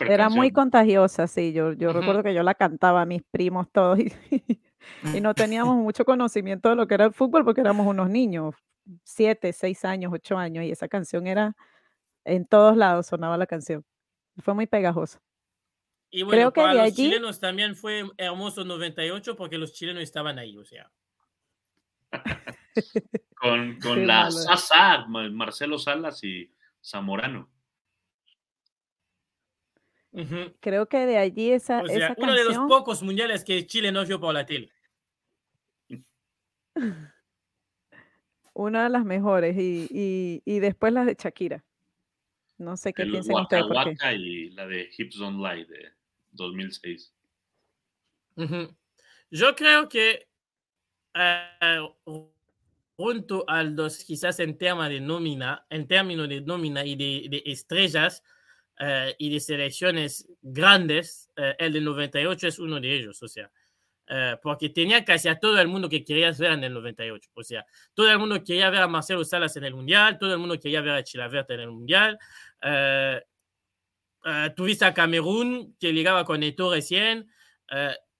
era 0.00 0.28
muy 0.28 0.50
contagiosa, 0.52 1.26
sí. 1.26 1.52
Yo, 1.54 1.72
yo 1.72 1.92
recuerdo 1.94 2.22
que 2.22 2.34
yo 2.34 2.42
la 2.42 2.54
cantaba 2.54 3.02
a 3.02 3.06
mis 3.06 3.22
primos 3.30 3.70
todos 3.72 3.98
y, 4.00 4.12
y 5.14 5.20
no 5.20 5.34
teníamos 5.34 5.76
mucho 5.76 6.04
conocimiento 6.04 6.68
de 6.68 6.76
lo 6.76 6.86
que 6.86 6.94
era 6.94 7.06
el 7.06 7.14
fútbol 7.14 7.44
porque 7.44 7.62
éramos 7.62 7.86
unos 7.86 8.10
niños, 8.10 8.54
siete, 9.02 9.54
seis 9.54 9.84
años, 9.86 10.12
ocho 10.12 10.36
años, 10.36 10.64
y 10.64 10.70
esa 10.70 10.88
canción 10.88 11.26
era, 11.26 11.56
en 12.24 12.44
todos 12.46 12.76
lados 12.76 13.06
sonaba 13.06 13.38
la 13.38 13.46
canción. 13.46 13.82
Fue 14.38 14.54
muy 14.54 14.66
pegajosa. 14.66 15.20
Y 16.10 16.22
bueno, 16.22 16.36
Creo 16.36 16.52
que 16.52 16.60
para 16.60 16.84
los 16.84 16.94
chilenos 16.94 17.40
también 17.40 17.76
fue 17.76 18.04
hermoso 18.16 18.64
98 18.64 19.36
porque 19.36 19.58
los 19.58 19.72
chilenos 19.72 20.02
estaban 20.02 20.38
ahí, 20.38 20.56
o 20.56 20.64
sea. 20.64 20.90
con 23.34 23.78
con 23.80 24.06
la 24.06 24.30
Sasa, 24.30 25.06
Marcelo 25.06 25.78
Salas 25.78 26.22
y 26.24 26.50
Zamorano. 26.82 27.50
Creo 30.60 30.88
que 30.88 31.04
de 31.04 31.18
allí 31.18 31.50
esa, 31.50 31.82
o 31.82 31.86
sea, 31.86 32.14
uno 32.16 32.32
de 32.32 32.44
los 32.44 32.56
pocos 32.56 33.02
mundiales 33.02 33.44
que 33.44 33.66
Chile 33.66 33.92
no 33.92 34.02
vio 34.06 34.18
por 34.18 34.32
la 34.32 34.46
tele. 34.46 34.72
Una 38.54 38.84
de 38.84 38.88
las 38.88 39.04
mejores 39.04 39.54
y, 39.58 39.86
y, 39.90 40.40
y, 40.46 40.60
después 40.60 40.90
las 40.94 41.04
de 41.04 41.14
Shakira. 41.14 41.65
No 42.58 42.76
sé 42.76 42.92
qué 42.92 43.04
piensan 43.04 43.42
ustedes. 43.42 43.64
y 44.18 44.50
la 44.50 44.66
de 44.66 44.88
Hips 44.96 45.18
Don't 45.18 45.38
Lie 45.38 45.64
de 45.66 45.92
2006. 46.32 47.12
Yo 49.30 49.54
creo 49.54 49.88
que 49.88 50.28
uh, 51.14 52.28
junto 52.96 53.44
a 53.48 53.62
los 53.62 54.04
quizás 54.04 54.40
en 54.40 54.56
tema 54.56 54.88
de 54.88 55.00
nómina, 55.00 55.66
en 55.68 55.86
términos 55.86 56.28
de 56.28 56.40
nómina 56.40 56.84
y 56.84 56.96
de, 56.96 57.28
de 57.28 57.42
estrellas 57.50 58.22
uh, 58.80 59.12
y 59.18 59.30
de 59.30 59.40
selecciones 59.40 60.26
grandes, 60.40 61.30
uh, 61.36 61.54
el 61.58 61.72
de 61.72 61.80
98 61.80 62.48
es 62.48 62.58
uno 62.58 62.80
de 62.80 62.94
ellos, 62.94 63.22
o 63.22 63.28
sea, 63.28 63.50
Uh, 64.08 64.38
porque 64.40 64.68
tenía 64.68 65.04
casi 65.04 65.26
a 65.26 65.36
todo 65.36 65.60
el 65.60 65.66
mundo 65.66 65.88
que 65.88 66.04
querías 66.04 66.38
ver 66.38 66.52
en 66.52 66.62
el 66.62 66.72
98. 66.72 67.28
O 67.34 67.42
sea, 67.42 67.66
todo 67.92 68.08
el 68.08 68.20
mundo 68.20 68.42
quería 68.44 68.70
ver 68.70 68.82
a 68.82 68.86
Marcelo 68.86 69.24
Salas 69.24 69.56
en 69.56 69.64
el 69.64 69.74
Mundial, 69.74 70.16
todo 70.16 70.32
el 70.32 70.38
mundo 70.38 70.60
quería 70.60 70.80
ver 70.80 70.94
a 70.94 71.02
Chilavert 71.02 71.50
en 71.50 71.60
el 71.60 71.72
Mundial. 71.72 72.16
Uh, 72.62 73.18
uh, 74.28 74.54
tuviste 74.54 74.84
a 74.84 74.94
Camerún 74.94 75.76
que 75.78 75.92
llegaba 75.92 76.24
con 76.24 76.42
Eto 76.42 76.72
recién. 76.72 77.30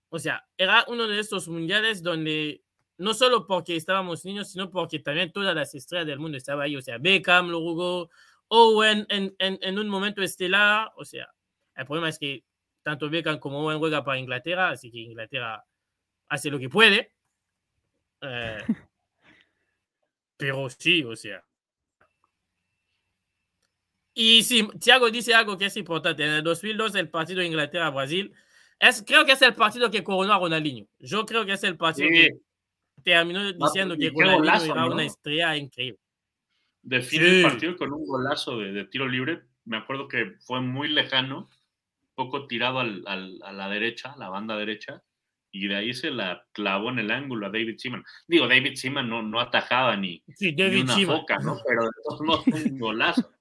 o 0.09 0.19
sea, 0.19 0.47
era 0.57 0.85
uno 0.89 1.07
de 1.07 1.19
estos 1.19 1.49
mundiales 1.49 2.03
donde 2.03 2.63
no 2.99 3.15
solo 3.15 3.47
porque 3.47 3.77
estábamos 3.77 4.25
niños, 4.25 4.51
sino 4.51 4.71
porque 4.71 4.99
también 5.01 5.33
todas 5.33 5.55
las 5.55 5.75
estrellas 5.75 6.07
del 6.07 6.19
mundo 6.19 6.39
estaban 6.39 6.65
ahí. 6.65 6.77
O 6.77 6.83
sea, 6.83 6.99
Beckham 6.99 7.49
lo 7.49 7.61
jugó, 7.61 8.11
Owen 8.49 9.07
en, 9.09 9.35
en, 9.39 9.59
en 9.61 9.79
un 9.79 9.89
momento 9.89 10.23
estelar. 10.23 10.91
O 10.97 11.05
sea, 11.05 11.29
el 11.75 11.85
problema 11.85 12.09
es 12.09 12.19
que 12.19 12.45
tanto 12.83 13.11
Beckham 13.11 13.39
como 13.39 13.61
Owen 13.61 13.79
juega 13.79 14.05
para 14.05 14.19
Inglaterra, 14.19 14.71
así 14.71 14.91
que 14.91 14.99
Inglaterra 14.99 15.65
hace 16.29 16.51
lo 16.51 16.59
que 16.59 16.69
puede. 16.69 17.13
Eh, 18.21 18.59
pero 20.37 20.69
sí, 20.71 21.05
o 21.05 21.17
sea. 21.17 21.45
Y 24.19 24.45
sí, 24.45 24.67
Thiago 24.81 25.11
dice 25.11 25.35
algo 25.35 25.59
que 25.59 25.67
es 25.67 25.77
importante. 25.77 26.25
En 26.25 26.31
el 26.31 26.43
2002, 26.43 26.95
el 26.95 27.11
partido 27.11 27.41
de 27.41 27.49
Inglaterra-Brasil, 27.49 28.33
es, 28.81 29.05
creo 29.07 29.27
que 29.27 29.33
es 29.33 29.43
el 29.43 29.53
partido 29.53 29.91
que 29.91 30.03
coronó 30.03 30.33
a 30.33 30.39
Ronaldinho. 30.39 30.87
Yo 30.99 31.27
creo 31.27 31.45
que 31.45 31.53
es 31.53 31.63
el 31.65 31.77
partido 31.77 32.09
que 32.09 32.31
terminó 33.05 33.53
diciendo 33.53 33.95
que 33.95 34.09
Ronaldinho 34.09 34.73
era 34.73 34.87
una 34.87 35.05
estrella 35.05 35.55
increíble. 35.59 36.01
Define 36.81 37.27
el 37.27 37.43
partido 37.43 37.77
con 37.77 37.93
un 37.93 38.07
golazo 38.07 38.59
de, 38.59 38.87
tiro 38.87 39.07
libre. 39.07 39.43
Me 39.67 39.77
acuerdo 39.77 40.09
que 40.09 40.37
fue 40.41 40.63
muy 40.63 40.89
lejano, 40.89 41.51
poco 42.15 42.47
tirado 42.47 42.81
al, 42.81 43.03
al, 43.07 43.39
a 43.45 43.53
la 43.53 43.69
derecha, 43.69 44.15
la 44.17 44.31
banda 44.31 44.57
derecha, 44.57 45.03
y 45.51 45.69
de 45.69 45.77
ahí 45.77 45.93
se 45.93 46.11
la 46.11 46.47
clavó 46.53 46.89
en 46.89 47.01
el 47.01 47.11
ángulo 47.11 47.47
a 47.47 47.51
David 47.51 47.77
Seaman. 47.77 48.03
Digo, 48.27 48.49
David 48.49 48.77
Seaman 48.77 49.11
no, 49.11 49.23
no 49.23 49.41
atajaba 49.41 49.95
ni, 49.95 50.23
ni 50.41 50.81
una 50.81 50.99
foca, 51.01 51.39
¿no? 51.39 51.59
Pero 51.69 51.85
de 51.85 51.91
todos 52.03 52.21
modos 52.23 52.47
un 52.47 52.79
golazo. 52.79 53.36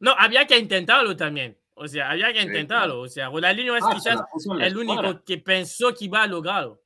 No, 0.00 0.12
había 0.12 0.46
que 0.46 0.58
intentarlo 0.58 1.16
también. 1.16 1.58
O 1.74 1.86
sea, 1.86 2.10
había 2.10 2.32
que 2.32 2.40
intentarlo. 2.40 3.00
O 3.00 3.08
sea, 3.08 3.28
Ronaldinho 3.28 3.76
es 3.76 3.84
ah, 3.84 3.90
quizás 3.92 4.20
el 4.60 4.76
único 4.76 5.22
que 5.24 5.38
pensó 5.38 5.94
que 5.94 6.06
iba 6.06 6.22
a 6.22 6.26
lograrlo. 6.26 6.82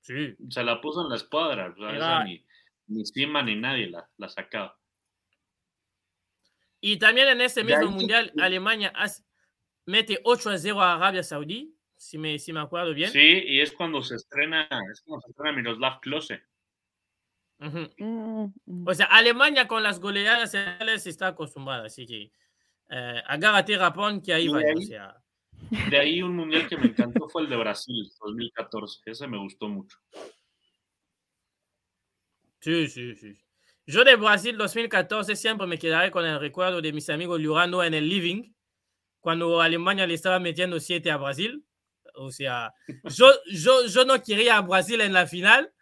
Sí. 0.00 0.36
Se 0.48 0.62
la 0.62 0.80
puso 0.80 1.02
en 1.02 1.10
la 1.10 1.16
escuadra. 1.16 1.74
Sea, 1.74 2.24
ni, 2.24 2.44
ni 2.86 3.04
Seaman 3.04 3.46
ni 3.46 3.56
nadie 3.56 3.90
la, 3.90 4.08
la 4.16 4.28
sacaba. 4.28 4.78
Y 6.80 6.98
también 6.98 7.28
en 7.28 7.40
ese 7.40 7.64
mismo 7.64 7.90
mundial, 7.90 8.32
Alemania 8.38 8.92
hace, 8.94 9.24
mete 9.86 10.20
8 10.22 10.50
a 10.50 10.58
0 10.58 10.80
a 10.80 10.94
Arabia 10.94 11.22
Saudí, 11.22 11.74
si 11.96 12.18
me, 12.18 12.38
si 12.38 12.52
me 12.52 12.60
acuerdo 12.60 12.94
bien. 12.94 13.10
Sí, 13.10 13.42
y 13.46 13.60
es 13.60 13.72
cuando 13.72 14.02
se 14.02 14.16
estrena, 14.16 14.68
es 14.92 15.00
cuando 15.00 15.22
se 15.22 15.30
estrena 15.30 15.56
Miroslav 15.56 16.00
Klose. 16.00 16.42
Mm, 17.58 18.52
mm. 18.66 18.88
O 18.88 18.94
sea, 18.94 19.06
Alemania 19.06 19.66
con 19.66 19.82
las 19.82 19.98
goleadas 19.98 20.50
se 20.50 21.10
está 21.10 21.28
acostumbrada, 21.28 21.86
así 21.86 22.06
que 22.06 22.30
eh, 22.90 23.22
agárrate 23.26 23.76
Japón 23.76 24.20
que 24.20 24.34
ahí 24.34 24.48
va. 24.48 24.60
o 24.60 24.80
sea. 24.80 25.16
de 25.90 25.98
ahí 25.98 26.22
un 26.22 26.36
mundial 26.36 26.68
que 26.68 26.76
me 26.76 26.86
encantó 26.88 27.28
fue 27.28 27.42
el 27.42 27.48
de 27.48 27.56
Brasil, 27.56 28.10
2014. 28.20 29.00
Ese 29.06 29.26
me 29.26 29.38
gustó 29.38 29.68
mucho. 29.68 29.98
Sí, 32.60 32.88
sí, 32.88 33.14
sí. 33.14 33.36
Yo 33.86 34.02
de 34.02 34.16
Brasil 34.16 34.56
2014 34.56 35.36
siempre 35.36 35.66
me 35.66 35.78
quedaré 35.78 36.10
con 36.10 36.26
el 36.26 36.40
recuerdo 36.40 36.82
de 36.82 36.92
mis 36.92 37.08
amigos 37.08 37.40
llorando 37.40 37.84
en 37.84 37.94
el 37.94 38.08
living 38.08 38.52
cuando 39.20 39.60
Alemania 39.60 40.06
le 40.06 40.14
estaba 40.14 40.40
metiendo 40.40 40.80
7 40.80 41.10
a 41.10 41.16
Brasil. 41.16 41.64
O 42.14 42.32
sea, 42.32 42.72
yo, 43.04 43.30
yo, 43.46 43.86
yo 43.86 44.04
no 44.04 44.20
quería 44.22 44.56
a 44.56 44.62
Brasil 44.62 45.00
en 45.00 45.12
la 45.12 45.26
final 45.26 45.72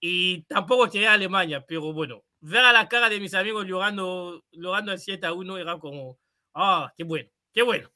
y 0.00 0.42
tampoco 0.44 0.88
quería 0.88 1.12
Alemania, 1.12 1.64
pero 1.66 1.92
bueno, 1.92 2.22
ver 2.40 2.64
a 2.64 2.72
la 2.72 2.88
cara 2.88 3.08
de 3.08 3.20
mis 3.20 3.34
amigos 3.34 3.66
llorando, 3.66 4.44
llorando 4.52 4.92
el 4.92 4.98
7 4.98 5.26
a 5.26 5.32
1 5.32 5.58
era 5.58 5.78
como, 5.78 6.18
ah, 6.54 6.92
qué 6.96 7.04
bueno, 7.04 7.28
qué 7.52 7.62
bueno. 7.62 7.88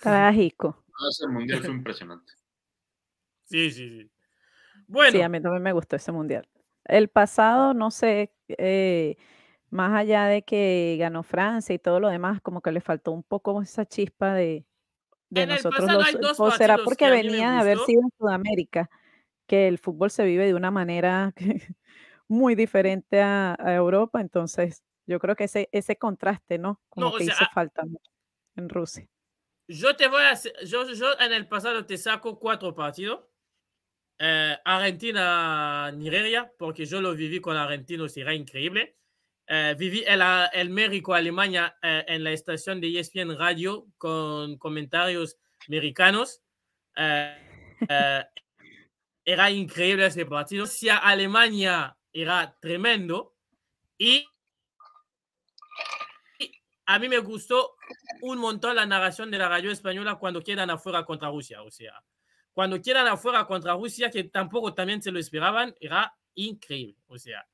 Trágico. 0.00 0.84
Ese 1.10 1.26
mundial 1.28 1.60
fue 1.62 1.74
impresionante. 1.74 2.32
Sí, 3.44 3.70
sí, 3.70 3.88
sí. 3.90 4.10
Bueno. 4.86 5.12
Sí, 5.12 5.22
a 5.22 5.28
mí 5.28 5.40
también 5.40 5.62
me 5.62 5.72
gustó 5.72 5.96
ese 5.96 6.12
mundial. 6.12 6.48
El 6.84 7.08
pasado, 7.08 7.74
no 7.74 7.90
sé, 7.90 8.32
eh, 8.48 9.16
más 9.70 9.92
allá 9.98 10.26
de 10.26 10.42
que 10.42 10.96
ganó 10.98 11.22
Francia 11.22 11.74
y 11.74 11.78
todo 11.78 12.00
lo 12.00 12.08
demás, 12.08 12.40
como 12.40 12.60
que 12.60 12.72
le 12.72 12.80
faltó 12.80 13.12
un 13.12 13.22
poco 13.22 13.60
esa 13.62 13.86
chispa 13.86 14.34
de, 14.34 14.66
de 15.30 15.46
nosotros 15.46 15.90
los, 16.20 16.40
o 16.40 16.50
será 16.52 16.78
porque 16.78 17.10
venía 17.10 17.50
de 17.52 17.58
haber 17.58 17.78
sido 17.78 18.02
en 18.02 18.10
Sudamérica, 18.18 18.90
que 19.46 19.68
el 19.68 19.78
fútbol 19.78 20.10
se 20.10 20.24
vive 20.24 20.46
de 20.46 20.54
una 20.54 20.70
manera 20.70 21.32
muy 22.28 22.54
diferente 22.54 23.20
a, 23.20 23.56
Europa, 23.58 24.20
entonces 24.20 24.82
yo 25.06 25.18
creo 25.18 25.36
que 25.36 25.44
ese, 25.44 25.68
ese 25.72 25.96
contraste, 25.96 26.58
¿no? 26.58 26.80
Como 26.88 27.14
que 27.16 27.24
hizo 27.24 27.44
falta 27.52 27.82
en 28.56 28.68
Rusia. 28.68 29.06
Yo 29.68 29.96
te 29.96 30.08
voy 30.08 30.22
a 30.22 30.34
yo, 30.64 30.90
yo 30.92 31.18
en 31.18 31.32
el 31.32 31.48
pasado 31.48 31.86
te 31.86 31.96
saco 31.96 32.38
cuatro 32.38 32.74
partidos. 32.74 33.24
Eh, 34.18 34.56
Argentina, 34.64 35.90
Nigeria, 35.92 36.52
porque 36.58 36.86
yo 36.86 37.00
lo 37.00 37.14
viví 37.14 37.40
con 37.40 37.56
argentinos 37.56 38.16
y 38.16 38.20
era 38.20 38.34
increíble. 38.34 38.96
Eh, 39.46 39.74
viví 39.78 40.04
el, 40.06 40.22
el 40.52 40.70
México, 40.70 41.14
Alemania, 41.14 41.76
eh, 41.82 42.04
en 42.08 42.24
la 42.24 42.32
estación 42.32 42.80
de 42.80 42.98
ESPN 42.98 43.36
Radio 43.36 43.86
con 43.98 44.56
comentarios 44.58 45.36
americanos. 45.66 46.42
Era 49.24 49.50
increíble 49.50 50.06
ese 50.06 50.26
partido. 50.26 50.66
Si 50.66 50.88
Alemania 50.88 51.96
era 52.12 52.56
tremendo 52.60 53.34
y, 53.98 54.26
a 56.86 56.98
mí 56.98 57.08
me 57.08 57.18
gustó 57.18 57.76
un 58.22 58.38
montón 58.38 58.76
la 58.76 58.86
narración 58.86 59.30
de 59.30 59.38
la 59.38 59.48
radio 59.48 59.70
española 59.70 60.16
cuando 60.16 60.42
quedan 60.42 60.70
afuera 60.70 61.04
contra 61.04 61.30
Rusia. 61.30 61.62
O 61.62 61.70
sea, 61.70 62.02
cuando 62.52 62.80
quedan 62.80 63.06
afuera 63.06 63.46
contra 63.46 63.74
Rusia, 63.74 64.10
que 64.10 64.24
tampoco 64.24 64.74
también 64.74 65.02
se 65.02 65.10
lo 65.10 65.18
esperaban, 65.18 65.74
era 65.80 66.14
increíble. 66.34 67.02
O 67.06 67.18
sea, 67.18 67.46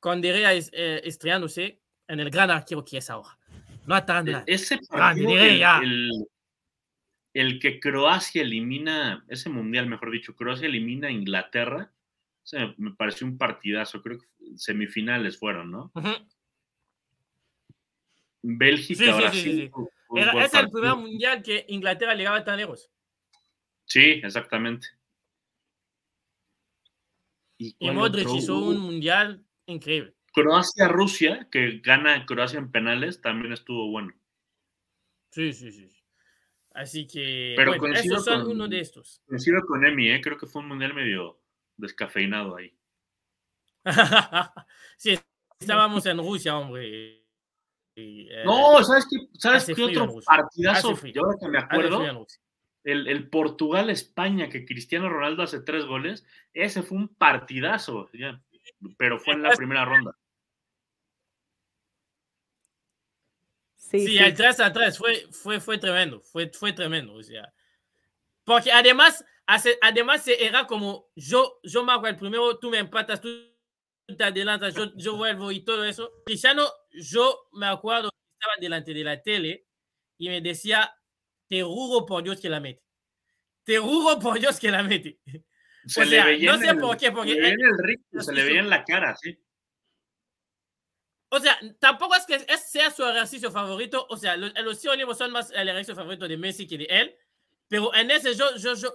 con 0.00 0.20
Derea 0.20 0.52
eh, 0.54 1.00
estreándose 1.04 1.80
en 2.08 2.20
el 2.20 2.30
gran 2.30 2.50
arquero 2.50 2.84
que 2.84 2.98
es 2.98 3.08
ahora. 3.08 3.38
No 3.86 3.94
atando 3.94 4.32
e-, 4.32 4.44
Ese 4.46 4.78
partido, 4.78 5.30
el, 5.30 5.62
el 5.62 6.28
que 7.34 7.80
Croacia 7.80 8.42
elimina, 8.42 9.24
ese 9.28 9.50
mundial, 9.50 9.86
mejor 9.88 10.10
dicho, 10.10 10.36
Croacia 10.36 10.66
elimina 10.66 11.08
a 11.08 11.12
Inglaterra, 11.12 11.92
me 12.76 12.92
pareció 12.92 13.26
un 13.26 13.36
partidazo, 13.38 14.02
creo 14.02 14.20
que 14.20 14.26
semifinales 14.56 15.38
fueron, 15.38 15.70
¿no? 15.70 15.92
Bélgica, 18.42 19.16
Brasil. 19.16 19.72
es 20.16 20.54
el 20.54 20.70
primer 20.70 20.96
mundial 20.96 21.42
que 21.42 21.64
Inglaterra 21.68 22.14
llegaba 22.14 22.44
tan 22.44 22.58
lejos. 22.58 22.90
Sí, 23.86 24.20
exactamente. 24.22 24.88
Y, 27.58 27.74
Modric 27.90 28.28
hizo 28.34 28.58
un 28.58 28.78
mundial 28.78 29.44
increíble. 29.66 30.14
Croacia-Rusia, 30.32 31.48
que 31.50 31.78
gana 31.78 32.26
Croacia 32.26 32.58
en 32.58 32.70
penales, 32.70 33.20
también 33.20 33.52
estuvo 33.52 33.90
bueno. 33.90 34.12
Sí, 35.30 35.52
sí, 35.52 35.72
sí. 35.72 35.88
Así 36.74 37.06
que, 37.06 37.54
Pero 37.56 37.78
bueno, 37.78 37.94
esos 37.94 38.24
son 38.24 38.48
uno 38.48 38.66
de 38.66 38.80
estos. 38.80 39.22
Coincido 39.28 39.60
con 39.64 39.86
Emi, 39.86 40.10
¿eh? 40.10 40.20
creo 40.20 40.36
que 40.36 40.46
fue 40.46 40.60
un 40.60 40.68
mundial 40.68 40.92
medio 40.92 41.40
descafeinado 41.76 42.56
ahí. 42.56 42.76
sí, 44.96 45.16
estábamos 45.58 46.04
en 46.06 46.18
Rusia, 46.18 46.56
hombre. 46.58 47.22
Eh, 47.94 48.42
no, 48.44 48.82
¿sabes 48.82 49.06
qué, 49.08 49.18
¿sabes 49.38 49.66
qué 49.66 49.84
otro 49.84 50.16
partidazo? 50.26 50.98
Yo 51.06 51.24
ahora 51.24 51.38
que 51.40 51.48
me 51.48 51.58
acuerdo, 51.58 52.26
el, 52.82 53.06
el 53.06 53.28
Portugal-España, 53.30 54.48
que 54.48 54.66
Cristiano 54.66 55.08
Ronaldo 55.08 55.44
hace 55.44 55.60
tres 55.60 55.86
goles, 55.86 56.26
ese 56.52 56.82
fue 56.82 56.98
un 56.98 57.08
partidazo, 57.14 58.10
pero 58.96 59.20
fue 59.20 59.34
en 59.34 59.42
la 59.42 59.50
primera 59.50 59.84
ronda. 59.84 60.16
Sí, 63.90 64.06
sí, 64.06 64.18
el 64.18 64.34
3 64.34 64.60
a 64.60 64.72
3 64.72 64.98
fue, 64.98 65.26
fue, 65.30 65.60
fue 65.60 65.78
tremendo, 65.78 66.20
fue, 66.20 66.50
fue 66.50 66.72
tremendo, 66.72 67.14
o 67.14 67.22
sea. 67.22 67.52
Porque 68.42 68.72
además, 68.72 69.24
además 69.46 70.26
era 70.26 70.66
como, 70.66 71.10
yo, 71.14 71.60
yo 71.62 71.84
me 71.84 71.92
hago 71.92 72.06
el 72.06 72.16
primero, 72.16 72.58
tú 72.58 72.70
me 72.70 72.78
empatas, 72.78 73.20
tú 73.20 73.28
te 74.16 74.24
adelantas, 74.24 74.74
yo, 74.74 74.92
yo 74.96 75.16
vuelvo 75.16 75.52
y 75.52 75.60
todo 75.60 75.84
eso. 75.84 76.12
Cristiano, 76.24 76.66
yo 76.90 77.48
me 77.52 77.66
acuerdo 77.66 78.10
que 78.10 78.34
estaba 78.38 78.54
delante 78.60 78.94
de 78.94 79.04
la 79.04 79.22
tele 79.22 79.66
y 80.18 80.28
me 80.28 80.40
decía, 80.40 80.92
te 81.48 81.62
juro 81.62 82.06
por 82.06 82.22
Dios 82.22 82.40
que 82.40 82.48
la 82.48 82.60
mete. 82.60 82.82
Te 83.64 83.78
juro 83.78 84.18
por 84.18 84.38
Dios 84.40 84.58
que 84.58 84.70
la 84.70 84.82
mete. 84.82 85.20
Se 85.86 86.02
o 86.02 86.06
sea, 86.06 86.26
no 86.38 86.58
sé 86.58 86.74
por 86.74 86.96
qué, 86.96 87.12
porque... 87.12 87.34
Se 87.34 87.40
le 87.40 87.42
veía 87.42 87.66
el 87.66 87.78
ritmo, 87.78 88.20
se 88.22 88.32
le 88.32 88.44
veía 88.44 88.60
en 88.60 88.70
la 88.70 88.84
cara, 88.84 89.14
sí. 89.16 89.38
O 91.28 91.40
sea, 91.40 91.58
tampoco 91.80 92.14
es 92.14 92.26
que 92.26 92.36
sea 92.74 92.90
su 92.90 93.04
ejercicio 93.04 93.52
favorito. 93.52 94.04
O 94.10 94.16
sea, 94.16 94.36
los, 94.36 94.52
los 94.62 94.80
tiros 94.80 95.16
son 95.16 95.30
más 95.30 95.52
el 95.52 95.68
ejercicio 95.68 95.94
favorito 95.94 96.26
de 96.26 96.36
Messi 96.36 96.66
que 96.66 96.78
de 96.78 96.86
él. 96.90 97.16
Pero 97.68 97.94
en 97.94 98.10
ese 98.10 98.34
yo, 98.34 98.56
yo, 98.56 98.74
yo, 98.74 98.92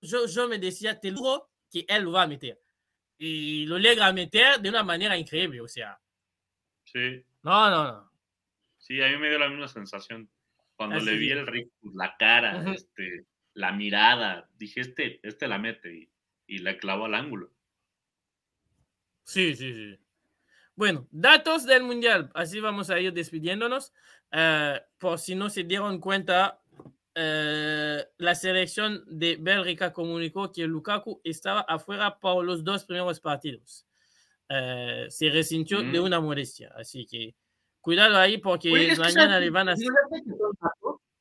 yo, 0.00 0.26
yo 0.26 0.48
me 0.48 0.58
decía, 0.58 0.98
te 0.98 1.12
juro 1.12 1.50
que 1.70 1.84
él 1.86 2.04
lo 2.04 2.12
va 2.12 2.22
a 2.22 2.26
meter. 2.26 2.58
Y 3.18 3.66
lo 3.66 3.78
logra 3.78 4.10
meter 4.12 4.58
de 4.60 4.70
una 4.70 4.82
manera 4.82 5.18
increíble, 5.18 5.60
o 5.60 5.68
sea. 5.68 6.00
Sí. 6.84 7.22
No, 7.42 7.70
no, 7.70 7.84
no. 7.84 8.12
Sí, 8.78 9.02
a 9.02 9.08
mí 9.08 9.18
me 9.18 9.28
dio 9.28 9.38
la 9.38 9.50
misma 9.50 9.68
sensación. 9.68 10.30
Cuando 10.74 10.98
le 11.00 11.18
vi 11.18 11.30
el 11.30 11.46
ritmo, 11.46 11.92
la 11.94 12.16
cara, 12.16 12.72
este, 12.72 13.26
la 13.52 13.72
mirada, 13.72 14.48
dije, 14.56 14.80
este, 14.80 15.20
este 15.24 15.46
la 15.46 15.58
mete 15.58 15.92
y, 15.92 16.10
y 16.46 16.58
la 16.58 16.78
clavó 16.78 17.04
al 17.04 17.14
ángulo. 17.14 17.52
Sí, 19.24 19.54
sí, 19.56 19.74
sí. 19.74 19.98
Bueno, 20.78 21.08
datos 21.10 21.66
del 21.66 21.82
Mundial. 21.82 22.30
Así 22.34 22.60
vamos 22.60 22.88
a 22.88 23.00
ir 23.00 23.12
despidiéndonos. 23.12 23.92
Eh, 24.30 24.80
por 24.98 25.18
si 25.18 25.34
no 25.34 25.50
se 25.50 25.64
dieron 25.64 25.98
cuenta, 25.98 26.60
eh, 27.16 28.04
la 28.16 28.34
selección 28.36 29.02
de 29.08 29.38
Bélgica 29.40 29.92
comunicó 29.92 30.52
que 30.52 30.68
Lukaku 30.68 31.20
estaba 31.24 31.62
afuera 31.62 32.20
por 32.20 32.44
los 32.44 32.62
dos 32.62 32.84
primeros 32.84 33.18
partidos. 33.18 33.88
Eh, 34.48 35.06
se 35.08 35.30
resintió 35.30 35.82
de 35.82 35.98
mm. 35.98 36.04
una 36.04 36.20
molestia. 36.20 36.72
Así 36.76 37.04
que 37.06 37.34
cuidado 37.80 38.16
ahí 38.16 38.38
porque 38.38 38.94
mañana 38.96 39.40
le 39.40 39.50
van 39.50 39.70
a... 39.70 39.74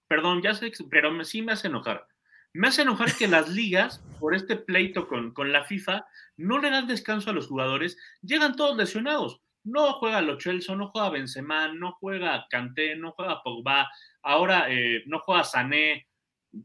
Perdón, 0.08 0.44
ya 0.44 0.54
sé, 0.54 0.72
pero 0.88 1.26
sí 1.26 1.42
me 1.42 1.54
hace 1.54 1.66
enojar. 1.66 2.06
Me 2.54 2.68
hace 2.68 2.84
enojar 2.84 3.12
que 3.18 3.28
las 3.28 3.50
ligas, 3.50 4.04
por 4.20 4.36
este 4.36 4.56
pleito 4.56 5.08
con, 5.08 5.34
con 5.34 5.52
la 5.52 5.64
FIFA, 5.64 6.06
no 6.36 6.60
le 6.60 6.70
dan 6.70 6.86
descanso 6.86 7.32
a 7.32 7.34
los 7.34 7.48
jugadores, 7.48 7.98
llegan 8.22 8.56
todos 8.56 8.78
lesionados 8.78 9.42
no 9.68 9.94
juega 9.94 10.22
Lo 10.22 10.38
no 10.76 10.88
juega 10.90 11.10
Benzema, 11.10 11.68
no 11.74 11.92
juega 11.94 12.46
Kanté, 12.50 12.96
no 12.96 13.12
juega 13.12 13.44
Pogba, 13.44 13.90
ahora 14.24 14.68
eh, 14.70 15.04
no 15.06 15.20
juega 15.20 15.44
Sané, 15.44 16.08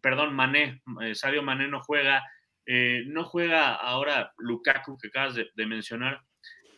perdón, 0.00 0.34
Mané, 0.34 0.82
eh, 1.02 1.14
Sadio 1.14 1.42
Mané 1.42 1.68
no 1.68 1.80
juega, 1.80 2.22
eh, 2.66 3.02
no 3.06 3.24
juega 3.24 3.74
ahora 3.74 4.32
Lukaku 4.38 4.96
que 4.98 5.08
acabas 5.08 5.34
de, 5.34 5.66
mencionar. 5.66 6.22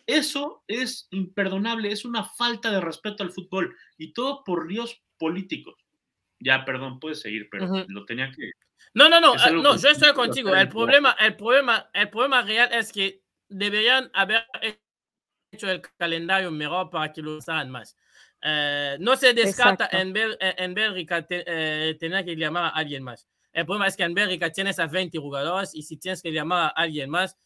Eso 0.07 0.65
es 0.67 1.09
imperdonable, 1.11 1.91
es 1.93 2.05
una 2.05 2.25
falta 2.25 2.71
de 2.71 2.81
respeto 2.81 3.23
al 3.23 3.33
fútbol 3.33 3.75
y 3.97 4.13
todo 4.13 4.43
por 4.45 4.67
ríos 4.67 5.03
políticos. 5.19 5.75
Ya, 6.41 6.65
perdón, 6.65 7.01
puedes 7.01 7.21
seguir, 7.21 7.49
pero 7.51 7.85
lo 7.89 8.05
tenía 8.05 8.31
que. 8.31 8.51
No, 8.93 9.09
no, 9.09 9.21
no, 9.21 9.35
no, 9.35 9.77
yo 9.77 9.89
estoy 9.89 10.13
contigo. 10.13 10.55
El 10.55 10.69
problema, 10.69 11.17
el 11.19 11.37
problema, 11.37 11.89
el 11.95 12.11
problema 12.11 12.43
real 12.43 12.71
es 12.73 12.93
que 12.93 13.23
deberían 13.49 14.11
haber 14.13 14.47
hecho 15.55 15.71
el 15.71 15.81
calendario 15.97 16.51
mejor 16.51 16.91
para 16.91 17.13
que 17.13 17.23
lo 17.23 17.37
usaran 17.37 17.71
más. 17.71 17.97
Eh, 18.47 18.99
no 19.01 19.17
se 19.17 19.33
descarta 19.33 19.89
en, 19.91 20.15
en, 20.39 20.75
Bélgica 20.75 21.27
eh, 21.31 21.97
tener 21.99 22.25
que 22.27 22.37
llamar 22.37 22.65
a 22.65 22.69
alguien 22.69 23.03
más. 23.03 23.27
El 23.51 23.65
problema 23.65 23.87
es 23.87 23.97
que 23.97 24.03
en 24.03 24.13
Bélgica 24.13 24.51
tienes 24.51 24.79
a 24.79 24.87
20 24.87 25.17
jugadores 25.19 25.75
y 25.75 25.83
si 25.83 25.97
tienes 25.97 26.21
que 26.21 26.31
llamar 26.31 26.67
a 26.67 26.83
alguien 26.83 27.09
más, 27.09 27.39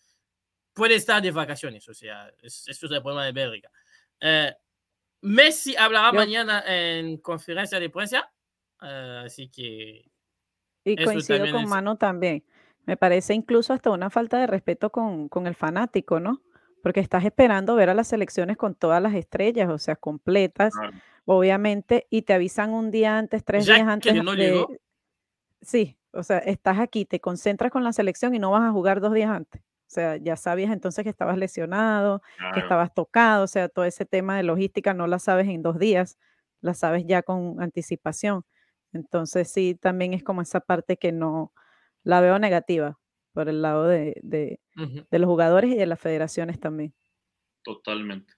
puede 0.73 0.97
estar 0.97 1.23
de 1.23 1.31
vacaciones. 1.31 1.89
O 1.89 1.95
sea, 1.95 2.29
eso 2.43 2.71
es 2.71 2.83
el 2.83 3.01
problema 3.01 3.25
de 3.27 3.33
Bélgica. 3.33 3.71
Eh, 4.21 4.53
Messi 5.21 5.77
hablará 5.77 6.11
mañana 6.13 6.65
en 6.67 7.19
conferencia 7.19 7.79
de 7.79 7.91
prensa, 7.91 8.33
así 8.79 9.49
que... 9.49 10.11
Y 10.85 10.97
coincido 11.05 11.51
con 11.53 11.69
Manu 11.69 11.97
también. 11.97 12.45
Me 12.87 12.97
parece 12.97 13.35
incluso 13.35 13.73
hasta 13.73 13.91
una 13.91 14.11
falta 14.11 14.39
de 14.39 14.47
respeto 14.47 14.91
con, 14.91 15.29
con 15.29 15.47
el 15.47 15.55
fanático, 15.55 16.19
¿no? 16.19 16.43
Porque 16.83 17.01
estás 17.01 17.25
esperando 17.25 17.75
ver 17.75 17.91
a 17.91 17.95
las 17.95 18.09
selecciones 18.09 18.57
con 18.57 18.75
todas 18.75 19.03
las 19.03 19.15
estrellas, 19.15 19.69
o 19.71 19.79
sea, 19.79 19.97
completas, 19.97 20.75
obviamente, 21.25 22.07
y 22.11 22.23
te 22.23 22.35
avisan 22.35 22.73
un 22.73 22.91
día 22.91 23.19
antes, 23.19 23.45
tres 23.45 23.67
días 23.67 23.87
antes. 23.87 24.23
no 24.23 24.35
de... 24.35 24.65
Sí, 25.61 25.97
o 26.13 26.23
sea, 26.23 26.39
estás 26.39 26.79
aquí, 26.79 27.05
te 27.05 27.21
concentras 27.21 27.73
con 27.73 27.85
la 27.85 27.93
selección 27.93 28.35
y 28.35 28.39
no 28.39 28.51
vas 28.51 28.63
a 28.63 28.73
jugar 28.73 29.01
dos 29.01 29.13
días 29.13 29.31
antes. 29.31 29.61
O 29.61 29.91
sea, 29.91 30.17
ya 30.17 30.37
sabías 30.37 30.71
entonces 30.71 31.03
que 31.03 31.11
estabas 31.11 31.39
lesionado, 31.39 32.23
que 32.53 32.61
estabas 32.61 32.93
tocado, 32.93 33.45
o 33.45 33.47
sea, 33.47 33.69
todo 33.69 33.87
ese 33.87 34.05
tema 34.05 34.37
de 34.37 34.43
logística 34.43 34.93
no 34.93 35.07
la 35.07 35.19
sabes 35.19 35.49
en 35.49 35.63
dos 35.63 35.79
días, 35.79 36.19
la 36.61 36.75
sabes 36.75 37.05
ya 37.07 37.23
con 37.23 37.61
anticipación. 37.61 38.45
Entonces 38.93 39.51
sí, 39.51 39.75
también 39.75 40.13
es 40.13 40.23
como 40.23 40.43
esa 40.43 40.61
parte 40.61 40.99
que 40.99 41.11
no 41.13 41.53
la 42.03 42.21
veo 42.21 42.39
negativa 42.39 42.99
por 43.33 43.49
el 43.49 43.63
lado 43.63 43.87
de, 43.87 44.19
de, 44.23 44.61
los 45.11 45.27
jugadores 45.27 45.73
y 45.73 45.77
de 45.77 45.87
las 45.87 46.01
federaciones 46.01 46.61
también. 46.61 46.95
Totalmente. 47.63 48.35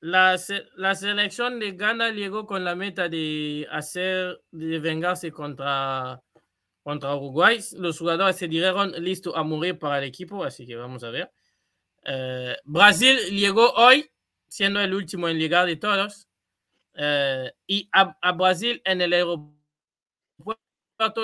La, 0.00 0.38
la, 0.76 0.94
selección 0.94 1.60
de 1.60 1.72
Ghana 1.72 2.10
llegó 2.10 2.46
con 2.46 2.64
la 2.64 2.74
meta 2.74 3.10
de 3.10 3.66
hacer, 3.70 4.42
de 4.50 4.78
vengarse 4.78 5.30
contra, 5.30 6.22
contra 6.82 7.14
Uruguay. 7.14 7.60
Los 7.76 7.98
jugadores 7.98 8.36
se 8.36 8.48
dijeron 8.48 8.92
listos 8.92 9.34
a 9.36 9.42
morir 9.42 9.78
para 9.78 9.98
el 9.98 10.04
equipo, 10.04 10.42
así 10.42 10.66
que 10.66 10.74
vamos 10.74 11.04
a 11.04 11.10
ver. 11.10 11.30
Eh, 12.04 12.56
Brasil 12.64 13.18
llegó 13.30 13.72
hoy, 13.72 14.10
siendo 14.48 14.80
el 14.80 14.94
último 14.94 15.28
en 15.28 15.38
llegar 15.38 15.66
de 15.66 15.76
todos. 15.76 16.26
Eh, 16.94 17.52
y 17.66 17.86
a, 17.92 18.16
a, 18.22 18.32
Brasil 18.32 18.80
en 18.86 19.02
el 19.02 19.12
aeropuerto 19.12 19.54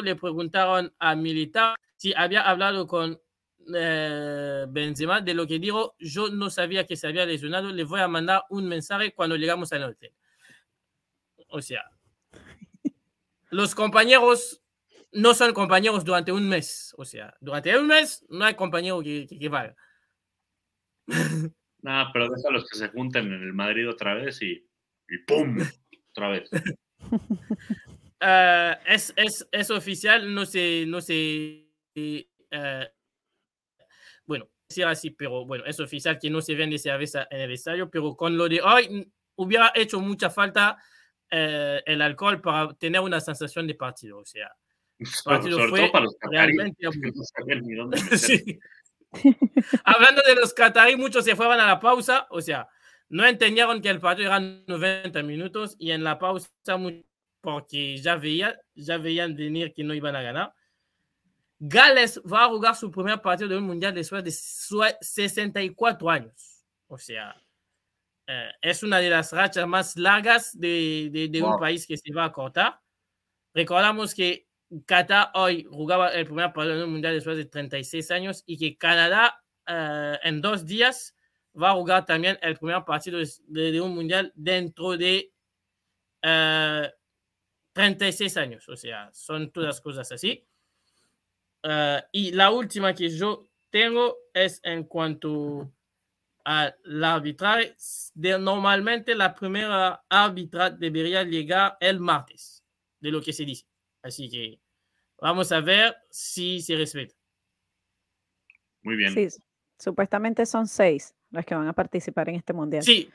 le 0.03 0.17
preguntaron 0.17 0.95
a 0.99 1.15
Militar 1.17 1.77
si 1.97 2.15
había 2.15 2.43
hablado 2.43 2.87
con 2.87 3.21
eh, 3.75 4.67
Benzema 4.69 5.21
de 5.21 5.35
lo 5.35 5.47
que 5.47 5.59
dijo, 5.59 5.97
yo 5.99 6.29
no 6.29 6.51
sabía 6.51 6.87
que 6.87 6.97
se 6.97 7.07
había 7.07 7.27
lesionado, 7.27 7.71
le 7.71 7.85
voy 7.85 8.01
a 8.01 8.09
mandar 8.09 8.45
un 8.51 8.69
mensaje 8.69 9.13
cuando 9.13 9.37
llegamos 9.37 9.73
al 9.73 9.85
hotel. 9.85 10.13
O 11.49 11.61
sea, 11.61 11.85
los 13.51 13.75
compañeros 13.75 14.63
no 15.13 15.35
son 15.35 15.53
compañeros 15.53 16.05
durante 16.05 16.33
un 16.33 16.49
mes. 16.49 16.95
O 16.99 17.05
sea, 17.05 17.35
durante 17.41 17.77
un 17.79 17.87
mes 17.87 18.25
no 18.29 18.45
hay 18.45 18.55
compañero 18.55 19.03
que, 19.03 19.27
que, 19.27 19.49
vaya. 19.49 19.75
No, 21.83 22.11
pero 22.13 22.29
los 22.51 22.69
que 22.69 22.79
se 22.79 22.89
junten 22.89 23.33
en 23.33 23.43
el 23.43 23.53
Madrid 23.53 23.89
otra 23.89 24.15
vez 24.15 24.43
y, 24.43 24.53
y 25.09 25.19
¡pum! 25.27 25.59
Otra 26.11 26.31
vez. 26.31 26.51
Uh, 27.11 28.75
es, 28.87 29.13
es, 29.17 29.47
es, 29.53 29.71
oficial, 29.71 30.35
no 30.35 30.45
sé, 30.47 30.85
no 30.87 31.01
sé, 31.97 32.29
uh, 32.53 32.85
bueno, 34.27 34.49
decir 34.69 34.85
así, 34.85 35.11
pero 35.11 35.47
bueno, 35.47 35.65
es 35.65 35.81
oficial 35.81 36.19
que 36.19 36.31
no 36.31 36.41
se 36.41 36.55
vende 36.55 36.79
cerveza 36.79 37.27
en 37.31 37.41
el 37.41 37.53
estadio, 37.53 37.91
pero 37.91 38.17
con 38.17 38.37
lo 38.37 38.49
de 38.49 38.61
hoy 38.61 39.11
hubiera 39.37 39.73
hecho 39.75 40.01
mucha 40.01 40.31
falta 40.31 40.79
eh, 41.31 41.83
el 41.87 42.03
alcohol 42.03 42.41
para 42.41 42.73
tener 42.75 43.01
una 43.01 43.21
sensación 43.21 43.67
de 43.67 43.75
partido. 43.75 44.19
O 44.19 44.25
sea, 44.25 44.53
partido 45.25 45.69
fue 45.69 45.91
realmente 46.31 46.87
Hablando 49.85 50.23
de 50.27 50.35
los 50.35 50.53
catarí, 50.53 50.97
muchos 50.97 51.25
se 51.25 51.37
fueron 51.37 51.61
a 51.61 51.67
la 51.67 51.81
pausa. 51.81 52.27
O 52.31 52.41
sea, 52.41 52.69
no 53.09 53.25
entendieron 53.25 53.81
que 53.81 53.89
el 53.89 54.01
partido 54.01 54.29
era 54.29 54.41
90 54.41 55.23
minutos 55.23 55.77
y 55.79 55.93
en 55.93 56.05
la 56.05 56.19
pausa, 56.19 56.49
porque 57.41 57.97
ya, 57.99 58.17
veía, 58.17 58.59
ya 58.75 58.99
veían 58.99 59.37
venir 59.37 59.73
que 59.73 59.85
no 59.85 59.95
iban 59.95 60.17
a 60.17 60.23
ganar. 60.23 60.55
Gales 61.59 62.21
va 62.31 62.45
a 62.45 62.49
jugar 62.49 62.77
su 62.77 62.91
primer 62.91 63.21
partido 63.23 63.49
de 63.49 63.57
un 63.57 63.65
mundial 63.65 63.95
después 63.95 64.23
de 64.23 64.31
64 64.31 66.11
años. 66.11 66.65
O 66.87 66.99
sea, 66.99 67.35
eh, 68.27 68.51
es 68.61 68.83
una 68.83 68.99
de 68.99 69.11
las 69.11 69.33
rachas 69.33 69.67
más 69.67 69.97
largas 69.97 70.59
de, 70.59 71.29
de, 71.31 71.43
un 71.43 71.59
país 71.59 71.87
que 71.87 71.97
se 71.97 72.13
va 72.13 72.25
a 72.25 72.33
cortar. 72.33 72.81
Recordamos 73.55 74.15
que 74.15 74.47
Qatar 74.85 75.31
hoy 75.35 75.65
jugaba 75.65 76.11
el 76.11 76.27
primer 76.27 76.53
partido 76.53 76.77
de 76.77 76.85
un 76.85 76.93
mundial 76.93 77.15
después 77.15 77.37
de 77.37 77.47
36 77.47 78.11
años 78.11 78.43
y 78.47 78.59
que 78.59 78.77
Canadá 78.77 79.43
eh, 79.67 80.19
en 80.25 80.41
dos 80.41 80.67
días 80.67 81.15
va 81.61 81.71
a 81.71 81.75
jugar 81.75 82.05
también 82.05 82.39
el 82.43 82.57
primer 82.57 82.85
partido 82.85 83.19
de, 83.19 83.81
un 83.81 83.95
mundial 83.95 84.33
dentro 84.35 84.97
de 84.97 85.33
36 86.21 88.37
eh, 88.37 88.41
años. 88.41 88.69
O 88.69 88.77
sea, 88.77 89.11
son 89.13 89.51
todas 89.51 89.81
cosas 89.81 90.11
así. 90.13 90.46
Uh, 91.67 91.99
y 92.13 92.31
la 92.31 92.53
última 92.53 92.95
que 92.95 93.09
yo 93.09 93.45
tengo 93.71 94.17
es 94.33 94.61
en 94.63 94.85
cuanto 94.85 95.73
al 96.45 96.77
arbitraje. 97.03 97.75
De, 98.15 98.39
normalmente 98.39 99.17
la 99.17 99.35
primera 99.35 100.05
árbitra 100.09 100.71
debería 100.71 101.25
llegar 101.25 101.77
el 101.81 101.99
martes, 101.99 102.65
de 103.01 103.11
lo 103.11 103.21
que 103.21 103.33
se 103.33 103.45
dice. 103.45 103.67
Así 104.01 104.31
que 104.31 104.61
vamos 105.21 105.51
a 105.51 105.61
ver 105.61 105.97
si 106.09 106.61
se 106.61 106.77
respeta. 106.77 107.17
Muy 108.85 108.95
bien. 108.95 109.13
Sí, 109.13 109.27
supuestamente 109.77 110.47
son 110.47 110.69
seis 110.69 111.17
las 111.31 111.45
que 111.45 111.57
van 111.57 111.67
a 111.67 111.73
participar 111.73 112.29
en 112.29 112.37
este 112.37 112.53
mundial. 112.53 112.85
Sí, 112.85 113.11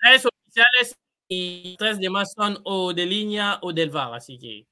tres 0.00 0.26
oficiales 0.26 0.98
y 1.28 1.76
tres 1.78 2.00
demás 2.00 2.32
son 2.32 2.58
o 2.64 2.92
de 2.92 3.06
línea 3.06 3.60
o 3.62 3.72
del 3.72 3.90
VAR, 3.90 4.12
así 4.14 4.36
que. 4.40 4.66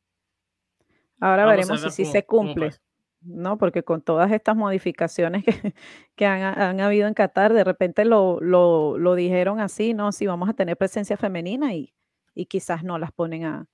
Ahora 1.20 1.46
veremos 1.46 1.94
si, 1.94 2.04
se 2.04 2.26
cumple. 2.26 2.72
¿No? 3.20 3.58
Porque 3.58 3.82
con 3.82 4.02
todas 4.02 4.32
estas 4.32 4.56
modificaciones 4.56 5.44
que, 5.44 5.52
que 6.16 6.26
han, 6.26 6.42
han, 6.42 6.80
habido 6.80 7.08
en 7.08 7.14
Qatar, 7.14 7.52
de 7.52 7.64
repente 7.64 8.04
lo, 8.04 8.40
lo, 8.40 8.98
lo, 8.98 9.14
dijeron 9.14 9.60
así, 9.60 9.94
¿no? 9.94 10.12
Si 10.12 10.26
vamos 10.26 10.48
a 10.48 10.54
tener 10.54 10.76
presencia 10.76 11.16
femenina 11.16 11.74
y, 11.74 11.94
y 12.34 12.46
quizás 12.46 12.84
no 12.84 12.98
las 12.98 13.12
ponen 13.12 13.44
a, 13.44 13.66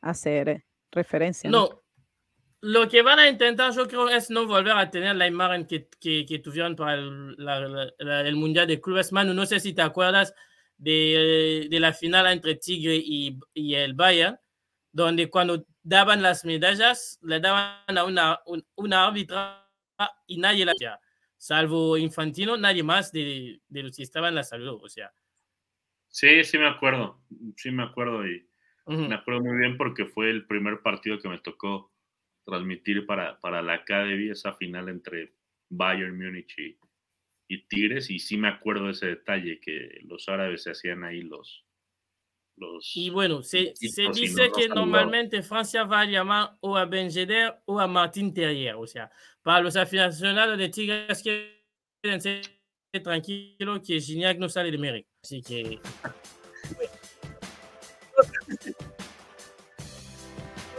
a 0.00 0.10
hacer 0.10 0.64
referencia. 0.90 1.50
¿no? 1.50 1.82
lo 2.60 2.88
que 2.88 3.02
van 3.02 3.18
a 3.18 3.28
intentar, 3.28 3.72
yo 3.72 3.86
creo, 3.86 4.08
es 4.08 4.30
no 4.30 4.46
volver 4.46 4.76
a 4.76 4.90
tener 4.90 5.14
la 5.16 5.26
imagen 5.26 5.66
que, 5.66 5.88
que, 6.00 6.26
que 6.26 6.38
tuvieron 6.40 6.74
para 6.74 6.94
el, 6.94 7.36
el, 7.98 8.36
Mundial 8.36 8.66
de 8.66 8.80
Clubes. 8.80 9.12
Manu, 9.12 9.32
no 9.32 9.46
sé 9.46 9.60
si 9.60 9.72
te 9.74 9.82
acuerdas 9.82 10.34
de, 10.76 11.68
de 11.70 11.80
la 11.80 11.92
final 11.92 12.26
entre 12.26 12.56
Tigre 12.56 12.96
y, 12.96 13.38
y 13.54 13.74
el 13.74 13.94
Bayern, 13.94 14.38
donde 14.90 15.30
cuando 15.30 15.64
daban 15.88 16.22
las 16.22 16.44
medallas, 16.44 17.18
le 17.22 17.40
daban 17.40 17.96
a 17.96 18.04
una, 18.04 18.40
una 18.76 19.06
árbitra 19.06 19.66
y 20.26 20.38
nadie 20.38 20.64
la 20.66 20.72
hacía, 20.72 21.00
salvo 21.36 21.96
Infantino, 21.96 22.56
nadie 22.56 22.82
más 22.82 23.10
de, 23.10 23.60
de, 23.66 23.82
los 23.82 23.96
que 23.96 24.02
estaban 24.02 24.34
la 24.34 24.44
saludó, 24.44 24.78
o 24.80 24.88
sea. 24.88 25.12
Sí, 26.08 26.44
sí 26.44 26.58
me 26.58 26.68
acuerdo, 26.68 27.22
sí 27.56 27.70
me 27.70 27.82
acuerdo 27.82 28.26
y 28.26 28.46
me 28.86 29.14
acuerdo 29.14 29.42
muy 29.42 29.58
bien 29.58 29.76
porque 29.76 30.06
fue 30.06 30.30
el 30.30 30.46
primer 30.46 30.80
partido 30.80 31.18
que 31.18 31.28
me 31.28 31.38
tocó 31.38 31.92
transmitir 32.44 33.04
para, 33.04 33.38
para 33.40 33.60
la 33.60 33.74
Academy, 33.74 34.30
esa 34.30 34.54
final 34.54 34.88
entre 34.88 35.34
Bayern 35.68 36.16
Múnich 36.16 36.58
y, 36.58 36.78
y 37.48 37.66
Tigres, 37.66 38.10
y 38.10 38.18
sí 38.18 38.36
me 38.38 38.48
acuerdo 38.48 38.86
de 38.86 38.92
ese 38.92 39.06
detalle, 39.06 39.60
que 39.60 40.00
los 40.04 40.28
árabes 40.28 40.62
se 40.62 40.70
hacían 40.70 41.04
ahí 41.04 41.20
los, 41.20 41.67
y 42.94 43.10
bueno, 43.10 43.42
se, 43.42 43.74
se 43.76 44.08
dice 44.12 44.50
que 44.54 44.68
normalmente 44.68 45.42
Francia 45.42 45.84
va 45.84 46.00
a 46.00 46.04
llamar 46.04 46.56
o 46.60 46.76
a 46.76 46.84
Ben 46.84 47.10
o 47.64 47.80
a 47.80 47.86
Martín 47.86 48.32
Terrier. 48.32 48.74
O 48.76 48.86
sea, 48.86 49.10
para 49.42 49.60
los 49.60 49.76
aficionados 49.76 50.58
de 50.58 50.68
Tigres, 50.68 51.22
quédense 52.02 52.42
tranquilos 53.02 53.80
que 53.86 54.00
Gignac 54.00 54.38
no 54.38 54.48
sale 54.48 54.70
de. 54.70 55.06
Así 55.22 55.42
que. 55.42 55.78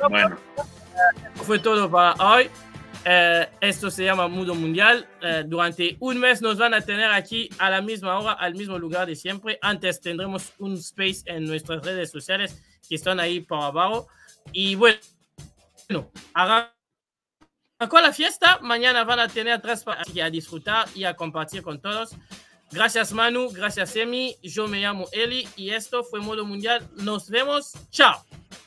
bueno. 0.10 0.38
Fue 1.36 1.60
todo 1.60 1.90
para 1.90 2.14
hoy. 2.24 2.50
Eh, 3.06 3.48
esto 3.62 3.90
se 3.90 4.04
llama 4.04 4.28
Mundo 4.28 4.56
Mundial. 4.56 5.08
Eh, 5.22 5.44
durante 5.46 5.98
un 6.00 6.20
mes 6.20 6.42
nos 6.42 6.58
van 6.58 6.74
a 6.74 6.82
tener 6.82 7.12
aquí 7.12 7.50
a 7.58 7.70
la 7.70 7.82
misma 7.82 8.20
hora, 8.20 8.34
al 8.34 8.56
mismo 8.56 8.78
lugar 8.78 9.08
de 9.08 9.16
siempre. 9.16 9.58
Antes 9.62 10.02
tendremos 10.02 10.54
un 10.60 10.76
space 10.76 11.24
en 11.26 11.46
nuestras 11.46 11.84
redes 11.84 12.12
sociales 12.12 12.62
que 12.88 12.96
están 12.96 13.20
ahí 13.20 13.40
por 13.40 13.62
abajo. 13.62 14.08
Y 14.52 14.76
bueno, 14.76 15.00
con 17.90 18.04
la 18.04 18.12
fiesta. 18.12 18.60
Mañana 18.62 19.04
van 19.04 19.20
a 19.20 19.28
tener 19.28 19.62
tres 19.62 19.84
para 19.84 20.02
a 20.02 20.30
disfrutar 20.30 20.88
y 20.96 21.06
a 21.06 21.16
compartir 21.16 21.62
con 21.62 21.80
todos. 21.80 22.12
Gracias 22.72 23.14
Manu, 23.14 23.50
gracias 23.50 23.96
Emi. 23.96 24.36
Yo 24.44 24.68
me 24.68 24.80
llamo 24.80 25.08
Eli 25.12 25.48
y 25.56 25.72
esto 25.72 26.04
fue 26.04 26.20
Modo 26.20 26.46
Mundial. 26.46 26.88
Nos 26.98 27.30
vemos. 27.30 27.74
Chao. 27.90 28.24